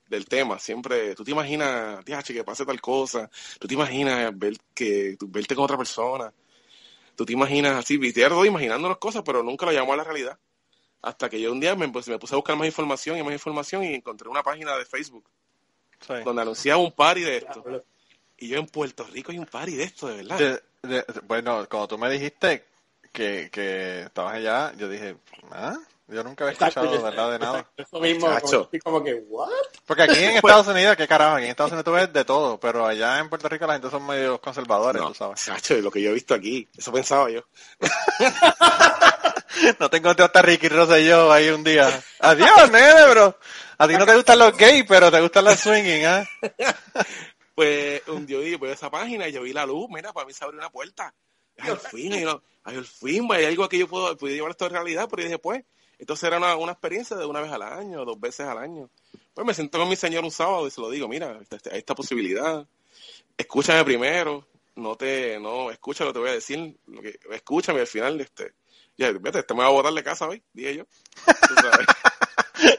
del 0.09 0.27
tema, 0.27 0.59
siempre, 0.59 1.15
tú 1.15 1.23
te 1.25 1.31
imaginas, 1.31 2.05
"Diache, 2.05 2.33
que 2.35 2.45
pase 2.45 2.65
tal 2.65 2.81
cosa, 2.81 3.31
tú 3.59 3.69
te 3.69 3.75
imaginas 3.75 4.37
ver 4.37 4.55
que, 4.75 5.17
tú- 5.19 5.29
verte 5.31 5.55
con 5.55 5.65
otra 5.65 5.77
persona, 5.77 6.33
tú 7.15 7.25
te 7.27 7.33
imaginas 7.33 7.77
así, 7.77 7.97
vitear 7.97 8.33
imaginándonos 8.45 8.99
cosas, 8.99 9.23
pero 9.25 9.43
nunca 9.43 9.67
lo 9.67 9.73
llamamos 9.73 9.95
a 9.95 9.97
la 9.99 10.05
realidad. 10.05 10.39
Hasta 11.03 11.29
que 11.29 11.41
yo 11.41 11.53
un 11.53 11.61
día 11.61 11.75
me, 11.77 11.89
pues, 11.89 12.09
me 12.09 12.19
puse 12.19 12.35
a 12.35 12.37
buscar 12.37 12.57
más 12.57 12.67
información 12.67 13.19
y 13.19 13.23
más 13.23 13.33
información 13.33 13.85
y 13.85 13.95
encontré 13.95 14.29
una 14.29 14.43
página 14.43 14.77
de 14.77 14.85
Facebook 14.85 15.29
Sí. 16.01 16.15
donde 16.25 16.43
anunciaba 16.43 16.81
un 16.81 16.93
party 16.93 17.21
de 17.23 17.37
esto. 17.39 17.65
Y 18.37 18.49
yo 18.49 18.59
en 18.59 18.67
Puerto 18.67 19.05
Rico 19.05 19.33
hay 19.33 19.39
un 19.39 19.47
party 19.47 19.75
de 19.77 19.85
esto, 19.85 20.07
de 20.09 20.17
verdad. 20.23 20.39
De- 20.39 20.89
de- 20.89 21.05
bueno, 21.27 21.67
cuando 21.69 21.89
tú 21.89 21.99
me 21.99 22.09
dijiste 22.09 22.65
que, 23.13 23.49
que 23.53 24.03
estabas 24.03 24.35
allá, 24.35 24.73
yo 24.77 24.89
dije, 24.89 25.17
¿ah? 25.51 25.77
Yo 26.09 26.25
nunca 26.25 26.45
había 26.45 26.53
escuchado 26.53 26.91
de 26.91 26.99
verdad 26.99 27.33
de 27.33 27.39
nada. 27.39 27.71
Eso 27.77 28.01
mismo, 28.01 28.29
Chacho. 28.29 28.71
como, 28.83 29.05
que, 29.05 29.15
¿what? 29.29 29.51
Porque 29.85 30.05
aquí 30.05 30.19
en 30.25 30.37
Estados 30.37 30.67
Unidos, 30.69 30.97
qué 30.97 31.07
carajo, 31.07 31.37
aquí 31.37 31.45
en 31.45 31.51
Estados 31.51 31.73
Unidos 31.73 31.85
tú 31.85 31.93
ves 31.93 32.13
de 32.13 32.25
todo, 32.25 32.59
pero 32.59 32.87
allá 32.87 33.19
en 33.19 33.29
Puerto 33.29 33.49
Rico 33.49 33.67
la 33.67 33.75
gente 33.75 33.91
son 33.91 34.07
medio 34.07 34.41
conservadores, 34.41 35.03
No, 35.03 35.09
tú 35.09 35.15
sabes. 35.15 35.45
chacho, 35.45 35.75
lo 35.77 35.91
que 35.91 36.01
yo 36.01 36.11
he 36.11 36.15
visto 36.15 36.35
aquí, 36.35 36.67
eso 36.77 36.93
pensaba 36.93 37.31
yo. 37.31 37.43
No 39.81 39.91
te 39.91 39.97
encontré 39.97 40.25
hasta 40.25 40.43
Ricky 40.43 40.69
Rosselló 40.69 41.33
ahí 41.33 41.49
un 41.49 41.65
día. 41.65 41.89
Adiós, 42.21 42.71
nene, 42.71 43.11
bro. 43.11 43.37
A 43.79 43.89
ti 43.89 43.95
no 43.95 44.07
te 44.07 44.15
gustan 44.15 44.39
los 44.39 44.57
gays, 44.57 44.85
pero 44.87 45.11
te 45.11 45.21
gustan 45.21 45.45
los 45.45 45.59
swinging, 45.59 46.05
¿ah? 46.07 46.25
Pues 47.55 48.07
un 48.07 48.25
día 48.25 48.39
vi 48.39 48.57
pues, 48.57 48.71
esa 48.75 48.89
página 48.89 49.27
y 49.27 49.33
yo 49.33 49.43
vi 49.43 49.53
la 49.53 49.67
luz, 49.67 49.89
mira, 49.91 50.13
para 50.13 50.25
mí 50.25 50.33
se 50.33 50.45
abrió 50.45 50.61
una 50.61 50.71
puerta. 50.71 51.13
Ay, 51.57 51.71
al 51.71 51.81
fin, 51.81 52.13
ay, 52.13 52.25
al 52.77 52.87
fin, 52.87 53.27
hay 53.33 53.47
algo 53.47 53.69
que 53.69 53.79
yo 53.79 53.89
puedo, 53.89 54.17
puedo 54.17 54.33
llevar 54.33 54.53
esto 54.53 54.67
a 54.67 54.69
realidad, 54.69 55.09
pero 55.11 55.23
yo 55.23 55.29
dije, 55.29 55.39
pues, 55.41 55.65
entonces 55.99 56.25
era 56.25 56.39
una, 56.39 56.57
una 56.57 56.73
experiencia 56.73 57.17
de 57.17 57.27
una 57.27 57.41
vez 57.41 57.53
al 57.53 57.63
año, 57.63 58.05
dos 58.05 58.19
veces 58.21 58.47
al 58.47 58.59
año. 58.59 58.91
Pues 59.35 59.47
me 59.47 59.55
senté 59.55 59.79
con 59.79 59.89
mi 59.89 59.97
señor 59.97 60.25
un 60.25 60.31
sábado 60.31 60.67
y 60.67 60.71
se 60.71 60.81
lo 60.81 60.91
digo, 60.91 61.09
mira, 61.09 61.39
esta- 61.41 61.71
hay 61.71 61.79
esta 61.79 61.95
posibilidad, 61.95 62.67
escúchame 63.37 63.85
primero, 63.85 64.47
no 64.77 64.97
te, 64.97 65.39
no, 65.41 65.71
escucha 65.71 66.05
lo 66.05 66.11
que 66.11 66.15
te 66.15 66.19
voy 66.21 66.31
a 66.31 66.35
decir, 66.35 66.77
lo 66.87 67.03
que, 67.03 67.19
escúchame 67.33 67.81
al 67.81 67.87
final, 67.87 68.21
este, 68.21 68.55
ya, 68.97 69.11
vete, 69.13 69.41
este 69.41 69.55
me 69.55 69.61
va 69.61 69.67
a 69.67 69.71
botar 69.73 69.93
de 69.93 70.05
casa 70.05 70.29
hoy, 70.29 70.43
dije 70.53 70.77
yo. 70.79 70.85
Tú 71.25 71.55
sabes. 71.55 71.87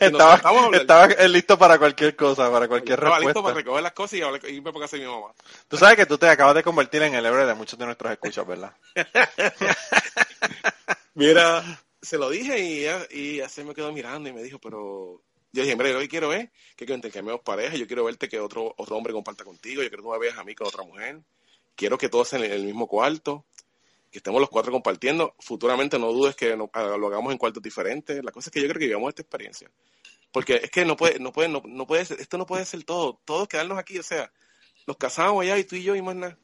Estaba, 0.01 0.35
estaba 0.73 1.07
listo 1.29 1.57
para 1.57 1.77
cualquier 1.79 2.13
cosa, 2.17 2.51
para 2.51 2.67
cualquier 2.67 2.99
Estaba 2.99 3.17
listo 3.17 3.27
respuesta. 3.29 3.41
para 3.43 3.55
recoger 3.55 3.81
las 3.83 3.93
cosas 3.93 4.19
y 4.19 4.21
hablar- 4.21 4.41
y 4.49 4.55
irme 4.55 4.73
para 4.73 4.83
casa 4.85 4.97
de 4.97 5.05
mi 5.05 5.09
mamá. 5.09 5.33
Tú 5.69 5.77
sabes 5.77 5.95
que 5.95 6.05
tú 6.05 6.17
te 6.17 6.27
acabas 6.27 6.55
de 6.55 6.63
convertir 6.63 7.01
en 7.03 7.15
el 7.15 7.25
héroe 7.25 7.45
de 7.45 7.53
muchos 7.53 7.79
de 7.79 7.85
nuestros 7.85 8.11
escuchas, 8.11 8.45
¿verdad? 8.45 8.73
Mira, 11.15 11.63
se 12.01 12.17
lo 12.17 12.29
dije 12.29 12.59
y 12.59 12.79
ella, 12.79 13.07
y 13.11 13.41
se 13.49 13.63
me 13.63 13.73
quedó 13.73 13.91
mirando 13.91 14.29
y 14.29 14.33
me 14.33 14.43
dijo, 14.43 14.59
pero 14.59 15.21
yo 15.51 15.63
dije, 15.63 15.75
lo 15.75 15.99
que 15.99 16.07
quiero 16.07 16.33
es 16.33 16.49
que, 16.75 16.85
que 16.85 16.93
intercambiemos 16.93 17.41
pareja, 17.43 17.75
yo 17.75 17.87
quiero 17.87 18.05
verte 18.05 18.29
que 18.29 18.39
otro, 18.39 18.73
otro 18.77 18.95
hombre 18.95 19.13
comparta 19.13 19.43
contigo, 19.43 19.81
yo 19.81 19.89
quiero 19.89 20.03
que 20.03 20.07
tú 20.07 20.11
me 20.11 20.19
veas 20.19 20.37
a 20.37 20.43
mí 20.43 20.55
con 20.55 20.67
otra 20.67 20.83
mujer, 20.83 21.21
quiero 21.75 21.97
que 21.97 22.09
todos 22.09 22.33
en 22.33 22.43
el, 22.43 22.51
el 22.51 22.63
mismo 22.65 22.87
cuarto, 22.87 23.45
que 24.11 24.19
estemos 24.19 24.39
los 24.41 24.49
cuatro 24.49 24.71
compartiendo, 24.71 25.35
futuramente 25.39 25.99
no 25.99 26.11
dudes 26.11 26.35
que 26.35 26.55
no- 26.55 26.69
ah, 26.73 26.95
lo 26.97 27.07
hagamos 27.07 27.31
en 27.31 27.37
cuartos 27.37 27.61
diferentes, 27.63 28.23
la 28.23 28.31
cosa 28.31 28.49
es 28.49 28.53
que 28.53 28.61
yo 28.61 28.67
creo 28.67 28.79
que 28.79 28.87
vivamos 28.87 29.09
esta 29.09 29.21
experiencia, 29.21 29.71
porque 30.31 30.55
es 30.63 30.71
que 30.71 30.85
no 30.85 30.95
puede, 30.95 31.19
no 31.19 31.31
puede, 31.31 31.49
no, 31.49 31.61
no 31.65 31.87
puede 31.87 32.05
ser, 32.05 32.19
esto 32.21 32.37
no 32.37 32.45
puede 32.45 32.65
ser 32.65 32.83
todo, 32.83 33.19
todos 33.25 33.47
quedarnos 33.47 33.77
aquí, 33.77 33.97
o 33.99 34.03
sea, 34.03 34.31
nos 34.87 34.97
casamos 34.97 35.43
allá 35.43 35.57
y 35.57 35.63
tú 35.63 35.75
y 35.75 35.83
yo 35.83 35.95
y 35.95 36.01
más 36.01 36.15
nada, 36.15 36.37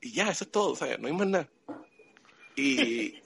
y 0.00 0.12
ya, 0.12 0.30
eso 0.30 0.44
es 0.44 0.50
todo, 0.50 0.72
o 0.72 0.76
sea, 0.76 0.96
no 0.98 1.08
hay 1.08 1.14
más 1.14 1.26
nada. 1.28 1.50
Y 2.60 3.22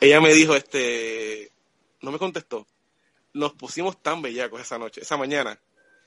ella 0.00 0.20
me 0.20 0.32
dijo, 0.32 0.54
este, 0.54 1.52
no 2.00 2.10
me 2.10 2.18
contestó. 2.18 2.66
Nos 3.34 3.52
pusimos 3.52 4.02
tan 4.02 4.22
bellacos 4.22 4.60
esa 4.60 4.78
noche, 4.78 5.02
esa 5.02 5.16
mañana, 5.16 5.58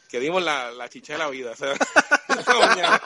que 0.09 0.19
dimos 0.19 0.41
la, 0.43 0.71
la 0.71 0.89
chicha 0.89 1.13
de 1.13 1.19
la 1.19 1.29
vida. 1.29 1.51
O 1.51 1.55
sea, 1.55 1.73
esa 2.39 2.53
mañana. 2.53 3.01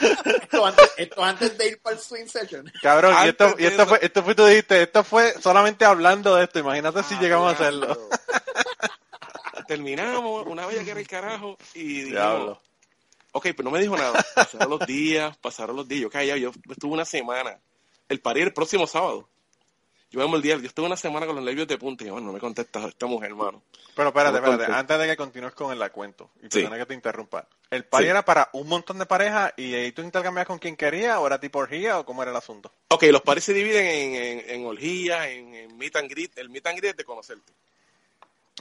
Esto 0.00 0.64
antes, 0.64 0.92
esto 0.96 1.24
antes 1.24 1.58
de 1.58 1.68
ir 1.68 1.80
para 1.82 1.96
el 1.96 2.02
swing 2.02 2.26
session. 2.26 2.72
Cabrón, 2.82 3.14
y 3.24 3.28
esto, 3.28 3.54
y 3.58 3.66
esto 3.66 3.86
fue, 3.86 3.98
esto 4.00 4.22
fue, 4.22 4.34
tú 4.34 4.46
dijiste, 4.46 4.82
esto 4.82 5.04
fue 5.04 5.34
solamente 5.40 5.84
hablando 5.84 6.36
de 6.36 6.44
esto, 6.44 6.58
imagínate 6.60 7.02
si 7.02 7.16
llegamos 7.16 7.52
a 7.52 7.54
hacerlo. 7.54 8.08
Terminamos, 9.66 10.46
una 10.46 10.66
bella 10.66 10.82
que 10.84 10.92
era 10.92 11.00
el 11.00 11.06
carajo, 11.06 11.58
y 11.74 11.82
dijimos, 11.82 12.12
Diablo. 12.12 12.62
ok, 13.32 13.42
pero 13.56 13.64
no 13.64 13.70
me 13.70 13.80
dijo 13.80 13.96
nada. 13.96 14.24
Pasaron 14.34 14.70
los 14.70 14.86
días, 14.86 15.36
pasaron 15.36 15.76
los 15.76 15.86
días. 15.86 16.02
Yo 16.02 16.10
callado, 16.10 16.38
yo 16.38 16.52
estuve 16.70 16.94
una 16.94 17.04
semana. 17.04 17.60
El 18.08 18.20
parir 18.20 18.44
el 18.44 18.52
próximo 18.52 18.86
sábado. 18.86 19.28
Yo 20.10 20.22
el 20.36 20.40
día, 20.42 20.56
yo 20.56 20.66
estuve 20.66 20.86
una 20.86 20.96
semana 20.96 21.26
con 21.26 21.36
los 21.36 21.44
nervios 21.44 21.68
de 21.68 21.76
punta 21.76 22.02
y 22.02 22.06
yo, 22.06 22.14
bueno, 22.14 22.28
no 22.28 22.32
me 22.32 22.40
contesta 22.40 22.86
esta 22.88 23.04
mujer, 23.04 23.28
hermano. 23.28 23.62
Pero 23.94 24.08
espérate, 24.08 24.40
No 24.40 24.46
espérate, 24.52 24.72
antes 24.72 24.98
de 24.98 25.06
que 25.06 25.16
continúes 25.18 25.52
con 25.52 25.70
el 25.70 25.90
cuento, 25.92 26.30
y 26.42 26.46
Sí. 26.50 26.66
que 26.66 26.86
te 26.86 26.94
interrumpa. 26.94 27.46
¿El 27.70 27.84
party 27.84 28.04
Sí. 28.06 28.10
era 28.10 28.24
para 28.24 28.48
un 28.54 28.66
montón 28.68 28.98
de 28.98 29.04
parejas 29.04 29.52
y 29.58 29.74
ahí 29.74 29.92
tú 29.92 30.00
intercambiabas 30.00 30.46
con 30.46 30.58
quien 30.58 30.76
quería 30.76 31.20
o 31.20 31.26
era 31.26 31.38
tipo 31.38 31.58
orgía 31.58 31.98
o 31.98 32.06
cómo 32.06 32.22
era 32.22 32.30
el 32.30 32.36
asunto? 32.38 32.72
Ok, 32.88 33.02
los 33.10 33.20
paris 33.20 33.44
se 33.44 33.52
dividen 33.52 33.84
en, 33.86 34.14
en, 34.14 34.50
en 34.50 34.66
orgías, 34.66 35.26
en, 35.26 35.54
en 35.54 35.76
meet 35.76 35.94
and 35.96 36.08
greet. 36.10 36.38
El 36.38 36.48
meet 36.48 36.66
and 36.66 36.78
greet 36.78 36.92
es 36.92 36.96
de 36.96 37.04
conocerte. 37.04 37.52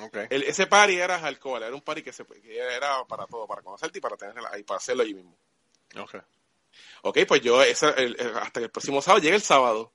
Ok. 0.02 0.18
El- 0.30 0.44
ese 0.44 0.68
party 0.68 0.98
era 1.00 1.16
alcohol, 1.16 1.64
era 1.64 1.74
un 1.74 1.82
party 1.82 2.04
que, 2.04 2.12
se, 2.12 2.26
que 2.26 2.58
era 2.60 3.06
para 3.06 3.26
todo, 3.26 3.48
para 3.48 3.62
conocerte 3.62 4.00
y 4.00 4.02
para 4.02 4.18
tenerla 4.18 4.50
ahí, 4.52 4.64
para 4.64 4.80
hacerlo 4.80 5.04
allí 5.04 5.14
mismo. 5.14 5.34
Ok. 5.98 6.16
Ok, 7.04 7.20
pues 7.28 7.42
yo, 7.42 7.62
esa- 7.62 7.92
el- 7.92 8.18
hasta 8.42 8.60
que 8.60 8.66
el 8.66 8.72
próximo 8.72 9.02
sábado, 9.02 9.22
llega 9.24 9.36
el 9.36 9.42
sábado, 9.42 9.94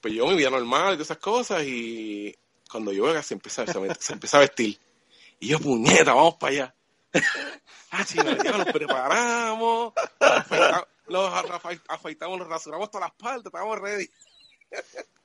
pues 0.00 0.14
yo 0.14 0.26
mi 0.26 0.36
vida 0.36 0.50
normal 0.50 0.94
y 0.94 0.96
todas 0.96 1.06
esas 1.08 1.18
cosas 1.18 1.62
y 1.64 2.36
cuando 2.70 2.92
yo 2.92 3.20
se 3.22 3.34
empieza, 3.34 3.66
se, 3.66 3.78
me- 3.80 3.94
se 3.94 4.12
empieza 4.14 4.36
a 4.38 4.40
vestir 4.40 4.78
y 5.38 5.48
yo, 5.48 5.58
puñeta, 5.58 6.12
vamos 6.14 6.36
para 6.36 6.52
allá. 6.52 6.74
ah, 7.90 8.04
chino, 8.04 8.36
ya 8.42 8.52
nos 8.52 8.66
preparamos, 8.72 9.92
afeitamos, 10.20 11.50
afa- 11.50 11.82
afeitamos, 11.88 12.38
nos 12.38 12.48
rasuramos 12.48 12.90
todas 12.90 13.08
las 13.08 13.16
partes, 13.16 13.46
estamos 13.46 13.78
ready. 13.80 14.08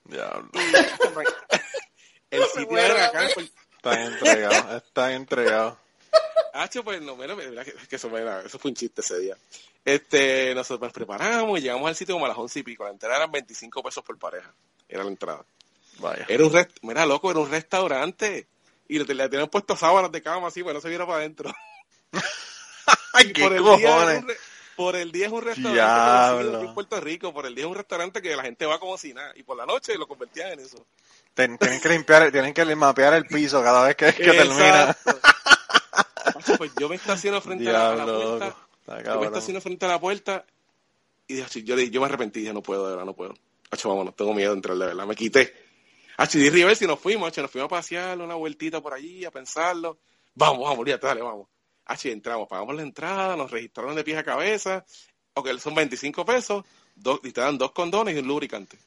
Diablo. 0.05 0.49
El 2.31 2.43
sitio 2.45 2.77
era 2.77 3.05
acá, 3.07 3.27
Están 3.27 3.99
entregados, 4.01 4.83
están 4.83 5.11
entregados. 5.11 5.77
Hacho, 6.53 6.84
pues 6.84 7.01
no, 7.01 7.16
mira, 7.18 7.36
que, 7.36 7.95
eso, 7.95 8.09
fue 8.09 8.70
un 8.72 8.76
chiste 8.76 9.01
ese 9.01 9.20
día. 9.20 9.36
Este, 9.84 10.55
nosotros 10.55 10.88
nos 10.88 10.93
preparamos 10.93 11.59
y 11.59 11.63
llegamos 11.63 11.88
al 11.89 11.95
sitio 11.95 12.16
como 12.16 12.26
a 12.26 12.30
las 12.30 12.38
once 12.38 12.59
y 12.59 12.63
pico. 12.63 12.86
La 12.86 12.91
entrada 12.91 13.18
eran 13.18 13.32
25 13.32 13.84
pesos 13.84 14.03
por 14.03 14.18
pareja. 14.18 14.53
Era 14.88 15.03
la 15.03 15.09
entrada. 15.09 15.45
Vaya. 15.99 16.26
Era 16.30 16.45
un 16.45 16.53
rest, 16.53 16.72
mira, 16.82 17.05
loco, 17.05 17.30
era 17.30 17.39
un 17.41 17.51
restaurante. 17.51 18.47
Y 18.88 18.99
le, 18.99 19.13
le 19.13 19.30
tenían 19.30 19.49
puesto 19.49 19.76
sábanas 19.76 20.11
de 20.11 20.22
cama 20.22 20.47
así, 20.47 20.63
pues 20.63 20.74
no 20.74 20.82
se 20.82 20.89
viera 20.89 21.05
para 21.05 21.20
adentro. 21.20 21.53
Ay, 23.13 23.28
Y 23.30 23.34
qué 23.34 23.41
por 23.43 23.53
el, 23.53 23.63
día 23.63 23.76
es 23.76 23.82
cojones. 23.84 24.22
un 24.22 24.28
re- 24.28 24.38
por 24.76 24.95
el 24.95 25.11
día 25.11 25.26
es 25.28 25.32
un 25.32 25.41
restaurante 25.41 26.59
en 26.66 26.74
Puerto 26.74 26.99
Rico. 27.01 27.34
Por 27.34 27.45
el 27.45 27.55
día 27.55 27.63
es 27.66 27.70
un 27.70 27.76
restaurante 27.78 28.22
que 28.22 28.36
la 28.36 28.43
gente 28.43 28.66
va 28.66 28.80
como 28.80 28.97
si 28.97 29.13
nada. 29.13 29.32
Y 29.36 29.43
por 29.43 29.55
la 29.57 29.66
noche 29.66 29.97
lo 29.97 30.07
convertían 30.07 30.53
en 30.53 30.59
eso. 30.59 30.86
Ten- 31.34 31.57
tienen 31.57 31.80
que 31.82 31.89
limpiar, 31.89 32.32
tienen 32.32 32.53
que 32.53 32.63
mapear 32.76 33.13
el 33.13 33.26
piso 33.26 33.61
cada 33.63 33.86
vez 33.88 33.95
que, 33.95 34.13
que 34.13 34.32
termina. 34.32 34.95
Pues 36.57 36.71
yo 36.80 36.89
me 36.89 36.95
estaciono 36.95 37.41
frente 37.41 37.69
a 37.69 37.73
la, 37.73 37.91
a 37.91 37.95
la 37.95 38.05
Diablo, 38.05 38.38
puerta. 38.38 38.45
loco. 38.45 39.03
Yo 39.03 39.19
me 39.19 39.26
estaciono 39.28 39.61
frente 39.61 39.86
a 39.86 39.89
la 39.89 39.99
puerta 39.99 40.45
y 41.28 41.36
dije, 41.36 41.63
yo, 41.63 41.78
yo 41.80 41.99
me 42.01 42.05
arrepentí, 42.07 42.41
dije, 42.41 42.53
no 42.53 42.61
puedo, 42.61 42.84
de 42.86 42.91
verdad, 42.91 43.05
no 43.05 43.13
puedo. 43.15 43.34
Hacho, 43.71 43.89
vámonos, 43.89 44.15
tengo 44.15 44.34
miedo 44.34 44.51
de 44.51 44.57
entrar, 44.57 44.78
de 44.78 44.86
verdad, 44.86 45.05
me 45.05 45.15
quité. 45.15 45.53
Hacho, 46.17 46.38
y 46.38 46.43
di 46.43 46.49
reverse 46.49 46.86
y 46.86 46.88
nos 46.88 46.99
fuimos, 46.99 47.28
hacho, 47.28 47.41
nos 47.41 47.51
fuimos 47.51 47.65
a 47.67 47.69
pasear 47.69 48.19
una 48.19 48.36
vueltita 48.36 48.82
por 48.82 48.93
allí, 48.93 49.26
a 49.26 49.32
pensarlo. 49.32 49.97
Vamos, 50.36 50.59
vamos, 50.63 50.80
olvídate, 50.80 51.07
dale, 51.07 51.21
vamos. 51.21 51.47
Hacho, 51.86 52.09
entramos, 52.09 52.47
pagamos 52.47 52.76
la 52.76 52.82
entrada, 52.84 53.36
nos 53.36 53.51
registraron 53.51 53.95
de 53.95 54.03
pies 54.03 54.17
a 54.17 54.23
cabeza. 54.23 54.86
Ok, 55.34 55.49
son 55.59 55.76
25 55.76 56.26
pesos, 56.26 56.63
dos, 56.95 57.19
y 57.23 57.32
te 57.32 57.41
dan 57.41 57.57
dos 57.57 57.71
condones 57.71 58.15
y 58.15 58.19
un 58.19 58.28
lubricante. 58.28 58.78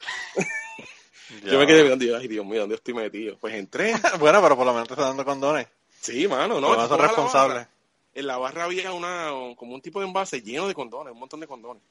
Yo 1.44 1.58
me 1.58 1.66
quedé 1.66 1.82
mirando 1.82 2.04
y 2.04 2.12
ay, 2.14 2.26
Dios 2.26 2.46
mío, 2.46 2.60
¿dónde 2.60 2.76
estoy 2.76 2.94
metido? 2.94 3.36
Pues 3.38 3.54
entré, 3.54 3.92
Bueno, 4.18 4.40
pero 4.40 4.56
por 4.56 4.64
lo 4.66 4.72
menos 4.72 4.88
te 4.88 4.94
están 4.94 5.08
dando 5.08 5.24
condones. 5.24 5.66
Sí, 6.00 6.28
mano, 6.28 6.60
no. 6.60 6.72
A 6.72 6.86
la 6.88 6.96
responsables. 6.96 7.66
En 8.14 8.26
la 8.26 8.38
barra 8.38 8.64
había 8.64 8.92
una, 8.92 9.30
como 9.56 9.74
un 9.74 9.80
tipo 9.80 10.00
de 10.00 10.06
envase 10.06 10.42
lleno 10.42 10.66
de 10.66 10.74
condones, 10.74 11.12
un 11.12 11.20
montón 11.20 11.40
de 11.40 11.46
condones. 11.46 11.82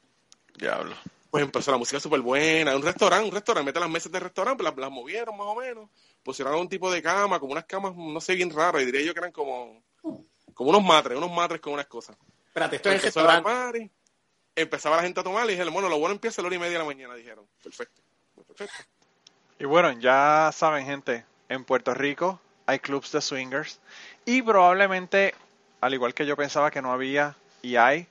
Diablo. 0.58 0.96
Pues 1.30 1.44
empezó 1.44 1.72
la 1.72 1.78
música 1.78 2.00
súper 2.00 2.22
buena, 2.22 2.76
un 2.76 2.82
restaurante, 2.82 3.28
un 3.28 3.34
restaurante, 3.34 3.66
mete 3.66 3.80
las 3.80 3.90
mesas 3.90 4.12
de 4.12 4.20
restaurante, 4.20 4.64
las, 4.64 4.76
las 4.76 4.92
movieron 4.92 5.38
más 5.38 5.48
o 5.48 5.56
menos, 5.56 5.90
pusieron 6.24 6.56
un 6.56 6.70
tipo 6.70 6.92
de 6.92 7.02
cama, 7.02 7.40
como 7.40 7.52
unas 7.52 7.66
camas, 7.66 7.96
no 7.96 8.20
sé, 8.22 8.36
bien 8.36 8.50
raras, 8.50 8.82
y 8.82 8.86
diría 8.86 9.02
yo 9.02 9.14
que 9.14 9.20
eran 9.20 9.32
como, 9.32 9.84
como 10.54 10.70
unos 10.70 10.84
matres, 10.84 11.18
unos 11.18 11.32
matres 11.32 11.62
con 11.62 11.74
unas 11.74 11.88
cosas. 11.88 12.18
Espérate, 12.48 12.78
esto 12.78 12.90
es 12.90 12.96
el 12.96 13.02
restaurante. 13.02 13.44
party, 13.44 13.92
empezaba 14.56 14.98
la 14.98 15.04
gente 15.04 15.20
a 15.20 15.24
tomar 15.24 15.46
y 15.48 15.52
dijeron, 15.52 15.74
bueno, 15.74 15.90
lo 15.90 16.00
bueno 16.00 16.16
empieza 16.16 16.42
a 16.42 16.44
la 16.44 16.48
hora 16.48 16.56
y 16.56 16.60
media 16.60 16.74
de 16.74 16.80
la 16.80 16.86
mañana, 16.86 17.16
dijeron. 17.16 17.46
Perfecto. 17.62 18.02
Perfecto. 18.48 18.76
Y 19.60 19.66
bueno, 19.66 19.92
ya 20.00 20.50
saben, 20.54 20.86
gente, 20.86 21.26
en 21.50 21.66
Puerto 21.66 21.94
Rico 21.94 22.40
hay 22.68 22.80
clubs 22.80 23.12
de 23.12 23.22
swingers 23.22 23.80
y 24.26 24.44
probablemente, 24.44 25.34
al 25.82 25.94
igual 25.96 26.14
que 26.14 26.26
yo 26.26 26.36
pensaba 26.36 26.70
que 26.70 26.82
no 26.82 26.92
había 26.92 27.36
y 27.64 27.78
hay, 27.78 28.08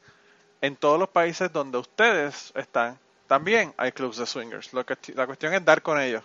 en 0.61 0.75
todos 0.75 0.99
los 0.99 1.09
países 1.09 1.53
donde 1.53 1.79
ustedes 1.79 2.53
están, 2.57 2.99
también 3.29 3.73
hay 3.77 3.93
clubs 3.93 4.17
de 4.17 4.27
swingers. 4.27 4.73
Lo 4.73 4.85
que, 4.85 4.97
la 5.15 5.27
cuestión 5.27 5.55
es 5.55 5.65
dar 5.65 5.83
con 5.83 6.01
ellos. 6.01 6.23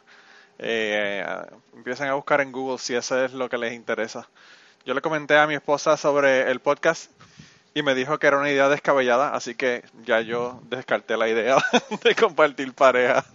Eh, 0.57 1.25
empiecen 1.73 2.07
a 2.07 2.13
buscar 2.13 2.41
en 2.41 2.51
Google 2.51 2.77
si 2.77 2.95
eso 2.95 3.23
es 3.23 3.33
lo 3.33 3.49
que 3.49 3.57
les 3.57 3.73
interesa. 3.73 4.27
Yo 4.85 4.93
le 4.93 5.01
comenté 5.01 5.37
a 5.37 5.47
mi 5.47 5.55
esposa 5.55 5.97
sobre 5.97 6.49
el 6.49 6.59
podcast 6.59 7.11
y 7.73 7.83
me 7.83 7.95
dijo 7.95 8.19
que 8.19 8.27
era 8.27 8.37
una 8.37 8.51
idea 8.51 8.67
descabellada, 8.69 9.33
así 9.33 9.55
que 9.55 9.83
ya 10.05 10.21
yo 10.21 10.59
descarté 10.69 11.17
la 11.17 11.29
idea 11.29 11.57
de 12.03 12.15
compartir 12.15 12.73
parejas. 12.73 13.25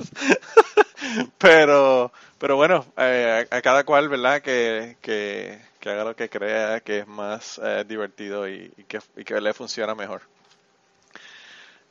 pero, 1.39 2.13
pero 2.39 2.57
bueno, 2.57 2.84
eh, 2.97 3.47
a, 3.51 3.57
a 3.57 3.62
cada 3.62 3.84
cual, 3.84 4.09
¿verdad? 4.09 4.43
Que, 4.43 4.97
que, 5.01 5.61
que 5.80 5.91
haga 5.91 6.05
lo 6.05 6.16
que 6.16 6.28
crea 6.28 6.80
que 6.80 7.01
es 7.01 7.07
más 7.07 7.61
eh, 7.62 7.84
divertido 7.87 8.49
y, 8.49 8.72
y 8.76 8.84
que, 8.84 9.01
y 9.16 9.24
que 9.24 9.41
le 9.41 9.53
funciona 9.55 9.95
mejor. 9.95 10.22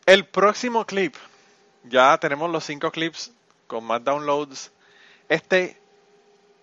El 0.05 0.25
próximo 0.25 0.85
clip, 0.85 1.15
ya 1.83 2.17
tenemos 2.19 2.49
los 2.51 2.63
cinco 2.63 2.91
clips 2.91 3.31
con 3.67 3.83
más 3.83 4.03
downloads. 4.03 4.71
Este 5.29 5.77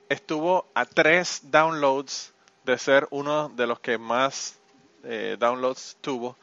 estuvo 0.09 0.67
a 0.75 0.85
tres 0.85 1.41
downloads 1.51 2.33
de 2.65 2.79
ser 2.79 3.09
uno 3.11 3.49
de 3.49 3.67
los 3.67 3.81
que 3.81 3.99
más 3.99 4.59
eh, 5.05 5.37
downloads 5.39 5.97
tuvo. 6.01 6.37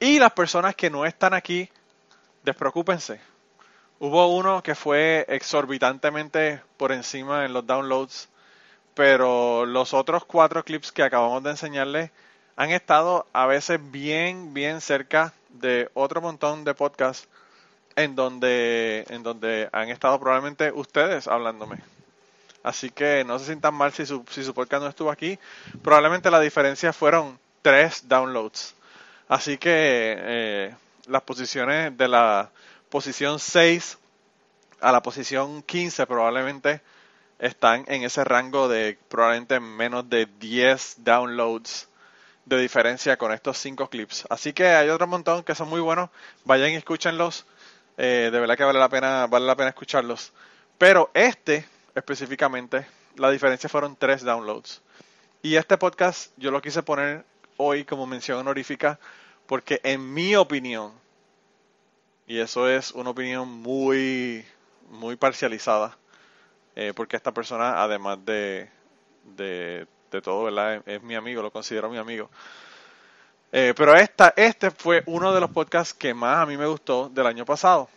Y 0.00 0.18
las 0.18 0.32
personas 0.32 0.74
que 0.74 0.90
no 0.90 1.06
están 1.06 1.32
aquí, 1.32 1.70
despreocúpense. 2.42 3.20
Hubo 3.98 4.26
uno 4.36 4.62
que 4.62 4.74
fue 4.74 5.24
exorbitantemente 5.28 6.60
por 6.76 6.92
encima 6.92 7.46
en 7.46 7.54
los 7.54 7.66
downloads, 7.66 8.28
pero 8.94 9.64
los 9.64 9.94
otros 9.94 10.24
cuatro 10.26 10.64
clips 10.64 10.92
que 10.92 11.02
acabamos 11.02 11.42
de 11.42 11.50
enseñarles 11.50 12.10
han 12.56 12.70
estado 12.70 13.26
a 13.32 13.46
veces 13.46 13.80
bien, 13.90 14.52
bien 14.52 14.82
cerca 14.82 15.32
de 15.48 15.90
otro 15.94 16.20
montón 16.20 16.64
de 16.64 16.74
podcasts 16.74 17.28
en 17.96 18.14
donde, 18.14 19.06
en 19.08 19.22
donde 19.22 19.70
han 19.72 19.88
estado 19.88 20.20
probablemente 20.20 20.72
ustedes 20.72 21.26
hablándome. 21.26 21.78
Así 22.62 22.90
que 22.90 23.24
no 23.24 23.38
se 23.38 23.46
sientan 23.46 23.74
mal 23.74 23.92
si 23.92 24.04
su, 24.04 24.24
si 24.28 24.44
su 24.44 24.52
podcast 24.52 24.82
no 24.82 24.88
estuvo 24.90 25.10
aquí. 25.10 25.38
Probablemente 25.82 26.30
la 26.30 26.40
diferencia 26.40 26.92
fueron 26.92 27.38
tres 27.62 28.06
downloads. 28.08 28.74
Así 29.28 29.56
que 29.56 29.70
eh, 30.18 30.74
las 31.06 31.22
posiciones 31.22 31.96
de 31.96 32.08
la 32.08 32.50
posición 32.88 33.38
6 33.38 33.98
a 34.80 34.92
la 34.92 35.02
posición 35.02 35.62
15 35.62 36.06
probablemente 36.06 36.82
están 37.38 37.84
en 37.88 38.02
ese 38.02 38.24
rango 38.24 38.68
de 38.68 38.98
probablemente 39.08 39.60
menos 39.60 40.08
de 40.08 40.26
10 40.26 41.04
downloads 41.04 41.88
de 42.44 42.58
diferencia 42.58 43.16
con 43.16 43.32
estos 43.32 43.58
cinco 43.58 43.90
clips. 43.90 44.24
Así 44.30 44.52
que 44.52 44.68
hay 44.68 44.88
otro 44.88 45.06
montón 45.06 45.42
que 45.42 45.54
son 45.54 45.68
muy 45.68 45.80
buenos. 45.80 46.10
Vayan 46.44 46.70
y 46.70 46.76
escúchenlos. 46.76 47.44
Eh, 47.98 48.30
de 48.32 48.40
verdad 48.40 48.56
que 48.56 48.64
vale 48.64 48.78
la 48.78 48.88
pena, 48.88 49.26
vale 49.26 49.46
la 49.46 49.56
pena 49.56 49.70
escucharlos. 49.70 50.32
Pero 50.78 51.10
este 51.12 51.66
específicamente, 51.96 52.86
la 53.16 53.30
diferencia 53.30 53.68
fueron 53.68 53.96
tres 53.96 54.22
downloads. 54.22 54.82
Y 55.42 55.56
este 55.56 55.76
podcast 55.78 56.32
yo 56.36 56.50
lo 56.50 56.62
quise 56.62 56.82
poner 56.82 57.24
hoy 57.56 57.84
como 57.84 58.06
mención 58.06 58.38
honorífica 58.38 58.98
porque 59.46 59.80
en 59.82 60.12
mi 60.12 60.36
opinión, 60.36 60.92
y 62.26 62.40
eso 62.40 62.68
es 62.68 62.90
una 62.90 63.10
opinión 63.10 63.48
muy, 63.48 64.44
muy 64.90 65.16
parcializada, 65.16 65.96
eh, 66.74 66.92
porque 66.94 67.16
esta 67.16 67.32
persona, 67.32 67.82
además 67.82 68.18
de, 68.24 68.68
de, 69.36 69.86
todo, 70.22 70.44
¿verdad? 70.44 70.82
Es, 70.86 71.02
mi 71.02 71.14
amigo, 71.14 71.42
lo 71.42 71.52
considero 71.52 71.90
mi 71.90 71.98
amigo. 71.98 72.30
Eh, 73.52 73.74
pero 73.76 73.94
esta, 73.94 74.32
este 74.36 74.70
fue 74.70 75.02
uno 75.06 75.32
de 75.32 75.40
los 75.40 75.50
podcasts 75.50 75.94
que 75.94 76.14
más 76.14 76.38
a 76.38 76.46
mí 76.46 76.56
me 76.56 76.66
gustó 76.66 77.08
del 77.10 77.26
año 77.26 77.44
pasado. 77.44 77.88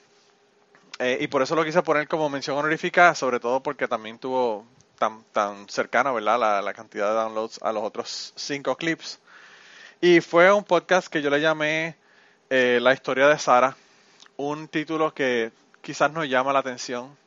Eh, 0.99 1.17
y 1.21 1.27
por 1.27 1.41
eso 1.41 1.55
lo 1.55 1.63
quise 1.63 1.81
poner 1.81 2.07
como 2.07 2.29
mención 2.29 2.57
honorífica, 2.57 3.15
sobre 3.15 3.39
todo 3.39 3.63
porque 3.63 3.87
también 3.87 4.19
tuvo 4.19 4.65
tan, 4.97 5.23
tan 5.31 5.67
cercana, 5.69 6.11
¿verdad? 6.11 6.37
La, 6.37 6.61
la 6.61 6.73
cantidad 6.73 7.07
de 7.07 7.15
downloads 7.15 7.59
a 7.63 7.71
los 7.71 7.83
otros 7.83 8.33
cinco 8.35 8.75
clips. 8.75 9.19
Y 10.01 10.21
fue 10.21 10.51
un 10.51 10.63
podcast 10.63 11.07
que 11.07 11.21
yo 11.21 11.29
le 11.29 11.41
llamé 11.41 11.95
La 12.49 12.93
historia 12.93 13.27
de 13.27 13.39
Sara, 13.39 13.75
un 14.39 14.69
título 14.69 15.13
que 15.13 15.51
quizás 15.81 16.13
nos 16.13 16.27
llama 16.29 16.53
la 16.53 16.59
atención, 16.59 17.17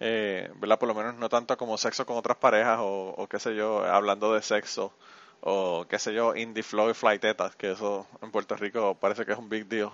eh, 0.00 0.50
¿verdad? 0.56 0.76
Por 0.76 0.88
lo 0.88 0.94
menos 0.94 1.14
no 1.14 1.28
tanto 1.28 1.56
como 1.56 1.78
sexo 1.78 2.04
con 2.04 2.16
otras 2.16 2.36
parejas 2.36 2.78
o, 2.80 3.28
qué 3.30 3.38
sé 3.38 3.54
yo, 3.54 3.84
hablando 3.84 4.34
de 4.34 4.42
sexo 4.42 4.92
o 5.40 5.86
qué 5.88 6.00
sé 6.00 6.12
yo, 6.12 6.34
indie 6.34 6.64
flow 6.64 6.90
y 6.90 6.94
flightetas, 6.94 7.54
que 7.54 7.70
eso 7.70 8.08
en 8.20 8.32
Puerto 8.32 8.56
Rico 8.56 8.96
parece 8.96 9.24
que 9.24 9.32
es 9.32 9.38
un 9.38 9.48
big 9.48 9.66
deal. 9.66 9.90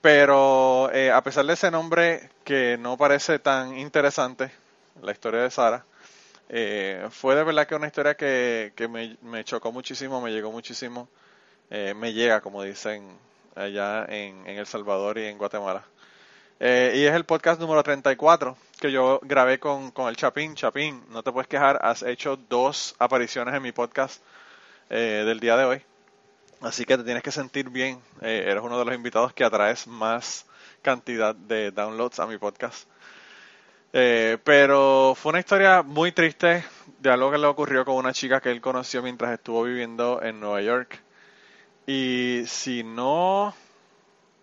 Pero 0.00 0.90
eh, 0.90 1.10
a 1.12 1.22
pesar 1.22 1.44
de 1.44 1.52
ese 1.52 1.70
nombre 1.70 2.30
que 2.44 2.78
no 2.78 2.96
parece 2.96 3.38
tan 3.38 3.76
interesante, 3.76 4.50
la 5.02 5.12
historia 5.12 5.42
de 5.42 5.50
Sara, 5.50 5.84
eh, 6.48 7.06
fue 7.10 7.34
de 7.34 7.44
verdad 7.44 7.66
que 7.66 7.74
una 7.74 7.88
historia 7.88 8.14
que, 8.14 8.72
que 8.74 8.88
me, 8.88 9.18
me 9.20 9.44
chocó 9.44 9.70
muchísimo, 9.70 10.22
me 10.22 10.30
llegó 10.32 10.50
muchísimo, 10.50 11.08
eh, 11.68 11.92
me 11.94 12.14
llega, 12.14 12.40
como 12.40 12.62
dicen 12.62 13.18
allá 13.54 14.04
en, 14.08 14.46
El 14.46 14.66
Salvador 14.66 15.18
y 15.18 15.26
en 15.26 15.38
Guatemala. 15.38 15.84
Eh, 16.60 16.92
y 16.96 17.04
es 17.04 17.14
el 17.14 17.24
podcast 17.24 17.60
número 17.60 17.82
34 17.82 18.56
que 18.80 18.92
yo 18.92 19.20
grabé 19.22 19.58
con, 19.58 19.90
con 19.90 20.08
el 20.08 20.16
Chapín. 20.16 20.54
Chapín, 20.54 21.04
no 21.10 21.22
te 21.22 21.32
puedes 21.32 21.48
quejar, 21.48 21.78
has 21.82 22.02
hecho 22.02 22.36
dos 22.36 22.94
apariciones 22.98 23.54
en 23.54 23.62
mi 23.62 23.72
podcast 23.72 24.22
eh, 24.90 25.22
del 25.24 25.40
día 25.40 25.56
de 25.56 25.64
hoy. 25.64 25.82
Así 26.60 26.84
que 26.84 26.96
te 26.96 27.04
tienes 27.04 27.22
que 27.22 27.32
sentir 27.32 27.70
bien. 27.70 28.00
Eh, 28.20 28.44
eres 28.46 28.62
uno 28.62 28.78
de 28.78 28.84
los 28.84 28.94
invitados 28.94 29.32
que 29.32 29.44
atraes 29.44 29.86
más 29.86 30.46
cantidad 30.82 31.34
de 31.34 31.70
downloads 31.70 32.20
a 32.20 32.26
mi 32.26 32.38
podcast. 32.38 32.88
Eh, 33.92 34.38
pero 34.42 35.14
fue 35.16 35.30
una 35.30 35.40
historia 35.40 35.82
muy 35.82 36.12
triste 36.12 36.64
de 36.98 37.10
algo 37.10 37.30
que 37.30 37.38
le 37.38 37.46
ocurrió 37.46 37.84
con 37.84 37.96
una 37.96 38.12
chica 38.12 38.40
que 38.40 38.50
él 38.50 38.60
conoció 38.60 39.02
mientras 39.02 39.32
estuvo 39.32 39.64
viviendo 39.64 40.22
en 40.22 40.40
Nueva 40.40 40.62
York. 40.62 41.00
Y 41.86 42.44
si 42.46 42.84
no 42.84 43.54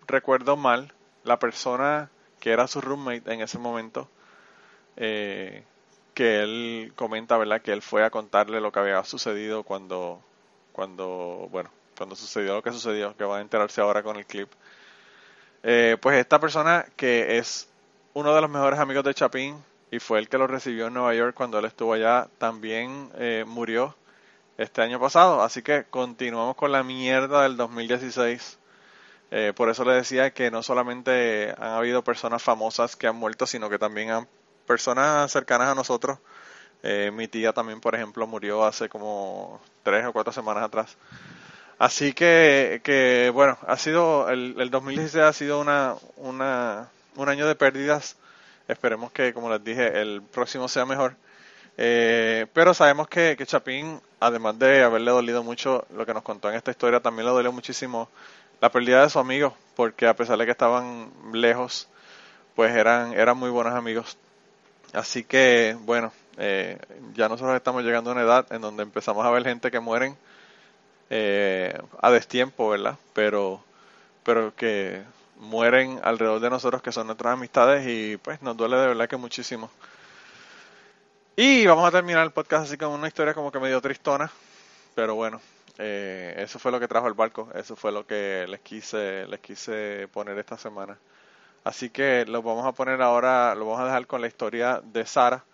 recuerdo 0.06 0.56
mal, 0.56 0.92
la 1.24 1.38
persona 1.38 2.10
que 2.38 2.50
era 2.50 2.66
su 2.66 2.80
roommate 2.80 3.32
en 3.32 3.40
ese 3.40 3.58
momento, 3.58 4.08
eh, 4.96 5.64
que 6.14 6.40
él 6.40 6.92
comenta, 6.96 7.38
¿verdad? 7.38 7.62
Que 7.62 7.72
él 7.72 7.82
fue 7.82 8.04
a 8.04 8.10
contarle 8.10 8.60
lo 8.60 8.72
que 8.72 8.80
había 8.80 9.02
sucedido 9.04 9.62
cuando, 9.62 10.20
cuando, 10.72 11.48
bueno, 11.50 11.70
cuando 11.96 12.16
sucedió 12.16 12.54
lo 12.54 12.62
que 12.62 12.72
sucedió, 12.72 13.16
que 13.16 13.24
van 13.24 13.38
a 13.38 13.42
enterarse 13.42 13.80
ahora 13.80 14.02
con 14.02 14.16
el 14.16 14.26
clip. 14.26 14.50
Eh, 15.62 15.96
pues 16.00 16.18
esta 16.18 16.38
persona 16.40 16.86
que 16.96 17.38
es 17.38 17.68
uno 18.14 18.34
de 18.34 18.40
los 18.40 18.50
mejores 18.50 18.78
amigos 18.78 19.04
de 19.04 19.14
Chapín 19.14 19.62
y 19.90 19.98
fue 19.98 20.18
el 20.18 20.28
que 20.28 20.38
lo 20.38 20.46
recibió 20.46 20.86
en 20.86 20.94
Nueva 20.94 21.14
York 21.14 21.34
cuando 21.34 21.58
él 21.58 21.66
estuvo 21.66 21.92
allá, 21.92 22.28
también 22.38 23.10
eh, 23.18 23.44
murió 23.46 23.94
este 24.60 24.82
año 24.82 25.00
pasado. 25.00 25.42
Así 25.42 25.62
que 25.62 25.84
continuamos 25.84 26.54
con 26.54 26.70
la 26.70 26.82
mierda 26.82 27.42
del 27.42 27.56
2016. 27.56 28.58
Eh, 29.30 29.52
por 29.56 29.70
eso 29.70 29.84
le 29.84 29.94
decía 29.94 30.32
que 30.32 30.50
no 30.50 30.62
solamente 30.62 31.54
han 31.58 31.72
habido 31.72 32.04
personas 32.04 32.42
famosas 32.42 32.94
que 32.96 33.06
han 33.06 33.16
muerto, 33.16 33.46
sino 33.46 33.70
que 33.70 33.78
también 33.78 34.10
han 34.10 34.28
personas 34.66 35.32
cercanas 35.32 35.68
a 35.68 35.74
nosotros. 35.74 36.18
Eh, 36.82 37.10
mi 37.12 37.26
tía 37.26 37.52
también, 37.52 37.80
por 37.80 37.94
ejemplo, 37.94 38.26
murió 38.26 38.64
hace 38.64 38.88
como 38.88 39.60
tres 39.82 40.04
o 40.06 40.12
cuatro 40.12 40.32
semanas 40.32 40.64
atrás. 40.64 40.96
Así 41.78 42.12
que, 42.12 42.82
que 42.84 43.30
bueno, 43.32 43.56
ha 43.66 43.76
sido 43.78 44.28
el, 44.28 44.56
el 44.58 44.70
2016 44.70 45.24
ha 45.24 45.32
sido 45.32 45.60
una, 45.60 45.94
una, 46.16 46.90
un 47.16 47.28
año 47.30 47.46
de 47.46 47.54
pérdidas. 47.54 48.16
Esperemos 48.68 49.10
que, 49.12 49.32
como 49.32 49.50
les 49.50 49.64
dije, 49.64 50.00
el 50.00 50.22
próximo 50.22 50.68
sea 50.68 50.84
mejor. 50.84 51.16
Eh, 51.78 52.46
pero 52.52 52.74
sabemos 52.74 53.08
que 53.08 53.36
Chapín, 53.46 54.00
además 54.20 54.58
de 54.58 54.82
haberle 54.82 55.10
dolido 55.10 55.42
mucho 55.42 55.84
lo 55.96 56.06
que 56.06 56.14
nos 56.14 56.22
contó 56.22 56.50
en 56.50 56.56
esta 56.56 56.70
historia, 56.70 57.00
también 57.00 57.26
le 57.26 57.32
dolió 57.32 57.52
muchísimo 57.52 58.08
la 58.60 58.70
pérdida 58.70 59.02
de 59.02 59.10
su 59.10 59.18
amigo, 59.18 59.54
porque 59.76 60.06
a 60.06 60.14
pesar 60.14 60.38
de 60.38 60.44
que 60.44 60.52
estaban 60.52 61.10
lejos, 61.32 61.88
pues 62.54 62.74
eran, 62.76 63.14
eran 63.14 63.36
muy 63.38 63.50
buenos 63.50 63.74
amigos. 63.74 64.16
Así 64.92 65.24
que, 65.24 65.76
bueno, 65.82 66.12
Eh, 66.42 66.78
ya 67.14 67.28
nosotros 67.28 67.54
estamos 67.56 67.84
llegando 67.84 68.10
a 68.10 68.14
una 68.14 68.22
edad 68.22 68.46
en 68.52 68.62
donde 68.62 68.82
empezamos 68.82 69.26
a 69.26 69.30
ver 69.30 69.44
gente 69.44 69.70
que 69.70 69.78
mueren 69.80 70.16
eh, 71.10 71.76
a 72.00 72.10
destiempo, 72.10 72.70
¿verdad? 72.70 72.96
Pero, 73.12 73.62
pero 74.24 74.54
que 74.54 75.02
mueren 75.36 76.00
alrededor 76.02 76.40
de 76.40 76.50
nosotros 76.50 76.82
que 76.82 76.92
son 76.92 77.06
nuestras 77.08 77.34
amistades 77.34 77.86
y 77.86 78.16
pues 78.18 78.40
nos 78.42 78.56
duele 78.56 78.76
de 78.76 78.86
verdad 78.88 79.08
que 79.08 79.16
muchísimo. 79.18 79.70
Y 81.36 81.64
vamos 81.66 81.86
a 81.86 81.90
terminar 81.90 82.24
el 82.24 82.32
podcast 82.32 82.64
así 82.66 82.76
con 82.76 82.90
una 82.90 83.08
historia 83.08 83.34
como 83.34 83.52
que 83.52 83.60
medio 83.60 83.80
tristona, 83.80 84.30
pero 84.94 85.14
bueno, 85.14 85.40
eh, 85.78 86.34
eso 86.36 86.58
fue 86.58 86.72
lo 86.72 86.80
que 86.80 86.88
trajo 86.88 87.06
el 87.06 87.14
barco, 87.14 87.48
eso 87.54 87.76
fue 87.76 87.92
lo 87.92 88.06
que 88.06 88.46
les 88.48 88.60
quise, 88.60 89.26
les 89.26 89.40
quise 89.40 90.08
poner 90.12 90.38
esta 90.38 90.58
semana. 90.58 90.98
Así 91.64 91.90
que 91.90 92.24
lo 92.26 92.42
vamos 92.42 92.66
a 92.66 92.72
poner 92.72 93.00
ahora, 93.00 93.54
lo 93.54 93.66
vamos 93.66 93.80
a 93.80 93.84
dejar 93.86 94.06
con 94.06 94.20
la 94.20 94.26
historia 94.26 94.82
de 94.82 95.06
Sara, 95.06 95.44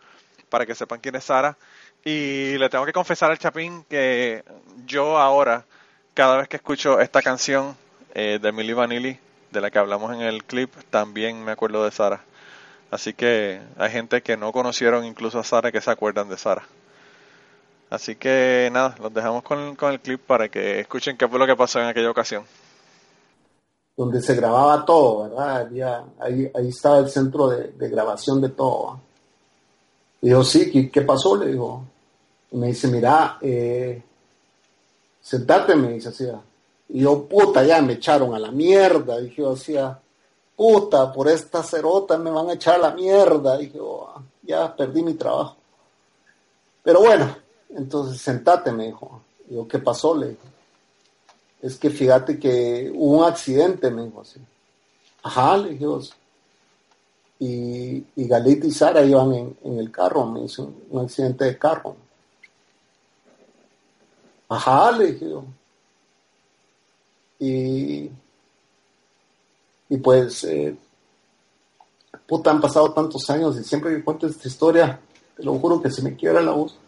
para 0.49 0.65
que 0.65 0.75
sepan 0.75 1.01
quién 1.01 1.15
es 1.17 1.25
Sara. 1.25 1.57
Y 2.05 2.57
le 2.59 2.69
tengo 2.69 2.87
que 2.87 2.93
confesar 2.93 3.31
al 3.31 3.39
Chapín 3.39 3.85
que 3.85 4.45
yo 4.87 5.19
ahora, 5.19 5.65
cada 6.15 6.39
vez 6.39 6.49
que 6.49 6.57
escucho 6.57 7.01
esta 7.01 7.23
canción 7.23 7.77
eh, 8.15 8.39
de 8.41 8.53
Milli 8.53 8.73
Vanilli, 8.73 9.19
de 9.51 9.61
la 9.61 9.71
que 9.71 9.79
hablamos 9.79 10.15
en 10.15 10.23
el 10.23 10.45
clip, 10.45 10.73
también 10.91 11.45
me 11.45 11.53
acuerdo 11.53 11.85
de 11.85 11.91
Sara. 11.91 12.23
Así 12.91 13.15
que 13.15 13.61
hay 13.77 13.91
gente 13.91 14.23
que 14.23 14.37
no 14.37 14.53
conocieron 14.53 15.05
incluso 15.05 15.39
a 15.39 15.45
Sara 15.45 15.73
que 15.73 15.81
se 15.81 15.91
acuerdan 15.91 16.29
de 16.29 16.39
Sara. 16.39 16.63
Así 17.91 18.17
que 18.17 18.69
nada, 18.73 18.97
los 19.01 19.13
dejamos 19.15 19.43
con, 19.43 19.77
con 19.77 19.93
el 19.93 20.01
clip 20.01 20.21
para 20.21 20.49
que 20.49 20.81
escuchen 20.81 21.17
qué 21.17 21.29
fue 21.29 21.39
lo 21.39 21.47
que 21.47 21.57
pasó 21.57 21.81
en 21.81 21.87
aquella 21.87 22.11
ocasión. 22.11 22.45
donde 23.97 24.21
se 24.21 24.35
grababa 24.35 24.85
todo, 24.85 25.23
¿verdad? 25.25 25.57
Había- 25.63 26.05
ahí, 26.21 26.51
ahí 26.55 26.69
estaba 26.69 26.99
el 26.99 27.09
centro 27.09 27.49
de, 27.49 27.69
de 27.73 27.89
grabación 27.89 28.41
de 28.43 28.51
todo. 28.51 29.01
Y 30.21 30.31
yo, 30.31 30.45
sí, 30.45 30.91
¿qué, 30.91 31.01
pasó? 31.03 31.37
Le 31.37 31.47
digo. 31.53 31.83
Y 32.51 32.57
me 32.59 32.67
dice, 32.69 32.89
mira, 32.89 33.39
eh, 33.41 34.03
sentate, 35.21 35.75
me 35.77 35.95
dice 35.95 36.11
así. 36.11 36.27
Y 36.91 37.01
yo, 37.01 37.25
puta, 37.27 37.65
ya 37.65 37.81
me 37.83 37.95
echaron 37.95 38.35
a 38.35 38.39
la 38.39 38.51
mierda. 38.51 39.19
Dije 39.19 39.43
yo, 39.43 39.53
así, 39.53 39.75
puta, 40.57 41.13
por 41.13 41.29
esta 41.29 41.63
cerota 41.63 42.19
me 42.19 42.31
van 42.31 42.49
a 42.49 42.55
echar 42.55 42.81
la 42.81 42.93
mierda. 42.93 43.57
Dije 43.59 43.79
yo, 43.79 44.09
ah, 44.09 44.23
ya 44.43 44.75
perdí 44.75 45.03
mi 45.03 45.15
trabajo. 45.15 45.57
Pero 46.83 47.01
bueno, 47.01 47.37
entonces 47.71 48.21
sentate, 48.21 48.73
me 48.73 48.87
dijo. 48.87 49.21
Y 49.49 49.55
yo, 49.55 49.69
¿qué 49.69 49.79
pasó? 49.79 50.15
Le 50.17 50.31
dije 50.31 50.57
es 51.67 51.77
que 51.79 51.91
fíjate 51.91 52.39
que 52.39 52.93
hubo 52.95 53.19
un 53.19 53.25
accidente, 53.25 53.91
me 53.91 54.05
dijo 54.05 54.21
así. 54.21 54.41
Ajá, 55.23 55.57
le 55.57 55.71
dije, 55.71 55.87
y, 57.39 58.05
y 58.15 58.29
Galita 58.29 58.67
y 58.67 58.71
Sara 58.71 59.03
iban 59.03 59.35
en, 59.35 59.59
en 59.65 59.79
el 59.79 59.91
carro, 59.91 60.27
me 60.27 60.45
hizo 60.45 60.73
un, 60.91 61.05
accidente 61.05 61.45
de 61.45 61.59
carro. 61.59 61.97
Ajá, 64.49 64.93
le 64.93 65.13
dije. 65.13 65.27
Y, 67.41 68.11
y 69.89 69.97
pues, 69.99 70.45
eh, 70.45 70.77
puta, 72.27 72.51
han 72.51 72.61
pasado 72.61 72.93
tantos 72.93 73.29
años 73.31 73.59
y 73.59 73.65
siempre 73.65 73.95
que 73.95 74.05
cuento 74.05 74.27
esta 74.27 74.49
historia, 74.49 75.01
te 75.37 75.43
lo 75.43 75.59
juro 75.59 75.81
que 75.81 75.91
se 75.91 76.03
me 76.03 76.17
quiebra 76.17 76.41
la 76.41 76.53
voz. 76.53 76.79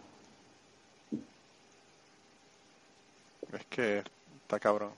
Es 3.52 3.64
que 3.66 4.02
está 4.42 4.58
cabrón. 4.58 4.92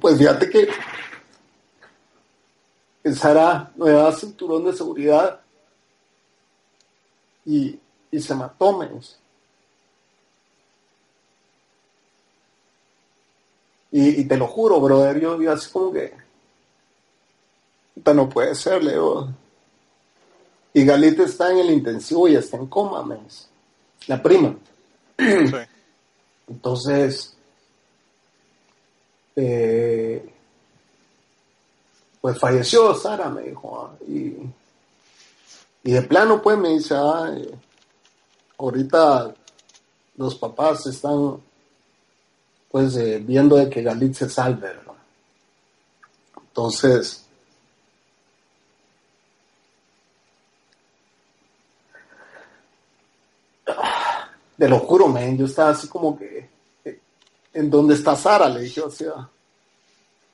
Pues 0.00 0.16
fíjate 0.16 0.48
que 0.48 0.68
Sara 3.12 3.72
no 3.76 3.86
llevaba 3.86 4.12
cinturón 4.12 4.64
de 4.64 4.72
seguridad 4.72 5.40
y, 7.44 7.78
y 8.10 8.20
se 8.20 8.34
mató, 8.34 8.78
me 8.78 8.88
Y, 13.92 14.20
y 14.20 14.24
te 14.24 14.36
lo 14.36 14.46
juro, 14.46 14.80
brother, 14.80 15.18
yo, 15.20 15.40
yo 15.40 15.52
así 15.52 15.70
como 15.70 15.92
que, 15.92 16.12
no 18.14 18.28
puede 18.28 18.54
ser, 18.54 18.82
le 18.82 18.92
digo. 18.92 19.28
Y 20.72 20.84
Galita 20.84 21.24
está 21.24 21.50
en 21.50 21.58
el 21.58 21.70
intensivo 21.70 22.28
y 22.28 22.36
está 22.36 22.56
en 22.56 22.66
coma, 22.66 23.02
me 23.02 23.16
dice. 23.16 23.46
La 24.06 24.22
prima. 24.22 24.56
Sí. 25.18 25.52
Entonces, 26.48 27.36
eh, 29.36 30.32
pues 32.20 32.38
falleció 32.38 32.94
Sara, 32.94 33.28
me 33.28 33.42
dijo. 33.42 33.90
ah, 33.90 33.96
Y, 34.06 34.36
y 35.82 35.92
de 35.92 36.02
plano, 36.02 36.40
pues 36.40 36.58
me 36.58 36.70
dice, 36.70 36.94
ah, 36.96 37.32
eh, 37.36 37.54
ahorita 38.58 39.34
los 40.16 40.34
papás 40.36 40.86
están 40.86 41.40
pues 42.70 42.96
eh, 42.96 43.20
viendo 43.22 43.56
de 43.56 43.68
que 43.68 43.82
Galit 43.82 44.14
se 44.14 44.30
salve, 44.30 44.68
¿verdad? 44.68 44.94
Entonces, 46.36 47.24
te 54.56 54.68
lo 54.68 54.78
juro, 54.80 55.08
men, 55.08 55.36
yo 55.36 55.46
estaba 55.46 55.70
así 55.70 55.88
como 55.88 56.16
que, 56.18 56.48
eh, 56.84 57.00
¿en 57.54 57.70
dónde 57.70 57.94
está 57.94 58.14
Sara? 58.14 58.48
Le 58.48 58.60
dije, 58.60 58.80
o 58.80 58.90
sea. 58.90 59.28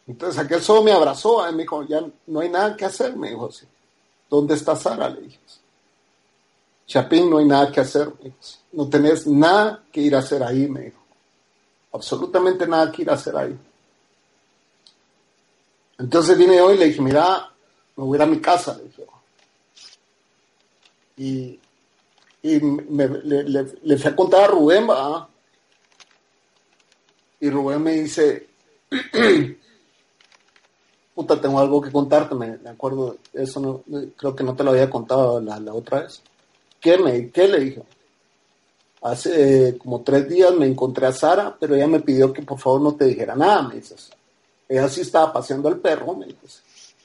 Entonces 0.06 0.38
aquel 0.38 0.62
solo 0.62 0.82
me 0.82 0.92
abrazó 0.92 1.48
y 1.48 1.52
me 1.52 1.62
dijo, 1.62 1.84
ya 1.84 2.00
no 2.26 2.40
hay 2.40 2.48
nada 2.48 2.76
que 2.76 2.84
hacer, 2.84 3.16
me 3.16 3.30
dijo 3.30 3.48
así. 3.48 3.66
¿Dónde 4.28 4.54
está 4.54 4.76
Sara? 4.76 5.08
Le 5.08 5.22
dije. 5.22 5.38
Chapín, 6.86 7.30
no 7.30 7.38
hay 7.38 7.46
nada 7.46 7.72
que 7.72 7.80
hacer, 7.80 8.08
me 8.18 8.24
dijo. 8.24 8.36
No 8.72 8.88
tenés 8.88 9.26
nada 9.26 9.82
que 9.90 10.00
ir 10.00 10.14
a 10.14 10.18
hacer 10.18 10.42
ahí, 10.42 10.68
me 10.68 10.82
dijo. 10.82 11.05
Absolutamente 11.96 12.66
nada 12.66 12.92
que 12.92 13.02
ir 13.02 13.10
a 13.10 13.14
hacer 13.14 13.34
ahí. 13.36 13.58
Entonces 15.98 16.36
vine 16.36 16.56
yo 16.56 16.72
y 16.72 16.76
le 16.76 16.84
dije, 16.86 17.00
mira, 17.00 17.50
me 17.96 18.04
voy 18.04 18.16
a 18.16 18.18
ir 18.18 18.22
a 18.22 18.30
mi 18.30 18.38
casa, 18.38 18.76
le 18.76 18.84
dije. 18.84 19.06
Y, 21.16 21.58
y 22.42 22.60
me- 22.60 23.08
le, 23.08 23.96
fui 23.96 24.10
a 24.10 24.14
contar 24.14 24.44
a 24.44 24.48
Rubén, 24.48 24.86
¿va? 24.88 25.26
Y 27.40 27.48
Rubén 27.48 27.82
me 27.82 27.92
dice, 27.92 28.46
puta, 31.14 31.40
tengo 31.40 31.58
algo 31.58 31.80
que 31.80 31.90
contarte, 31.90 32.34
me, 32.34 32.58
me 32.58 32.68
acuerdo, 32.70 33.16
eso 33.32 33.58
no, 33.60 33.82
creo 34.16 34.36
que 34.36 34.44
no 34.44 34.54
te 34.54 34.64
lo 34.64 34.72
había 34.72 34.90
contado 34.90 35.40
la, 35.40 35.58
la 35.58 35.72
otra 35.72 36.02
vez. 36.02 36.20
¿Qué, 36.78 36.98
me, 36.98 37.30
¿Qué 37.30 37.48
le 37.48 37.60
dije? 37.60 37.82
Hace 39.08 39.68
eh, 39.68 39.78
como 39.78 40.00
tres 40.02 40.28
días 40.28 40.52
me 40.54 40.66
encontré 40.66 41.06
a 41.06 41.12
Sara, 41.12 41.56
pero 41.60 41.74
ella 41.76 41.86
me 41.86 42.00
pidió 42.00 42.32
que 42.32 42.42
por 42.42 42.58
favor 42.58 42.80
no 42.80 42.94
te 42.96 43.04
dijera 43.04 43.36
nada, 43.36 43.62
me 43.62 43.76
dices. 43.76 44.10
Ella 44.68 44.88
sí 44.88 45.02
estaba 45.02 45.32
paseando 45.32 45.68
al 45.68 45.78
perro, 45.78 46.14
me 46.16 46.26
dices. 46.26 46.62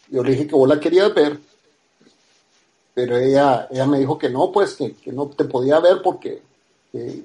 Yo 0.09 0.23
le 0.23 0.31
dije 0.31 0.47
que 0.47 0.55
vos 0.55 0.67
la 0.67 0.79
querías 0.79 1.13
ver, 1.13 1.39
pero 2.93 3.17
ella, 3.17 3.67
ella 3.71 3.85
me 3.85 3.99
dijo 3.99 4.17
que 4.17 4.29
no, 4.29 4.51
pues 4.51 4.73
que, 4.73 4.93
que 4.93 5.11
no 5.11 5.27
te 5.27 5.45
podía 5.45 5.79
ver 5.79 6.01
porque 6.03 6.41
que, 6.91 7.23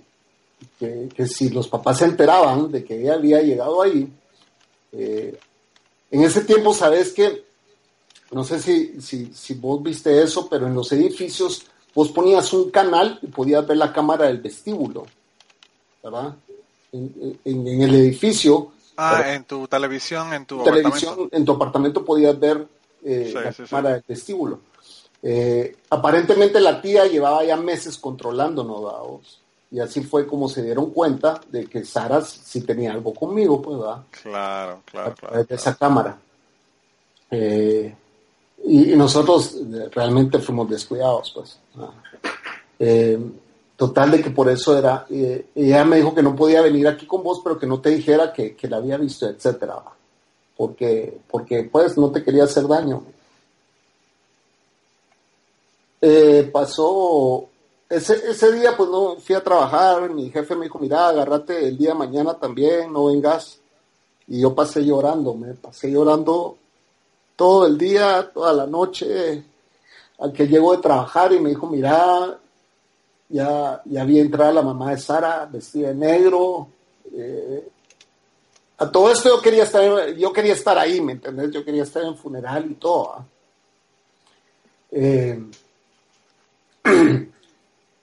que- 1.15 1.27
si 1.27 1.49
los 1.49 1.69
papás 1.69 1.99
se 1.99 2.05
enteraban 2.05 2.71
de 2.71 2.85
que 2.85 3.01
ella 3.01 3.15
había 3.15 3.41
llegado 3.43 3.81
ahí, 3.83 4.09
eh, 4.93 5.39
en 6.11 6.23
ese 6.23 6.43
tiempo, 6.43 6.73
sabes 6.75 7.13
que, 7.13 7.45
no 8.31 8.45
sé 8.45 8.61
si, 8.61 9.01
si 9.35 9.55
vos 9.55 9.83
viste 9.83 10.23
eso, 10.23 10.49
pero 10.49 10.67
en 10.67 10.75
los 10.75 10.93
edificios 10.93 11.63
vos 11.97 12.11
ponías 12.13 12.53
un 12.53 12.71
canal 12.71 13.19
y 13.23 13.27
podías 13.29 13.67
ver 13.67 13.79
la 13.79 13.93
cámara 13.93 14.27
del 14.27 14.39
vestíbulo, 14.39 15.07
¿verdad? 16.05 16.37
En, 16.93 17.13
en- 17.45 17.67
en 17.67 17.83
el 17.83 17.95
edificio, 17.97 18.73
Ah, 18.99 19.35
en 19.35 19.45
tu 19.45 19.67
televisión, 19.67 20.33
en 20.33 20.47
tu 20.47 20.63
televisión, 20.63 21.13
apartamento. 21.13 21.37
en 21.37 21.45
tu 21.45 21.53
apartamento 21.53 22.05
podías 22.05 22.39
ver 22.39 22.67
eh, 23.05 23.27
Sí, 23.29 23.35
la 23.35 23.53
sí, 23.53 23.63
sí. 23.65 23.71
cámara 23.71 23.95
del 23.95 24.05
vestíbulo. 24.09 24.61
Eh, 25.23 25.77
aparentemente 25.91 26.61
la 26.61 26.81
tía 26.81 27.07
llevaba 27.07 27.45
ya 27.45 27.57
meses 27.57 27.99
controlándonos, 27.99 28.83
¿verdad? 28.85 29.01
y 29.71 29.81
así 29.81 30.01
fue 30.03 30.27
como 30.27 30.49
se 30.49 30.63
dieron 30.63 30.91
cuenta 30.93 31.41
de 31.51 31.67
que 31.67 31.85
Sara 31.85 32.21
sí 32.23 32.61
tenía 32.63 32.93
algo 32.93 33.13
conmigo, 33.13 33.61
pues, 33.61 33.79
¿verdad? 33.79 34.03
Claro, 34.23 34.83
claro, 34.85 35.11
a 35.11 35.15
claro. 35.15 35.45
de 35.45 35.55
esa 35.55 35.75
cámara. 35.75 36.19
Eh, 37.31 37.95
y, 38.65 38.97
nosotros 38.97 39.55
eh, 39.55 39.89
realmente 39.93 40.39
fuimos 40.39 40.69
descuidados, 40.69 41.33
pues. 41.35 41.59
Eh, 42.79 43.19
total 43.77 44.11
de 44.11 44.23
que 44.23 44.31
por 44.31 44.49
eso 44.49 44.77
era, 44.77 45.07
eh, 45.11 45.47
ella 45.55 45.85
me 45.85 45.97
dijo 45.97 46.15
que 46.15 46.23
no 46.23 46.35
podía 46.35 46.63
venir 46.63 46.89
aquí 46.89 47.07
con 47.07 47.23
vos, 47.23 47.41
pero 47.45 47.59
que 47.59 47.67
no 47.67 47.81
te 47.81 47.91
dijera 47.91 48.33
que, 48.33 48.57
que 48.57 48.69
la 48.69 48.79
había 48.79 48.97
visto, 48.97 49.29
etcétera, 49.29 49.83
porque, 50.57 51.19
porque 51.29 51.65
pues 51.71 51.97
no 51.97 52.11
te 52.11 52.25
quería 52.25 52.45
hacer 52.45 52.67
daño. 52.67 53.05
Eh, 56.01 56.49
pasó 56.53 57.49
ese, 57.89 58.31
ese 58.31 58.53
día, 58.53 58.77
pues 58.77 58.89
no 58.91 59.17
fui 59.17 59.35
a 59.35 59.45
trabajar. 59.45 60.11
Mi 60.11 60.31
jefe 60.31 60.55
me 60.57 60.65
dijo: 60.65 60.79
Mira, 60.79 61.09
agárrate 61.09 61.69
el 61.69 61.77
día 61.77 61.91
de 61.91 61.99
mañana 61.99 62.35
también, 62.35 62.93
no 62.93 63.07
vengas. 63.07 63.59
Y 64.29 64.41
yo 64.41 64.55
pasé 64.55 64.85
llorando, 64.85 65.35
me 65.35 65.55
pasé 65.55 65.91
llorando 65.91 66.57
todo 67.37 67.67
el 67.67 67.79
día, 67.79 68.31
toda 68.33 68.53
la 68.53 68.67
noche. 68.67 69.45
aquel 70.19 70.49
llegó 70.49 70.75
de 70.75 70.83
trabajar 70.83 71.33
y 71.33 71.39
me 71.39 71.51
dijo, 71.51 71.67
mira, 71.69 72.39
ya, 73.29 73.83
ya 73.85 74.05
vi 74.05 74.19
entrar 74.19 74.55
la 74.55 74.63
mamá 74.63 74.91
de 74.91 74.99
Sara 74.99 75.47
vestida 75.47 75.89
de 75.89 75.95
negro. 75.95 76.69
eh, 77.13 77.69
a 78.79 78.91
todo 78.91 79.11
esto 79.11 79.31
yo 79.31 79.41
quería 79.41 79.63
estar, 79.63 80.15
yo 80.15 80.33
quería 80.33 80.53
estar 80.53 80.77
ahí, 80.79 81.01
¿me 81.01 81.13
entendés? 81.13 81.51
Yo 81.51 81.65
quería 81.65 81.83
estar 81.83 82.03
en 82.03 82.17
funeral 82.17 82.71
y 82.71 82.75
todo. 82.75 83.15
¿ah? 83.15 83.25
Eh, 84.91 85.43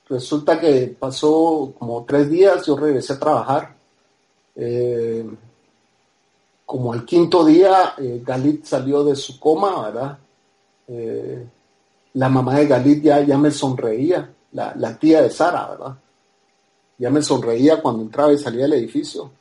resulta 0.10 0.60
que 0.60 0.96
pasó 1.00 1.74
como 1.78 2.04
tres 2.06 2.30
días, 2.30 2.66
yo 2.66 2.76
regresé 2.76 3.14
a 3.14 3.20
trabajar. 3.20 3.76
Eh, 4.56 5.26
como 6.66 6.94
al 6.94 7.06
quinto 7.06 7.46
día, 7.46 7.94
eh, 7.98 8.22
Galit 8.26 8.66
salió 8.66 9.04
de 9.04 9.16
su 9.16 9.40
coma, 9.40 9.84
¿verdad? 9.84 10.18
Eh, 10.88 11.46
la 12.14 12.30
mamá 12.30 12.56
de 12.56 12.68
Galit 12.68 13.04
ya, 13.04 13.22
ya 13.22 13.38
me 13.38 13.52
sonreía, 13.52 14.30
la, 14.54 14.74
la 14.78 14.98
tía 14.98 15.22
de 15.22 15.30
Sara, 15.30 15.70
¿verdad? 15.70 15.96
Ya 16.98 17.10
me 17.10 17.22
sonreía 17.22 17.82
cuando 17.82 18.04
entraba 18.04 18.32
y 18.32 18.38
salía 18.38 18.64
del 18.64 18.74
edificio. 18.74 19.32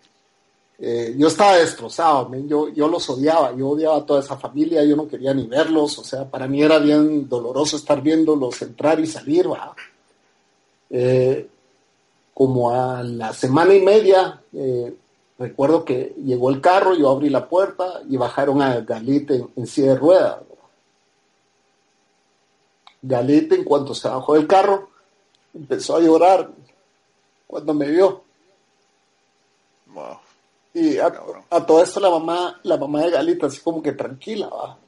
Eh, 0.78 1.14
yo 1.16 1.28
estaba 1.28 1.58
destrozado, 1.58 2.28
yo, 2.44 2.88
los 2.88 3.08
odiaba, 3.08 3.54
yo 3.54 3.68
odiaba 3.68 3.98
a 3.98 4.06
toda 4.06 4.20
esa 4.20 4.36
familia, 4.36 4.82
yo 4.82 4.96
no 4.96 5.06
quería 5.06 5.32
ni 5.32 5.46
verlos, 5.46 5.96
o 5.98 6.02
sea, 6.02 6.28
para 6.28 6.48
mí 6.48 6.60
era 6.60 6.80
bien 6.80 7.28
doloroso 7.28 7.76
estar 7.76 8.02
viéndolos 8.02 8.60
entrar 8.62 8.98
y 8.98 9.06
salir, 9.06 9.46
¿verdad? 9.48 9.72
Como 12.34 12.70
a 12.72 13.02
la 13.04 13.32
semana 13.32 13.74
y 13.74 13.80
media, 13.80 14.40
recuerdo 15.43 15.84
que 15.84 16.14
llegó 16.24 16.51
el 16.51 16.61
carro, 16.61 16.95
yo 16.95 17.11
abrí 17.11 17.28
la 17.28 17.49
puerta 17.49 18.01
y 18.09 18.16
bajaron 18.16 18.62
a 18.62 18.80
Galit 18.80 19.30
en, 19.30 19.51
en 19.57 19.66
silla 19.66 19.93
de 19.93 19.99
ruedas. 19.99 20.36
Galit, 23.03 23.53
en 23.53 23.64
cuanto 23.64 23.95
se 23.95 24.09
bajó 24.09 24.34
del 24.34 24.47
carro, 24.47 24.88
empezó 25.55 25.97
a 25.97 26.01
llorar 26.01 26.51
cuando 27.47 27.74
me 27.74 27.88
vio. 27.88 28.22
Wow. 29.93 30.18
Y 30.74 30.99
a, 30.99 31.12
a 31.51 31.66
todo 31.66 31.82
esto 31.82 32.01
la 32.01 32.09
mamá, 32.11 32.59
la 32.62 32.76
mamá 32.78 33.03
de 33.03 33.11
Galita 33.11 33.47
así 33.47 33.61
como 33.61 33.82
que 33.82 33.93
tranquila, 33.93 34.49
va. 34.49 34.78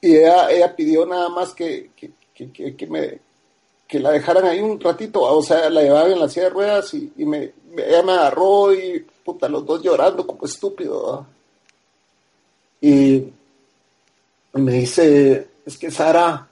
Y 0.00 0.16
ella, 0.16 0.50
ella 0.50 0.74
pidió 0.74 1.06
nada 1.06 1.28
más 1.28 1.54
que, 1.54 1.90
que, 1.94 2.10
que, 2.34 2.50
que- 2.50 2.74
que 2.76 2.86
me 2.88 3.20
que 3.86 4.00
la 4.00 4.10
dejaran 4.10 4.46
ahí 4.46 4.60
un 4.60 4.80
ratito, 4.80 5.20
o 5.20 5.42
sea, 5.42 5.68
la 5.68 5.82
llevaban 5.82 6.12
en 6.12 6.20
la 6.20 6.28
silla 6.28 6.44
de 6.44 6.50
ruedas 6.50 6.94
y, 6.94 7.12
me, 7.16 7.52
ella 7.76 8.02
me 8.02 8.12
agarró 8.12 8.72
y 8.72 9.06
puta, 9.24 9.48
los 9.48 9.64
dos 9.66 9.82
llorando 9.82 10.26
como 10.26 10.44
estúpido. 10.44 11.26
Y, 12.80 13.24
me 14.54 14.72
dice, 14.72 15.48
es 15.64 15.78
que 15.78 15.90
Sara, 15.90 16.48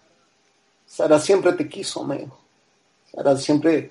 Sara 0.86 1.18
siempre 1.18 1.52
te 1.52 1.68
quiso, 1.68 2.04
me 2.04 2.18
dijo. 2.18 2.38
Sara 3.10 3.36
siempre 3.36 3.90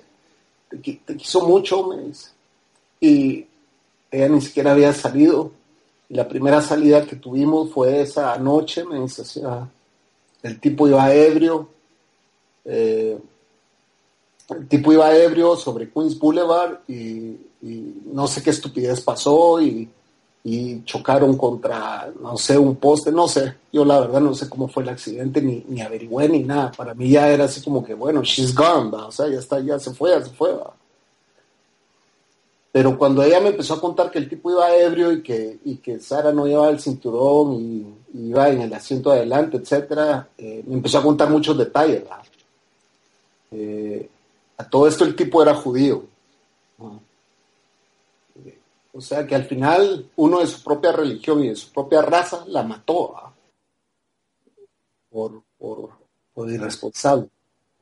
te 0.68 1.16
quiso 1.16 1.46
mucho, 1.46 1.86
me 1.88 1.98
dice 1.98 2.30
y 3.00 3.46
ella 4.10 4.28
ni 4.28 4.40
siquiera 4.40 4.72
había 4.72 4.92
salido. 4.92 5.52
Y 6.08 6.14
la 6.14 6.28
primera 6.28 6.60
salida 6.60 7.06
que 7.06 7.16
tuvimos 7.16 7.72
fue 7.72 8.02
esa 8.02 8.36
noche, 8.38 8.84
me 8.84 9.00
dice, 9.00 9.22
o 9.22 9.24
sea, 9.24 9.68
el 10.42 10.60
tipo 10.60 10.86
iba 10.86 11.12
ebrio, 11.12 11.68
eh, 12.64 13.18
el 14.56 14.68
tipo 14.68 14.92
iba 14.92 15.14
ebrio 15.16 15.56
sobre 15.56 15.90
Queens 15.90 16.18
Boulevard 16.18 16.80
y, 16.88 17.36
no 18.12 18.26
sé 18.26 18.42
qué 18.42 18.50
estupidez 18.50 19.00
pasó 19.02 19.60
y, 19.60 19.88
chocaron 20.84 21.36
contra, 21.36 22.10
no 22.20 22.36
sé, 22.38 22.56
un 22.58 22.76
poste, 22.76 23.12
no 23.12 23.28
sé, 23.28 23.56
yo 23.70 23.84
la 23.84 24.00
verdad 24.00 24.20
no 24.20 24.34
sé 24.34 24.48
cómo 24.48 24.68
fue 24.68 24.82
el 24.82 24.88
accidente, 24.88 25.42
ni, 25.42 25.80
averigüé 25.82 26.28
ni 26.28 26.42
nada, 26.42 26.72
para 26.72 26.94
mí 26.94 27.10
ya 27.10 27.28
era 27.28 27.44
así 27.44 27.62
como 27.62 27.84
que, 27.84 27.92
bueno, 27.92 28.22
she's 28.22 28.54
gone, 28.54 28.90
o 28.96 29.12
sea, 29.12 29.28
ya 29.28 29.38
está, 29.38 29.60
ya 29.60 29.78
se 29.78 29.92
fue, 29.92 30.10
ya 30.10 30.24
se 30.24 30.30
fue, 30.30 30.54
¿va? 30.54 30.72
Pero 32.72 32.96
cuando 32.96 33.22
ella 33.22 33.40
me 33.40 33.48
empezó 33.48 33.74
a 33.74 33.80
contar 33.80 34.10
que 34.10 34.18
el 34.18 34.28
tipo 34.28 34.50
iba 34.50 34.74
ebrio 34.74 35.12
y 35.12 35.22
que, 35.22 35.58
y 35.64 35.76
que 35.76 35.98
Sara 35.98 36.32
no 36.32 36.46
llevaba 36.46 36.70
el 36.70 36.80
cinturón 36.80 37.54
y, 37.54 37.86
iba 38.12 38.48
en 38.48 38.62
el 38.62 38.72
asiento 38.72 39.10
de 39.10 39.18
adelante, 39.18 39.56
etcétera, 39.56 40.28
eh, 40.36 40.64
me 40.66 40.74
empezó 40.74 40.98
a 40.98 41.02
contar 41.02 41.30
muchos 41.30 41.56
detalles. 41.56 42.02
Eh, 43.52 44.08
a 44.60 44.68
todo 44.68 44.86
esto 44.86 45.04
el 45.04 45.16
tipo 45.16 45.40
era 45.40 45.54
judío. 45.54 46.04
¿no? 46.78 47.00
O 48.92 49.00
sea 49.00 49.26
que 49.26 49.34
al 49.34 49.44
final 49.44 50.10
uno 50.16 50.40
de 50.40 50.46
su 50.46 50.62
propia 50.62 50.92
religión 50.92 51.42
y 51.42 51.48
de 51.48 51.56
su 51.56 51.72
propia 51.72 52.02
raza 52.02 52.44
la 52.46 52.62
mató 52.62 53.14
¿verdad? 53.14 53.30
por, 55.08 55.42
por, 55.58 55.90
por 56.34 56.50
irresponsable. 56.50 57.28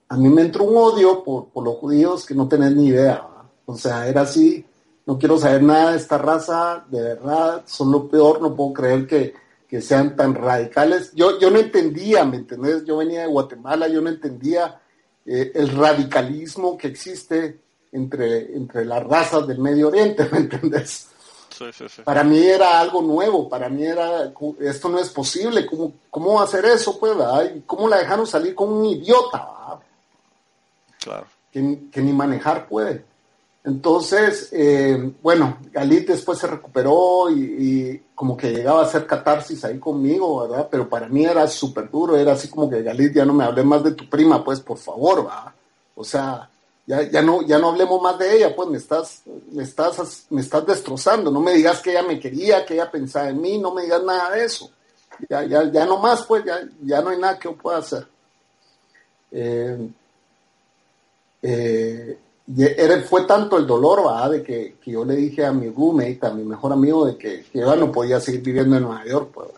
A 0.09 0.17
mí 0.17 0.29
me 0.29 0.43
entró 0.43 0.65
un 0.65 0.77
odio 0.77 1.25
por, 1.25 1.49
por 1.49 1.65
los 1.65 1.75
judíos 1.77 2.25
que 2.25 2.35
no 2.35 2.47
tenés 2.47 2.77
ni 2.77 2.87
idea. 2.87 3.15
¿verdad? 3.15 3.51
O 3.67 3.77
sea, 3.77 4.07
era 4.07 4.21
así, 4.21 4.65
no 5.05 5.19
quiero 5.19 5.37
saber 5.37 5.65
nada 5.65 5.91
de 5.91 5.97
esta 5.97 6.17
raza, 6.17 6.87
de 6.89 7.03
verdad, 7.03 7.65
son 7.67 7.91
lo 7.91 8.09
peor, 8.09 8.41
no 8.41 8.55
puedo 8.55 8.73
creer 8.73 9.07
que, 9.07 9.35
que 9.67 9.83
sean 9.83 10.15
tan 10.15 10.33
radicales. 10.35 11.13
Yo, 11.13 11.41
yo 11.41 11.51
no 11.51 11.59
entendía, 11.59 12.25
¿me 12.25 12.37
entendés? 12.37 12.85
Yo 12.85 12.99
venía 12.99 13.23
de 13.23 13.27
Guatemala, 13.27 13.89
yo 13.89 14.01
no 14.01 14.11
entendía 14.11 14.81
eh, 15.29 15.53
el 15.55 15.77
radicalismo 15.77 16.79
que 16.79 16.89
existe 16.89 17.59
entre, 17.93 18.57
entre 18.57 18.85
las 18.87 19.05
razas 19.05 19.47
del 19.47 19.59
Medio 19.59 19.89
Oriente, 19.89 20.27
¿me 20.33 20.39
entendés? 20.39 21.09
Sí, 21.51 21.65
sí, 21.73 21.85
sí. 21.89 22.03
Para 22.03 22.25
mí 22.25 22.39
era 22.39 22.81
algo 22.81 23.03
nuevo, 23.03 23.49
para 23.49 23.69
mí 23.69 23.85
era, 23.85 24.33
esto 24.61 24.89
no 24.89 24.99
es 24.99 25.11
posible, 25.11 25.67
¿cómo, 25.67 25.93
cómo 26.09 26.41
hacer 26.41 26.65
eso? 26.65 26.99
Pues, 26.99 27.17
¿verdad? 27.17 27.53
¿Y 27.55 27.61
¿Cómo 27.63 27.89
la 27.89 27.99
dejaron 27.99 28.27
salir 28.27 28.55
con 28.55 28.73
un 28.73 28.87
idiota? 28.87 29.39
¿verdad? 29.39 29.87
Claro. 31.03 31.27
que, 31.53 31.79
que 31.91 32.01
ni 32.01 32.13
manejar 32.13 32.67
puede. 32.69 33.05
Entonces, 33.65 34.49
eh, 34.53 35.13
bueno, 35.23 35.59
Galit 35.73 36.09
después 36.09 36.39
se 36.39 36.47
recuperó 36.47 37.31
y, 37.31 38.03
como 38.15 38.37
que 38.37 38.51
llegaba 38.51 38.81
a 38.81 38.85
hacer 38.85 39.07
catarsis 39.07 39.65
ahí 39.65 39.79
conmigo, 39.79 40.49
¿verdad? 40.49 40.69
Pero 40.71 40.89
para 40.89 41.09
mí 41.09 41.25
era 41.25 41.47
súper 41.47 41.91
duro, 41.91 42.17
era 42.17 42.33
así 42.33 42.49
como 42.49 42.69
que 42.69 42.83
Galit, 42.83 43.15
ya 43.15 43.25
no 43.25 43.35
me 43.35 43.45
hablé 43.45 43.63
más 43.63 43.85
de 43.85 43.93
tu 43.93 44.09
prima, 44.09 44.43
pues 44.43 44.61
por 44.61 44.79
favor, 44.79 45.27
va. 45.27 45.55
O 45.95 46.03
sea, 46.03 46.49
ya, 46.87 47.03
ya, 47.03 47.21
no, 47.21 47.43
ya 47.43 47.59
no 47.59 47.69
hablemos 47.69 48.01
más 48.01 48.19
de 48.19 48.37
ella, 48.37 48.57
pues 48.57 48.69
me 48.71 48.79
estás, 48.79 49.23
me, 49.53 49.63
estás, 49.63 50.27
me 50.31 50.41
estás 50.41 50.67
destrozando, 50.67 51.31
no 51.31 51.41
me 51.41 51.53
digas 51.53 51.81
que 51.83 51.91
ella 51.91 52.03
me 52.03 52.19
quería, 52.19 52.65
que 52.65 52.75
ella 52.75 52.91
pensaba 52.91 53.29
en 53.29 53.41
mí, 53.41 53.59
no 53.59 53.75
me 53.75 53.83
digas 53.83 54.03
nada 54.03 54.31
de 54.31 54.45
eso. 54.45 54.71
Ya, 55.29 55.45
ya, 55.45 55.71
ya 55.71 55.85
no 55.85 55.99
más, 55.99 56.23
pues 56.23 56.45
ya, 56.45 56.61
ya 56.83 57.03
no 57.03 57.11
hay 57.11 57.19
nada 57.19 57.39
que 57.39 57.49
yo 57.49 57.57
pueda 57.57 57.79
hacer. 57.79 58.07
Eh, 59.31 59.91
eh, 61.43 62.19
fue 63.09 63.25
tanto 63.25 63.59
el 63.59 63.67
dolor, 63.67 64.07
¿va? 64.07 64.29
de 64.29 64.43
que, 64.43 64.77
que, 64.83 64.93
yo 64.93 65.05
le 65.05 65.17
dije 65.17 65.45
a 65.45 65.53
mi 65.53 65.69
roommate, 65.69 66.19
a 66.23 66.31
mi 66.31 66.45
mejor 66.45 66.73
amigo, 66.73 67.07
de 67.07 67.17
que, 67.17 67.45
que 67.45 67.61
no 67.61 67.93
podía 67.93 68.21
seguir 68.21 68.43
viviendo 68.43 68.77
en 68.77 68.83
Nueva 68.85 69.05
York, 69.05 69.31
pues, 69.35 69.49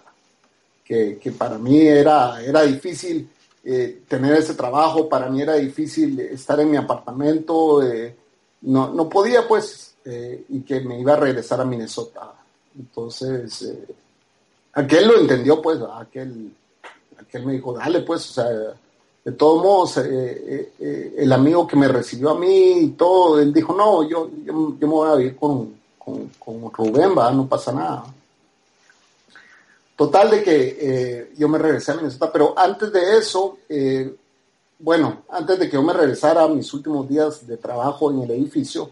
que, 0.85 1.33
para 1.39 1.57
mí 1.57 1.87
era, 1.87 2.43
era 2.43 2.63
difícil 2.63 3.29
eh, 3.63 4.03
tener 4.09 4.35
ese 4.35 4.55
trabajo, 4.55 5.09
para 5.09 5.31
mí 5.31 5.41
era 5.41 5.55
difícil 5.55 6.19
estar 6.19 6.59
en 6.59 6.71
mi 6.71 6.77
apartamento, 6.77 7.81
eh, 7.83 8.17
no, 8.63 8.93
no 8.93 9.09
podía 9.09 9.47
pues, 9.47 9.95
eh, 10.05 10.45
y 10.49 10.63
que 10.63 10.81
me 10.81 10.99
iba 10.99 11.13
a 11.13 11.17
regresar 11.17 11.61
a 11.61 11.65
Minnesota. 11.65 12.33
Entonces, 12.77 13.73
aquel 14.73 15.07
lo 15.07 15.21
entendió, 15.21 15.63
pues, 15.63 15.79
aquel, 15.95 16.53
aquel 17.19 17.47
me 17.47 17.53
dijo, 17.53 17.73
dale, 17.73 18.01
pues, 18.01 18.31
o 18.31 18.33
sea, 18.33 18.75
de 19.31 19.37
todos 19.37 19.63
modos, 19.63 19.97
eh, 19.99 20.03
eh, 20.09 20.73
eh, 20.81 21.15
el 21.19 21.33
amigo 21.33 21.65
que 21.65 21.77
me 21.77 21.87
recibió 21.87 22.31
a 22.31 22.39
mí 22.39 22.79
y 22.81 22.89
todo, 22.91 23.41
él 23.41 23.53
dijo, 23.53 23.73
no, 23.73 24.03
yo, 24.09 24.29
yo, 24.45 24.55
me 24.81 24.87
voy 24.87 25.09
a 25.09 25.15
vivir 25.15 25.37
con, 25.37 25.75
con, 25.99 26.73
Rubén, 26.73 27.17
va, 27.17 27.31
no 27.31 27.47
pasa 27.47 27.73
nada. 27.73 28.05
Total 29.95 30.31
de 30.31 30.43
que 30.43 31.31
yo 31.37 31.49
me 31.49 31.59
regresé 31.59 31.93
a 31.93 31.97
Minnesota, 31.97 32.33
pero 32.33 32.59
antes 32.59 32.91
de 32.91 33.19
eso, 33.19 33.59
bueno, 34.79 35.23
antes 35.29 35.59
de 35.59 35.69
que 35.69 35.75
yo 35.75 35.83
me 35.83 35.93
regresara 35.93 36.43
a 36.43 36.49
mis 36.49 36.73
últimos 36.73 37.07
días 37.07 37.47
de 37.47 37.57
trabajo 37.59 38.11
en 38.11 38.23
el 38.23 38.31
edificio, 38.33 38.91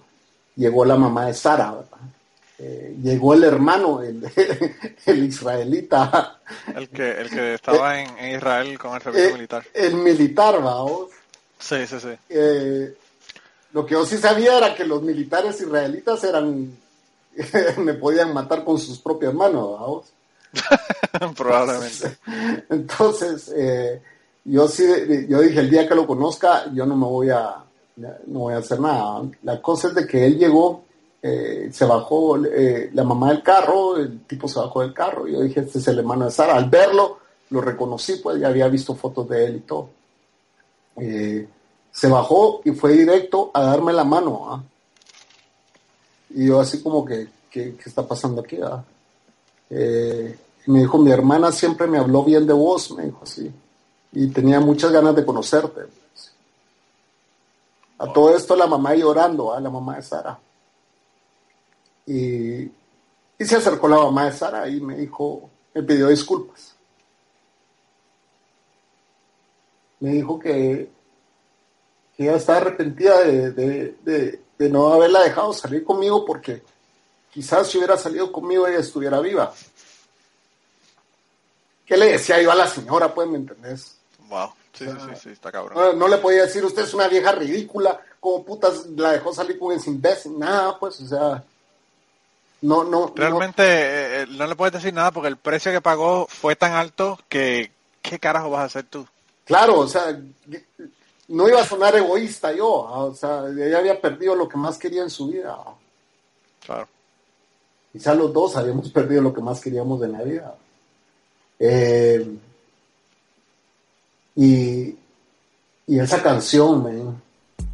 llegó 0.55 0.85
la 0.85 0.97
mamá 0.97 1.27
de 1.27 1.35
Sara, 1.35 1.73
¿verdad? 1.73 1.99
Eh, 2.61 2.97
llegó 3.01 3.35
el 3.35 3.45
hermano, 3.45 4.03
el, 4.03 4.29
el, 5.07 5.25
israelita. 5.25 6.41
El 6.75 6.89
que, 6.89 7.21
el 7.21 7.31
que 7.31 7.55
estaba 7.55 8.01
en, 8.01 8.19
en 8.19 8.37
Israel 8.37 8.77
con 8.79 8.97
el 8.97 9.03
servicio 9.03 9.29
eh, 9.29 9.33
militar. 9.33 9.65
El 9.73 9.95
militar, 9.95 10.61
vamos. 10.61 11.11
Sí, 11.59 11.87
sí, 11.87 12.01
sí. 12.01 12.11
Eh, 12.29 12.97
lo 13.73 13.87
que 13.87 13.93
yo 13.93 14.05
sí 14.05 14.19
sabía 14.19 14.59
era 14.59 14.75
que 14.75 14.85
los 14.85 15.03
militares 15.03 15.61
israelitas 15.61 16.25
eran, 16.25 16.77
me 17.79 17.95
podían 17.95 18.33
matar 18.35 18.65
con 18.65 18.79
sus 18.79 18.99
propias 18.99 19.35
manos, 19.35 19.79
vamos. 19.79 20.13
Probablemente. 21.37 22.19
Entonces, 22.71 23.53
eh, 23.55 24.03
yo 24.45 24.67
sí, 24.67 24.85
yo 25.29 25.41
dije, 25.41 25.61
el 25.61 25.71
día 25.71 25.89
que 25.89 25.95
lo 25.95 26.07
conozca, 26.07 26.73
yo 26.73 26.87
no 26.87 26.97
me 26.97 27.07
voy 27.07 27.31
a, 27.31 27.57
no 28.27 28.41
voy 28.41 28.55
a 28.55 28.59
hacer 28.59 28.81
nada. 28.81 29.23
La 29.43 29.61
cosa 29.61 29.89
es 29.89 29.95
de 29.95 30.07
que 30.07 30.27
él 30.27 30.39
llegó, 30.39 30.85
eh, 31.21 31.71
se 31.73 31.85
bajó 31.85 32.37
eh, 32.47 32.91
la 32.93 33.03
mamá 33.03 33.31
del 33.31 33.43
carro, 33.43 33.97
el 33.97 34.21
tipo 34.21 34.47
se 34.47 34.61
bajó 34.61 34.83
del 34.83 34.95
carro, 34.95 35.27
y 35.27 35.33
yo 35.33 35.41
dije, 35.41 35.61
este 35.61 35.79
es 35.79 35.89
el 35.89 35.99
hermano 35.99 36.27
de 36.27 36.31
Sara. 36.31 36.55
Al 36.55 36.71
verlo, 36.71 37.19
lo 37.51 37.61
reconocí, 37.61 38.17
pues 38.17 38.41
ya 38.41 38.49
había 38.49 38.69
visto 38.69 38.95
fotos 38.95 39.29
de 39.29 39.45
él 39.45 39.57
y 39.57 39.61
todo. 39.61 39.91
Eh, 40.97 41.49
se 41.91 42.09
bajó 42.09 42.61
y 42.65 42.71
fue 42.73 42.93
directo 42.93 43.51
a 43.53 43.63
darme 43.63 43.93
la 43.93 44.05
mano. 44.05 44.47
¿ah? 44.49 44.63
Y 46.31 46.47
yo 46.47 46.61
así 46.61 46.83
como 46.83 47.05
que, 47.05 47.29
¿qué, 47.51 47.75
está 47.85 48.07
pasando 48.07 48.43
aquí? 48.43 48.59
ah? 48.63 48.85
Me 49.71 50.81
dijo, 50.81 50.99
mi 50.99 51.11
hermana 51.11 51.51
siempre 51.51 51.87
me 51.87 51.99
habló 51.99 52.23
bien 52.23 52.47
de 52.47 52.53
vos, 52.53 52.93
me 52.93 53.05
dijo 53.05 53.21
así. 53.23 53.51
Y 54.13 54.29
tenía 54.29 54.61
muchas 54.61 54.93
ganas 54.93 55.17
de 55.17 55.25
conocerte. 55.25 55.83
A 57.99 58.13
todo 58.13 58.37
esto 58.37 58.55
la 58.55 58.67
mamá 58.69 58.95
llorando, 58.95 59.53
¿ah? 59.53 59.61
la 59.61 59.71
mamá 59.71 59.97
de 59.97 60.03
Sara. 60.03 60.39
Y, 62.11 62.63
y 63.39 63.45
se 63.45 63.57
acercó 63.57 63.87
la 63.87 63.97
mamá 63.99 64.25
de 64.25 64.33
Sara 64.33 64.67
y 64.69 64.81
me 64.81 64.97
dijo, 64.97 65.51
me 65.75 65.83
pidió 65.83 66.09
disculpas. 66.09 66.75
Me 70.01 70.11
dijo 70.13 70.39
que, 70.39 70.91
que 72.17 72.23
ella 72.23 72.37
estaba 72.37 72.59
arrepentida 72.59 73.21
de, 73.21 73.51
de- 73.53 73.97
de- 74.05 74.41
de 74.59 74.69
no 74.71 74.93
haberla 74.93 75.23
dejado 75.23 75.53
salir 75.53 75.85
conmigo 75.85 76.25
porque 76.25 76.63
quizás 77.33 77.69
si 77.69 77.79
hubiera 77.79 77.97
salido 77.97 78.33
conmigo 78.33 78.67
ella 78.67 78.79
estuviera 78.81 79.21
viva. 79.21 79.53
¿Qué 81.87 81.97
le 81.97 82.13
decía 82.13 82.41
yo 82.43 82.51
a 82.51 82.55
la 82.57 82.67
señora, 82.67 83.15
pues, 83.15 83.29
me 83.29 83.37
entendés? 83.39 83.97
Wow. 84.29 84.49
Sí, 84.73 84.85
sí, 84.87 84.93
sí, 85.09 85.21
sí, 85.23 85.29
está 85.31 85.51
cabrón. 85.53 85.77
No, 85.77 85.93
no 85.93 86.09
le 86.09 86.19
podía 86.19 86.43
decir, 86.43 86.65
usted 86.65 86.83
es 86.83 86.95
una 86.95 87.09
vieja 87.09 87.33
ridícula, 87.33 88.01
como 88.21 88.45
putas 88.45 88.87
la 88.87 89.13
dejó 89.13 89.33
salir 89.33 89.59
con 89.59 89.73
ese 89.73 89.91
imbécil, 89.91 90.39
nada, 90.39 90.79
pues, 90.79 91.01
o 91.01 91.07
sea, 91.07 91.45
no, 92.63 92.85
no, 92.85 93.13
Realmente 93.15 93.63
eh, 93.63 94.23
eh, 94.23 94.27
no 94.31 94.47
le 94.47 94.57
puedes 94.57 94.75
decir 94.75 94.93
nada 94.93 95.13
porque 95.13 95.29
el 95.29 95.37
precio 95.37 95.71
que 95.71 95.81
pagó 95.81 96.27
fue 96.29 96.57
tan 96.57 96.73
alto 96.73 97.19
que 97.29 97.71
¿qué 98.03 98.19
carajo 98.19 98.51
vas 98.51 98.63
a 98.63 98.65
hacer 98.65 98.85
tú? 98.85 99.07
claro, 99.45 99.81
o 99.81 99.89
sea, 99.89 100.19
no 101.29 101.49
iba 101.49 101.61
a 101.61 101.67
sonar 101.67 101.95
egoísta 101.97 102.53
yo, 102.53 102.87
ah, 102.87 103.05
o 103.05 103.15
sea, 103.15 103.45
ella 103.49 103.79
había 103.79 104.01
perdido 104.01 104.35
lo 104.35 104.49
que 104.49 104.59
más 104.59 104.77
quería 104.77 105.03
en 105.03 105.11
su 105.11 105.29
vida. 105.29 105.57
Claro. 106.65 106.87
Quizá 107.93 108.15
los 108.15 108.33
dos 108.33 108.57
habíamos 108.57 108.91
perdido 108.91 109.23
lo 109.23 109.33
que 109.33 109.41
más 109.41 109.61
queríamos 109.61 110.03
en 110.03 110.13
la 110.13 110.23
vida. 110.23 110.55
Eh, 111.59 112.37
y, 114.37 114.97
y 115.87 115.99
esa 115.99 116.23
canción, 116.23 116.83
man, 116.83 117.23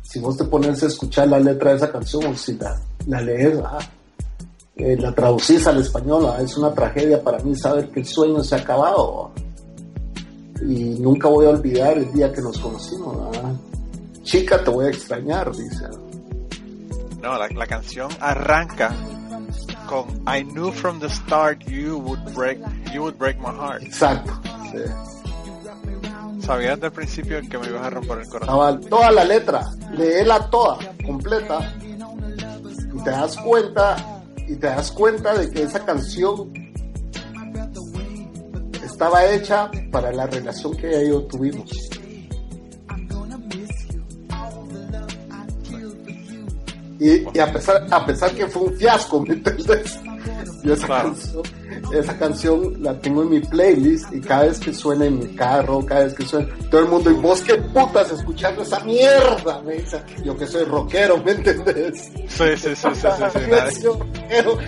si 0.02 0.20
vos 0.20 0.36
te 0.36 0.44
pones 0.44 0.82
a 0.82 0.86
escuchar 0.86 1.28
la 1.28 1.40
letra 1.40 1.70
de 1.70 1.76
esa 1.76 1.90
canción, 1.90 2.36
si 2.36 2.54
la, 2.56 2.80
la 3.06 3.20
lees, 3.20 3.58
ah, 3.64 3.78
eh, 4.76 4.96
la 4.98 5.14
traducís 5.14 5.66
al 5.66 5.78
español, 5.78 6.26
ah, 6.28 6.42
es 6.42 6.56
una 6.56 6.72
tragedia 6.74 7.22
para 7.22 7.38
mí 7.38 7.54
saber 7.56 7.90
que 7.90 8.00
el 8.00 8.06
sueño 8.06 8.42
se 8.42 8.54
ha 8.56 8.58
acabado. 8.58 9.32
ah. 9.34 9.40
Y 10.66 10.96
nunca 11.00 11.28
voy 11.28 11.46
a 11.46 11.50
olvidar 11.50 11.98
el 11.98 12.12
día 12.12 12.32
que 12.32 12.40
nos 12.40 12.58
conocimos. 12.58 13.36
ah. 13.36 13.52
Chica, 14.22 14.62
te 14.64 14.70
voy 14.70 14.86
a 14.86 14.88
extrañar, 14.88 15.50
dice. 15.54 15.84
No, 17.22 17.38
la, 17.38 17.48
la 17.48 17.66
canción 17.66 18.10
arranca 18.20 18.94
con 19.88 20.06
I 20.26 20.42
knew 20.44 20.70
from 20.72 20.98
the 21.00 21.08
start 21.08 21.62
you 21.66 21.98
would 21.98 22.20
break 22.34 22.58
you 22.92 23.02
would 23.02 23.16
break 23.18 23.38
my 23.38 23.50
heart. 23.52 23.82
Exacto. 23.82 24.32
sí. 24.72 24.82
Sabías 26.40 26.74
desde 26.76 26.86
el 26.88 26.92
principio 26.92 27.40
que 27.48 27.56
me 27.56 27.68
ibas 27.68 27.86
a 27.86 27.90
romper 27.90 28.18
el 28.18 28.28
corazón. 28.28 28.80
Toda 28.90 29.10
la 29.10 29.24
letra, 29.24 29.62
léela 29.92 30.50
toda, 30.50 30.76
completa, 31.06 31.72
y 32.94 33.02
te 33.02 33.10
das 33.10 33.36
cuenta, 33.38 33.96
y 34.46 34.56
te 34.56 34.66
das 34.66 34.92
cuenta 34.92 35.36
de 35.38 35.50
que 35.50 35.62
esa 35.62 35.84
canción 35.84 36.52
estaba 38.84 39.24
hecha 39.26 39.70
para 39.90 40.12
la 40.12 40.26
relación 40.26 40.76
que 40.76 40.88
ella 40.88 41.02
y 41.02 41.08
yo 41.08 41.22
tuvimos. 41.24 41.70
Y, 47.00 47.38
a 47.38 47.52
pesar, 47.52 47.86
a 47.90 48.06
pesar 48.06 48.34
que 48.34 48.46
fue 48.46 48.62
un 48.62 48.74
fiasco, 48.74 49.20
¿me 49.20 49.34
entiendes? 49.34 50.00
Yo 50.64 50.72
esa, 50.74 50.86
Claro. 50.86 51.08
canción, 51.10 51.42
esa 51.92 52.18
canción 52.18 52.82
la 52.82 52.98
tengo 52.98 53.22
en 53.22 53.30
mi 53.30 53.40
playlist 53.40 54.12
y 54.14 54.20
cada 54.20 54.44
vez 54.44 54.58
que 54.58 54.72
suena 54.72 55.04
en 55.04 55.18
mi 55.18 55.34
carro, 55.36 55.84
cada 55.84 56.04
vez 56.04 56.14
que 56.14 56.24
suena, 56.24 56.48
todo 56.70 56.80
el 56.80 56.88
mundo, 56.88 57.10
y 57.10 57.14
vos 57.14 57.42
qué 57.42 57.54
putas 57.56 58.10
escuchando 58.10 58.62
esa 58.62 58.80
mierda, 58.80 59.60
me 59.62 59.74
dice, 59.74 60.02
yo 60.24 60.34
que 60.36 60.46
soy 60.46 60.64
rockero, 60.64 61.18
¿me 61.22 61.32
entendés? 61.32 62.10
Sí, 62.28 62.44
sí, 62.56 62.74
sí, 62.74 62.74
sí, 62.76 62.94
sí, 62.94 63.70
sí, 63.72 63.86
rockero. 63.86 64.58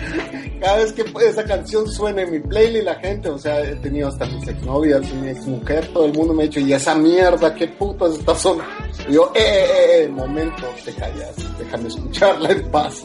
Cada 0.59 0.77
vez 0.77 0.93
que 0.93 1.05
esa 1.25 1.43
canción 1.45 1.87
suena 1.89 2.23
en 2.23 2.31
mi 2.31 2.39
playlist, 2.39 2.85
la 2.85 2.95
gente, 2.95 3.29
o 3.29 3.37
sea, 3.37 3.61
he 3.61 3.75
tenido 3.75 4.07
hasta 4.09 4.25
mis 4.25 4.47
exnovias, 4.47 5.01
mi 5.15 5.29
exmujer, 5.29 5.87
todo 5.93 6.05
el 6.05 6.13
mundo 6.13 6.33
me 6.33 6.43
ha 6.43 6.45
dicho, 6.47 6.59
y 6.59 6.73
esa 6.73 6.95
mierda, 6.95 7.53
qué 7.53 7.67
putas 7.67 8.13
está 8.17 8.33
sonando. 8.35 8.65
Y 9.07 9.13
yo, 9.13 9.31
eh, 9.35 9.39
eh, 9.39 9.65
eh, 9.69 10.03
eh, 10.03 10.07
momento, 10.09 10.67
te 10.83 10.93
callas, 10.93 11.35
déjame 11.59 11.87
escucharla 11.87 12.49
en 12.51 12.71
paz. 12.71 13.03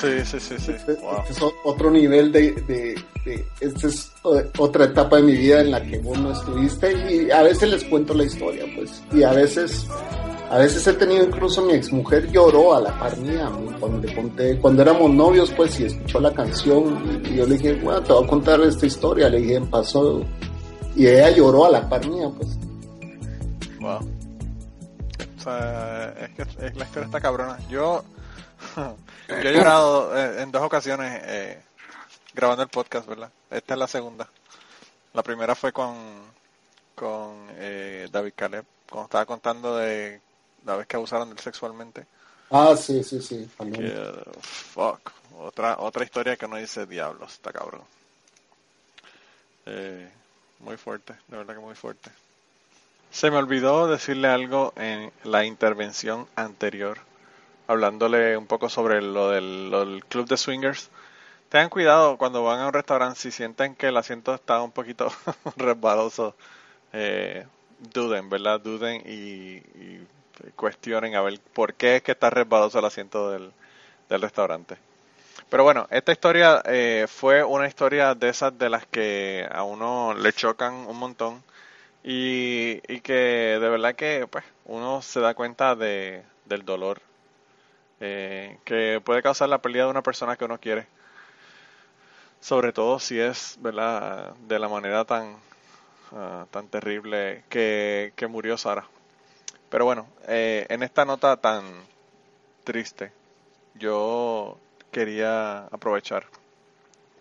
Sí, 0.00 0.08
sí, 0.24 0.38
sí, 0.40 0.54
sí. 0.58 0.72
Wow. 1.00 1.18
Este 1.20 1.32
es 1.32 1.42
o- 1.42 1.52
otro 1.64 1.90
nivel 1.90 2.30
de, 2.32 2.52
de, 2.52 2.94
de- 3.24 3.44
esta 3.60 3.86
es 3.88 4.12
otra 4.58 4.84
etapa 4.84 5.16
de 5.16 5.22
mi 5.22 5.32
vida 5.36 5.60
en 5.62 5.70
la 5.70 5.82
que 5.82 5.98
vos 5.98 6.18
no 6.18 6.32
estuviste 6.32 6.92
y 7.12 7.30
a 7.30 7.42
veces 7.42 7.68
les 7.70 7.84
cuento 7.84 8.12
la 8.14 8.24
historia, 8.24 8.64
pues, 8.76 9.02
y 9.12 9.22
a 9.22 9.32
veces, 9.32 9.86
a 10.50 10.58
veces 10.58 10.84
he 10.84 10.94
tenido 10.94 11.24
incluso 11.24 11.62
mi 11.62 11.74
exmujer 11.74 12.28
lloró 12.32 12.74
a 12.74 12.80
la 12.80 12.98
par 12.98 13.16
mía 13.18 13.48
cuando 13.78 13.98
le 13.98 14.12
conté, 14.12 14.58
cuando 14.58 14.82
éramos 14.82 15.08
novios, 15.12 15.48
pues, 15.52 15.78
y 15.78 15.84
escuchó 15.84 16.18
la 16.18 16.34
canción 16.34 17.22
y 17.24 17.36
yo 17.36 17.46
le 17.46 17.56
dije, 17.56 17.74
bueno, 17.74 18.02
te 18.02 18.12
voy 18.12 18.24
a 18.24 18.26
contar 18.26 18.60
esta 18.62 18.84
historia, 18.84 19.28
le 19.28 19.38
dije, 19.38 19.60
pasó, 19.60 20.24
y 20.96 21.06
ella 21.06 21.30
lloró 21.30 21.66
a 21.66 21.70
la 21.70 21.88
par 21.88 22.04
mía, 22.04 22.28
pues. 22.36 22.58
Wow. 23.78 23.98
O 25.38 25.40
sea, 25.40 26.14
es 26.18 26.30
que 26.30 26.44
la 26.74 26.84
historia 26.84 27.06
está 27.06 27.20
cabrona. 27.20 27.56
Yo, 27.68 28.02
yo 29.28 29.36
he 29.36 29.54
llorado 29.54 30.18
eh, 30.18 30.42
en 30.42 30.50
dos 30.50 30.62
ocasiones 30.62 31.22
eh, 31.26 31.62
grabando 32.34 32.64
el 32.64 32.68
podcast, 32.68 33.06
¿verdad? 33.06 33.30
Esta 33.52 33.74
es 33.74 33.78
la 33.78 33.86
segunda. 33.86 34.28
La 35.12 35.22
primera 35.22 35.54
fue 35.54 35.72
con, 35.72 35.94
con 36.96 37.36
eh, 37.52 38.08
David 38.10 38.32
Caleb, 38.34 38.64
cuando 38.90 39.04
estaba 39.04 39.26
contando 39.26 39.76
de 39.76 40.20
la 40.64 40.76
vez 40.76 40.86
que 40.86 40.96
abusaron 40.96 41.28
de 41.28 41.34
él 41.34 41.40
sexualmente. 41.40 42.06
Ah, 42.50 42.74
sí, 42.76 43.04
sí, 43.04 43.20
sí. 43.22 43.48
Que, 43.58 43.64
uh, 43.64 44.40
fuck. 44.40 45.12
Otra, 45.38 45.76
otra 45.78 46.04
historia 46.04 46.36
que 46.36 46.48
no 46.48 46.56
dice 46.56 46.84
diablos, 46.84 47.32
está 47.32 47.52
cabrón. 47.52 47.82
Eh, 49.66 50.10
muy 50.58 50.76
fuerte, 50.76 51.14
de 51.28 51.36
verdad 51.36 51.54
que 51.54 51.60
muy 51.60 51.74
fuerte. 51.74 52.10
Se 53.10 53.30
me 53.30 53.36
olvidó 53.36 53.88
decirle 53.88 54.28
algo 54.28 54.72
en 54.76 55.12
la 55.24 55.44
intervención 55.44 56.26
anterior, 56.36 56.98
hablándole 57.66 58.36
un 58.36 58.46
poco 58.46 58.68
sobre 58.68 59.00
lo 59.00 59.30
del, 59.30 59.70
lo 59.70 59.84
del 59.84 60.04
club 60.04 60.28
de 60.28 60.36
swingers. 60.36 60.90
Tengan 61.48 61.70
cuidado 61.70 62.18
cuando 62.18 62.44
van 62.44 62.60
a 62.60 62.66
un 62.66 62.72
restaurante, 62.72 63.18
si 63.18 63.30
sienten 63.30 63.74
que 63.74 63.88
el 63.88 63.96
asiento 63.96 64.34
está 64.34 64.60
un 64.62 64.70
poquito 64.72 65.10
resbaloso, 65.56 66.34
eh, 66.92 67.46
duden, 67.92 68.28
¿verdad? 68.28 68.60
Duden 68.60 69.02
y, 69.06 69.56
y 69.56 70.06
cuestionen 70.56 71.14
a 71.14 71.22
ver 71.22 71.40
por 71.52 71.74
qué 71.74 71.96
es 71.96 72.02
que 72.02 72.12
está 72.12 72.30
resbaloso 72.30 72.78
el 72.78 72.84
asiento 72.84 73.30
del, 73.30 73.52
del 74.08 74.22
restaurante. 74.22 74.76
Pero 75.48 75.64
bueno, 75.64 75.86
esta 75.90 76.12
historia 76.12 76.62
eh, 76.66 77.06
fue 77.08 77.42
una 77.42 77.66
historia 77.66 78.14
de 78.14 78.28
esas 78.28 78.56
de 78.58 78.70
las 78.70 78.86
que 78.86 79.48
a 79.50 79.64
uno 79.64 80.14
le 80.14 80.32
chocan 80.32 80.74
un 80.74 80.96
montón 80.96 81.42
y, 82.04 82.80
y 82.92 83.00
que 83.00 83.12
de 83.12 83.68
verdad 83.68 83.94
que 83.94 84.26
pues 84.30 84.44
uno 84.66 85.02
se 85.02 85.20
da 85.20 85.34
cuenta 85.34 85.74
de, 85.74 86.22
del 86.46 86.64
dolor 86.64 87.02
eh, 88.00 88.58
que 88.64 89.00
puede 89.04 89.22
causar 89.22 89.48
la 89.48 89.60
pérdida 89.60 89.84
de 89.84 89.90
una 89.90 90.02
persona 90.02 90.36
que 90.36 90.44
uno 90.44 90.58
quiere. 90.58 90.86
Sobre 92.40 92.72
todo 92.72 92.98
si 92.98 93.20
es, 93.20 93.56
¿verdad?, 93.60 94.34
de 94.48 94.58
la 94.58 94.68
manera 94.68 95.04
tan, 95.04 95.36
ah, 96.12 96.46
tan 96.50 96.68
terrible 96.68 97.44
que, 97.50 98.12
que 98.16 98.26
murió 98.26 98.56
Sara. 98.56 98.86
Pero 99.70 99.84
bueno, 99.84 100.06
eh, 100.28 100.66
en 100.68 100.82
esta 100.82 101.04
nota 101.04 101.36
tan 101.36 101.64
triste, 102.64 103.12
yo 103.74 104.58
quería 104.90 105.66
aprovechar 105.66 106.26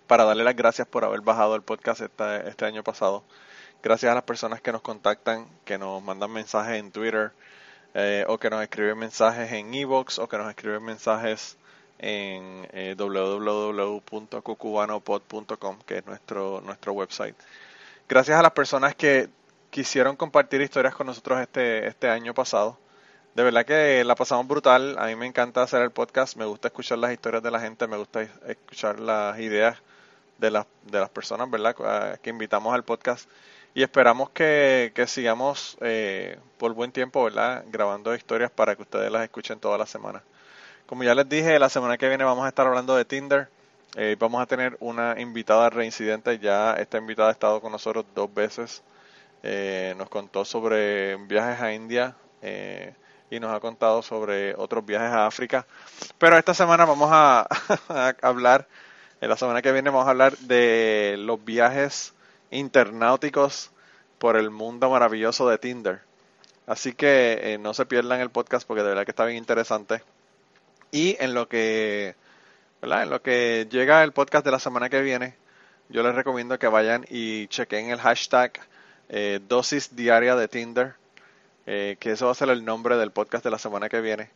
para 0.07 0.23
darle 0.25 0.43
las 0.43 0.55
gracias 0.55 0.87
por 0.87 1.05
haber 1.05 1.21
bajado 1.21 1.55
el 1.55 1.61
podcast 1.61 2.01
esta- 2.01 2.37
este 2.41 2.65
año 2.65 2.83
pasado. 2.83 3.23
Gracias 3.83 4.11
a 4.11 4.15
las 4.15 4.23
personas 4.23 4.61
que 4.61 4.71
nos 4.71 4.81
contactan, 4.81 5.47
que 5.65 5.77
nos 5.77 6.01
mandan 6.03 6.31
mensajes 6.31 6.79
en 6.79 6.91
Twitter, 6.91 7.31
eh, 7.93 8.25
o 8.27 8.37
que 8.37 8.49
nos 8.49 8.61
escriben 8.63 8.97
mensajes 8.97 9.51
en 9.51 9.73
Evox, 9.73 10.19
o 10.19 10.27
que 10.27 10.37
nos 10.37 10.49
escriben 10.49 10.83
mensajes 10.83 11.57
en 11.99 12.67
eh, 12.73 12.95
www.cucubanopod.com, 12.97 15.79
que 15.85 15.97
es 15.99 16.05
nuestro, 16.05 16.61
nuestro 16.61 16.93
website. 16.93 17.35
Gracias 18.07 18.39
a 18.39 18.41
las 18.41 18.51
personas 18.51 18.95
que 18.95 19.29
quisieron 19.69 20.15
compartir 20.15 20.61
historias 20.61 20.95
con 20.95 21.07
nosotros 21.07 21.39
este, 21.39 21.87
este 21.87 22.09
año 22.09 22.33
pasado. 22.33 22.77
De 23.35 23.43
verdad 23.43 23.65
que 23.65 24.03
la 24.03 24.15
pasamos 24.15 24.47
brutal. 24.47 24.97
A 24.97 25.05
mí 25.07 25.15
me 25.15 25.25
encanta 25.25 25.61
hacer 25.61 25.81
el 25.81 25.91
podcast. 25.91 26.35
Me 26.35 26.45
gusta 26.45 26.67
escuchar 26.67 26.97
las 26.97 27.11
historias 27.11 27.43
de 27.43 27.51
la 27.51 27.59
gente. 27.59 27.87
Me 27.87 27.97
gusta 27.97 28.23
escuchar 28.47 28.99
las 28.99 29.39
ideas 29.39 29.77
de 30.39 30.51
las, 30.51 30.65
de 30.83 30.99
las 30.99 31.09
personas, 31.09 31.49
¿verdad? 31.49 32.19
Que 32.21 32.29
invitamos 32.29 32.73
al 32.73 32.83
podcast. 32.83 33.29
Y 33.75 33.83
esperamos 33.83 34.31
que, 34.31 34.91
que 34.95 35.05
sigamos 35.07 35.77
eh, 35.81 36.39
por 36.57 36.73
buen 36.73 36.91
tiempo, 36.91 37.23
¿verdad? 37.23 37.63
Grabando 37.67 38.15
historias 38.15 38.51
para 38.51 38.75
que 38.75 38.81
ustedes 38.81 39.11
las 39.11 39.23
escuchen 39.23 39.59
toda 39.59 39.77
la 39.77 39.85
semana. 39.85 40.23
Como 40.87 41.03
ya 41.03 41.13
les 41.13 41.29
dije, 41.29 41.59
la 41.59 41.69
semana 41.69 41.97
que 41.97 42.07
viene 42.07 42.23
vamos 42.23 42.45
a 42.45 42.49
estar 42.49 42.65
hablando 42.65 42.95
de 42.95 43.05
Tinder. 43.05 43.47
Eh, 43.95 44.15
vamos 44.19 44.41
a 44.41 44.47
tener 44.47 44.75
una 44.79 45.19
invitada 45.19 45.69
reincidente. 45.69 46.39
Ya 46.39 46.73
esta 46.73 46.97
invitada 46.97 47.29
ha 47.29 47.31
estado 47.31 47.61
con 47.61 47.71
nosotros 47.71 48.05
dos 48.15 48.33
veces. 48.33 48.83
Eh, 49.41 49.93
nos 49.97 50.09
contó 50.09 50.43
sobre 50.43 51.15
viajes 51.15 51.61
a 51.61 51.73
India 51.73 52.15
eh, 52.41 52.93
y 53.29 53.39
nos 53.39 53.55
ha 53.55 53.59
contado 53.59 54.01
sobre 54.01 54.53
otros 54.55 54.85
viajes 54.85 55.11
a 55.11 55.27
África. 55.27 55.65
Pero 56.17 56.37
esta 56.37 56.53
semana 56.53 56.85
vamos 56.85 57.09
a, 57.11 57.47
hablar, 58.21 58.67
en 59.21 59.29
la 59.29 59.37
semana 59.37 59.61
que 59.61 59.71
viene 59.71 59.89
vamos 59.89 60.07
a 60.07 60.11
hablar 60.11 60.37
de 60.39 61.15
los 61.19 61.43
viajes 61.43 62.13
internauticos 62.51 63.71
por 64.17 64.35
el 64.35 64.49
mundo 64.49 64.89
maravilloso 64.89 65.47
de 65.47 65.57
Tinder. 65.57 66.01
Así 66.67 66.93
que 66.93 67.53
eh, 67.53 67.57
no 67.57 67.73
se 67.73 67.85
pierdan 67.85 68.19
el 68.19 68.29
podcast 68.29 68.67
porque 68.67 68.83
de 68.83 68.89
verdad 68.89 69.05
que 69.05 69.11
está 69.11 69.25
bien 69.25 69.37
interesante. 69.37 70.03
Y 70.91 71.15
en 71.19 71.33
lo 71.33 71.47
que, 71.47 72.15
¿verdad? 72.81 73.03
En 73.03 73.09
lo 73.09 73.21
que 73.21 73.67
llega 73.71 74.03
el 74.03 74.11
podcast 74.11 74.43
de 74.43 74.51
la 74.51 74.59
semana 74.59 74.89
que 74.89 75.01
viene, 75.01 75.35
yo 75.87 76.03
les 76.03 76.13
recomiendo 76.13 76.59
que 76.59 76.67
vayan 76.67 77.05
y 77.09 77.47
chequen 77.47 77.89
el 77.89 77.99
hashtag 77.99 78.53
eh, 79.09 79.39
dosis 79.47 79.95
diaria 79.95 80.35
de 80.35 80.47
Tinder, 80.47 80.93
eh, 81.65 81.97
que 81.99 82.11
eso 82.11 82.25
va 82.27 82.31
a 82.31 82.35
ser 82.35 82.49
el 82.49 82.63
nombre 82.63 82.95
del 82.97 83.11
podcast 83.11 83.43
de 83.43 83.51
la 83.51 83.59
semana 83.59 83.89
que 83.89 84.01
viene. 84.01 84.29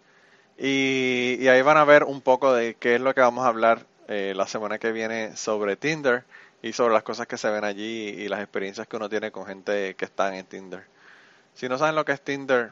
Y, 0.58 1.48
ahí 1.48 1.62
van 1.62 1.78
a 1.78 1.86
ver 1.86 2.04
un 2.04 2.22
poco 2.22 2.54
de 2.54 2.76
qué 2.76 2.96
es 2.96 3.02
lo 3.02 3.14
que 3.14 3.22
vamos 3.22 3.46
a 3.46 3.50
hablar 3.50 3.86
eh, 4.08 4.34
la 4.36 4.48
semana 4.48 4.80
que 4.80 4.92
viene 4.92 5.36
sobre 5.38 5.76
Tinder 5.76 6.26
y 6.62 6.74
sobre 6.74 6.94
las 6.94 7.04
cosas 7.04 7.28
que 7.28 7.38
se 7.38 7.50
ven 7.50 7.64
allí 7.64 8.10
y 8.10 8.28
las 8.28 8.42
experiencias 8.42 8.88
que 8.88 8.96
uno 8.96 9.10
tiene 9.10 9.32
con 9.32 9.46
gente 9.46 9.96
que 9.96 10.06
están 10.06 10.34
en 10.34 10.46
Tinder. 10.46 10.84
Si 11.56 11.70
no 11.70 11.78
saben 11.78 11.96
lo 11.96 12.06
que 12.06 12.12
es 12.14 12.22
Tinder, 12.22 12.72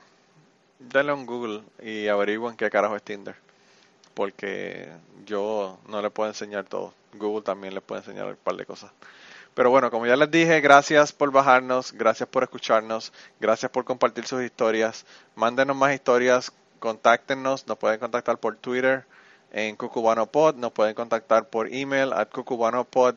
denle 0.79 1.13
un 1.13 1.25
Google 1.25 1.61
y 1.81 2.07
averigüen 2.07 2.55
qué 2.55 2.69
carajo 2.69 2.95
es 2.95 3.03
Tinder. 3.03 3.35
Porque 4.13 4.89
yo 5.25 5.79
no 5.87 6.01
les 6.01 6.11
puedo 6.11 6.29
enseñar 6.29 6.65
todo. 6.65 6.93
Google 7.13 7.43
también 7.43 7.73
les 7.73 7.83
puede 7.83 8.01
enseñar 8.01 8.27
un 8.27 8.35
par 8.35 8.55
de 8.55 8.65
cosas. 8.65 8.91
Pero 9.53 9.69
bueno, 9.69 9.91
como 9.91 10.05
ya 10.05 10.15
les 10.15 10.31
dije, 10.31 10.61
gracias 10.61 11.11
por 11.11 11.31
bajarnos, 11.31 11.91
gracias 11.93 12.27
por 12.29 12.43
escucharnos, 12.43 13.11
gracias 13.39 13.71
por 13.71 13.83
compartir 13.85 14.25
sus 14.25 14.41
historias. 14.43 15.05
Mándenos 15.35 15.75
más 15.75 15.93
historias, 15.93 16.51
contáctenos, 16.79 17.67
nos 17.67 17.77
pueden 17.77 17.99
contactar 17.99 18.37
por 18.37 18.55
Twitter 18.55 19.05
en 19.51 19.75
cucubanopod, 19.75 20.55
nos 20.55 20.71
pueden 20.71 20.95
contactar 20.95 21.49
por 21.49 21.67
email 21.73 22.13
at 22.13 22.29
cucubanopod 22.29 23.15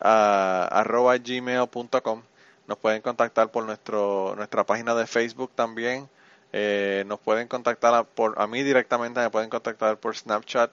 ah, 0.00 0.68
arroba 0.72 1.16
gmail.com. 1.16 2.22
Nos 2.66 2.78
pueden 2.78 3.02
contactar 3.02 3.50
por 3.50 3.64
nuestro, 3.64 4.34
nuestra 4.36 4.64
página 4.64 4.94
de 4.94 5.06
Facebook 5.06 5.50
también. 5.54 6.08
Eh, 6.52 7.04
nos 7.06 7.20
pueden 7.20 7.48
contactar 7.48 7.94
a, 7.94 8.04
por, 8.04 8.40
a 8.40 8.46
mí 8.46 8.62
directamente, 8.62 9.20
me 9.20 9.30
pueden 9.30 9.50
contactar 9.50 9.98
por 9.98 10.16
Snapchat 10.16 10.70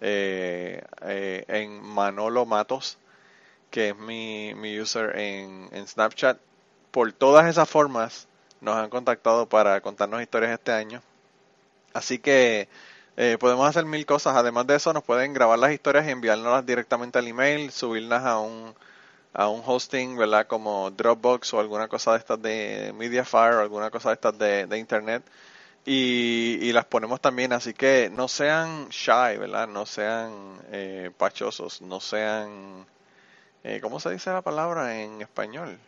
eh, 0.00 0.82
eh, 1.02 1.44
en 1.48 1.82
Manolo 1.82 2.44
Matos, 2.44 2.98
que 3.74 3.88
es 3.88 3.96
mi, 3.96 4.54
mi 4.54 4.78
user 4.78 5.18
en, 5.18 5.68
en 5.72 5.88
Snapchat. 5.88 6.38
Por 6.92 7.12
todas 7.12 7.46
esas 7.46 7.68
formas 7.68 8.28
nos 8.60 8.76
han 8.76 8.88
contactado 8.88 9.48
para 9.48 9.80
contarnos 9.80 10.22
historias 10.22 10.52
este 10.52 10.70
año. 10.70 11.02
Así 11.92 12.20
que 12.20 12.68
eh, 13.16 13.36
podemos 13.40 13.68
hacer 13.68 13.84
mil 13.84 14.06
cosas. 14.06 14.36
Además 14.36 14.68
de 14.68 14.76
eso, 14.76 14.92
nos 14.92 15.02
pueden 15.02 15.32
grabar 15.32 15.58
las 15.58 15.72
historias 15.72 16.06
y 16.06 16.10
enviárnoslas 16.10 16.64
directamente 16.64 17.18
al 17.18 17.26
email, 17.26 17.72
subirlas 17.72 18.24
a 18.24 18.38
un, 18.38 18.72
a 19.32 19.48
un 19.48 19.60
hosting, 19.66 20.16
¿verdad? 20.16 20.46
Como 20.46 20.92
Dropbox 20.92 21.52
o 21.54 21.58
alguna 21.58 21.88
cosa 21.88 22.12
de 22.12 22.18
estas 22.18 22.40
de 22.40 22.94
Mediafire 22.96 23.56
o 23.56 23.60
alguna 23.60 23.90
cosa 23.90 24.10
de 24.10 24.14
estas 24.14 24.38
de, 24.38 24.66
de 24.68 24.78
Internet. 24.78 25.24
Y, 25.84 26.60
y 26.62 26.72
las 26.72 26.84
ponemos 26.84 27.20
también, 27.20 27.52
así 27.52 27.74
que 27.74 28.08
no 28.08 28.28
sean 28.28 28.88
shy, 28.90 29.36
¿verdad? 29.36 29.66
No 29.66 29.84
sean 29.84 30.60
eh, 30.70 31.10
pachosos, 31.18 31.82
no 31.82 31.98
sean... 31.98 32.86
Eh, 33.66 33.80
¿Cómo 33.80 33.98
se 33.98 34.10
dice 34.10 34.30
la 34.30 34.42
palabra 34.42 35.00
en 35.00 35.22
español? 35.22 35.78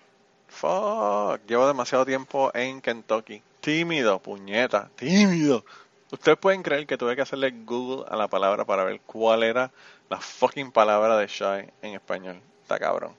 Fuck, 0.48 1.46
llevo 1.46 1.66
demasiado 1.66 2.06
tiempo 2.06 2.50
en 2.54 2.80
Kentucky. 2.80 3.42
Tímido, 3.60 4.18
puñeta, 4.18 4.88
tímido. 4.96 5.62
Ustedes 6.10 6.38
pueden 6.38 6.62
creer 6.62 6.86
que 6.86 6.96
tuve 6.96 7.14
que 7.14 7.20
hacerle 7.20 7.50
Google 7.50 8.06
a 8.08 8.16
la 8.16 8.28
palabra 8.28 8.64
para 8.64 8.82
ver 8.82 9.02
cuál 9.04 9.42
era 9.42 9.70
la 10.08 10.18
fucking 10.18 10.72
palabra 10.72 11.18
de 11.18 11.26
shy 11.26 11.70
en 11.82 11.92
español. 11.92 12.40
Está 12.62 12.78
cabrón. 12.78 13.14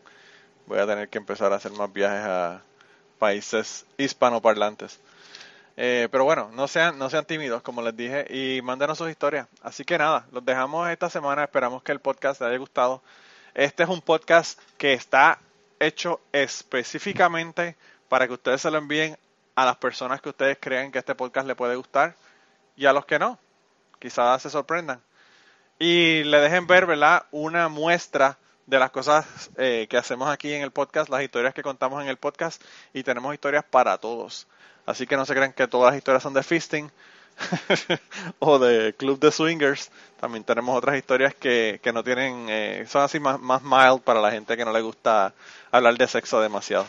Voy 0.65 0.79
a 0.79 0.87
tener 0.87 1.07
que 1.07 1.19
empezar 1.19 1.53
a 1.53 1.57
hacer 1.57 1.73
más 1.73 1.93
viajes 1.93 2.25
a 2.25 2.63
países 3.19 3.85
hispanoparlantes. 3.99 4.99
Eh, 5.75 6.07
pero 6.11 6.23
bueno, 6.23 6.49
no 6.53 6.67
sean, 6.67 6.97
no 6.97 7.11
sean 7.11 7.25
tímidos, 7.25 7.61
como 7.61 7.83
les 7.83 7.95
dije, 7.95 8.25
y 8.33 8.63
mándenos 8.63 8.97
sus 8.97 9.11
historias. 9.11 9.47
Así 9.61 9.85
que 9.85 9.99
nada, 9.99 10.25
los 10.31 10.43
dejamos 10.43 10.89
esta 10.89 11.11
semana. 11.11 11.43
Esperamos 11.43 11.83
que 11.83 11.91
el 11.91 11.99
podcast 11.99 12.41
les 12.41 12.49
haya 12.49 12.57
gustado. 12.57 13.03
Este 13.57 13.81
es 13.81 13.89
un 13.89 14.01
podcast 14.01 14.59
que 14.77 14.93
está 14.93 15.39
hecho 15.79 16.21
específicamente 16.31 17.75
para 18.07 18.27
que 18.27 18.33
ustedes 18.33 18.61
se 18.61 18.69
lo 18.69 18.77
envíen 18.77 19.17
a 19.55 19.65
las 19.65 19.77
personas 19.77 20.21
que 20.21 20.29
ustedes 20.29 20.59
creen 20.61 20.91
que 20.91 20.99
este 20.99 21.15
podcast 21.15 21.47
le 21.47 21.55
puede 21.55 21.75
gustar 21.75 22.15
y 22.75 22.85
a 22.85 22.93
los 22.93 23.07
que 23.07 23.17
no. 23.17 23.39
Quizás 23.97 24.43
se 24.43 24.51
sorprendan. 24.51 25.01
Y 25.79 26.23
le 26.25 26.39
dejen 26.39 26.67
ver, 26.67 26.85
¿verdad? 26.85 27.25
Una 27.31 27.67
muestra 27.67 28.37
de 28.67 28.77
las 28.77 28.91
cosas 28.91 29.25
eh, 29.57 29.87
que 29.89 29.97
hacemos 29.97 30.29
aquí 30.29 30.53
en 30.53 30.61
el 30.61 30.69
podcast, 30.69 31.09
las 31.09 31.23
historias 31.23 31.55
que 31.55 31.63
contamos 31.63 32.03
en 32.03 32.09
el 32.09 32.17
podcast 32.17 32.61
y 32.93 33.01
tenemos 33.01 33.33
historias 33.33 33.63
para 33.63 33.97
todos. 33.97 34.45
Así 34.85 35.07
que 35.07 35.17
no 35.17 35.25
se 35.25 35.33
crean 35.33 35.53
que 35.53 35.67
todas 35.67 35.93
las 35.93 35.97
historias 35.97 36.21
son 36.21 36.35
de 36.35 36.43
fisting 36.43 36.91
o 38.39 38.59
de 38.59 38.93
club 38.93 39.19
de 39.19 39.31
swingers. 39.31 39.91
También 40.19 40.43
tenemos 40.43 40.77
otras 40.77 40.97
historias 40.97 41.35
que, 41.35 41.79
que 41.81 41.93
no 41.93 42.03
tienen, 42.03 42.47
eh, 42.49 42.85
son 42.88 43.03
así 43.03 43.19
más, 43.19 43.39
más 43.39 43.61
mild 43.63 44.01
para 44.01 44.21
la 44.21 44.31
gente 44.31 44.57
que 44.57 44.65
no 44.65 44.73
le 44.73 44.81
gusta 44.81 45.33
hablar 45.71 45.97
de 45.97 46.07
sexo 46.07 46.41
demasiado. 46.41 46.88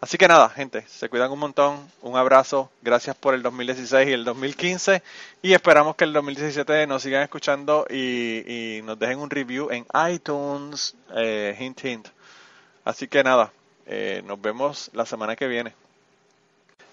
Así 0.00 0.18
que 0.18 0.28
nada, 0.28 0.50
gente, 0.50 0.84
se 0.88 1.08
cuidan 1.08 1.32
un 1.32 1.38
montón. 1.38 1.90
Un 2.02 2.16
abrazo. 2.16 2.70
Gracias 2.82 3.16
por 3.16 3.34
el 3.34 3.42
2016 3.42 4.08
y 4.08 4.12
el 4.12 4.24
2015. 4.24 5.02
Y 5.42 5.54
esperamos 5.54 5.96
que 5.96 6.04
el 6.04 6.12
2017 6.12 6.86
nos 6.86 7.02
sigan 7.02 7.22
escuchando 7.22 7.86
y, 7.88 8.76
y 8.78 8.82
nos 8.82 8.98
dejen 8.98 9.18
un 9.18 9.30
review 9.30 9.70
en 9.70 9.86
iTunes. 10.12 10.94
Eh, 11.16 11.56
hint, 11.58 11.82
hint. 11.84 12.08
Así 12.84 13.08
que 13.08 13.24
nada, 13.24 13.52
eh, 13.86 14.22
nos 14.24 14.40
vemos 14.40 14.90
la 14.92 15.06
semana 15.06 15.34
que 15.34 15.48
viene. 15.48 15.74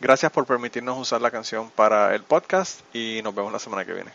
Gracias 0.00 0.30
por 0.30 0.46
permitirnos 0.46 0.98
usar 0.98 1.20
la 1.20 1.30
canción 1.30 1.70
para 1.70 2.14
el 2.14 2.22
podcast 2.22 2.80
y 2.94 3.20
nos 3.22 3.34
vemos 3.34 3.52
la 3.52 3.58
semana 3.58 3.84
que 3.84 3.92
viene. 3.92 4.10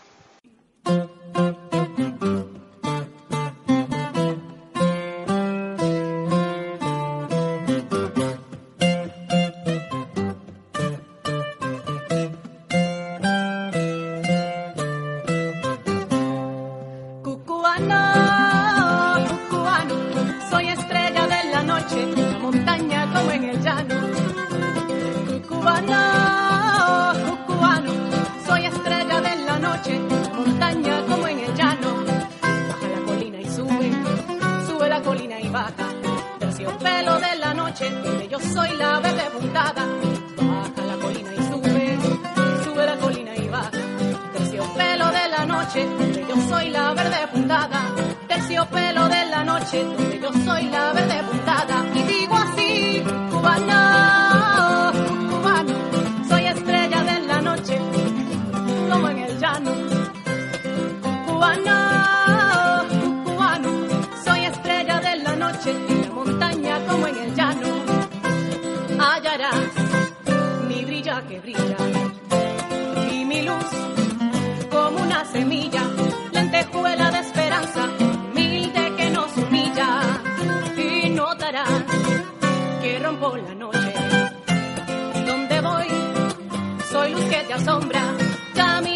Que 87.52 88.91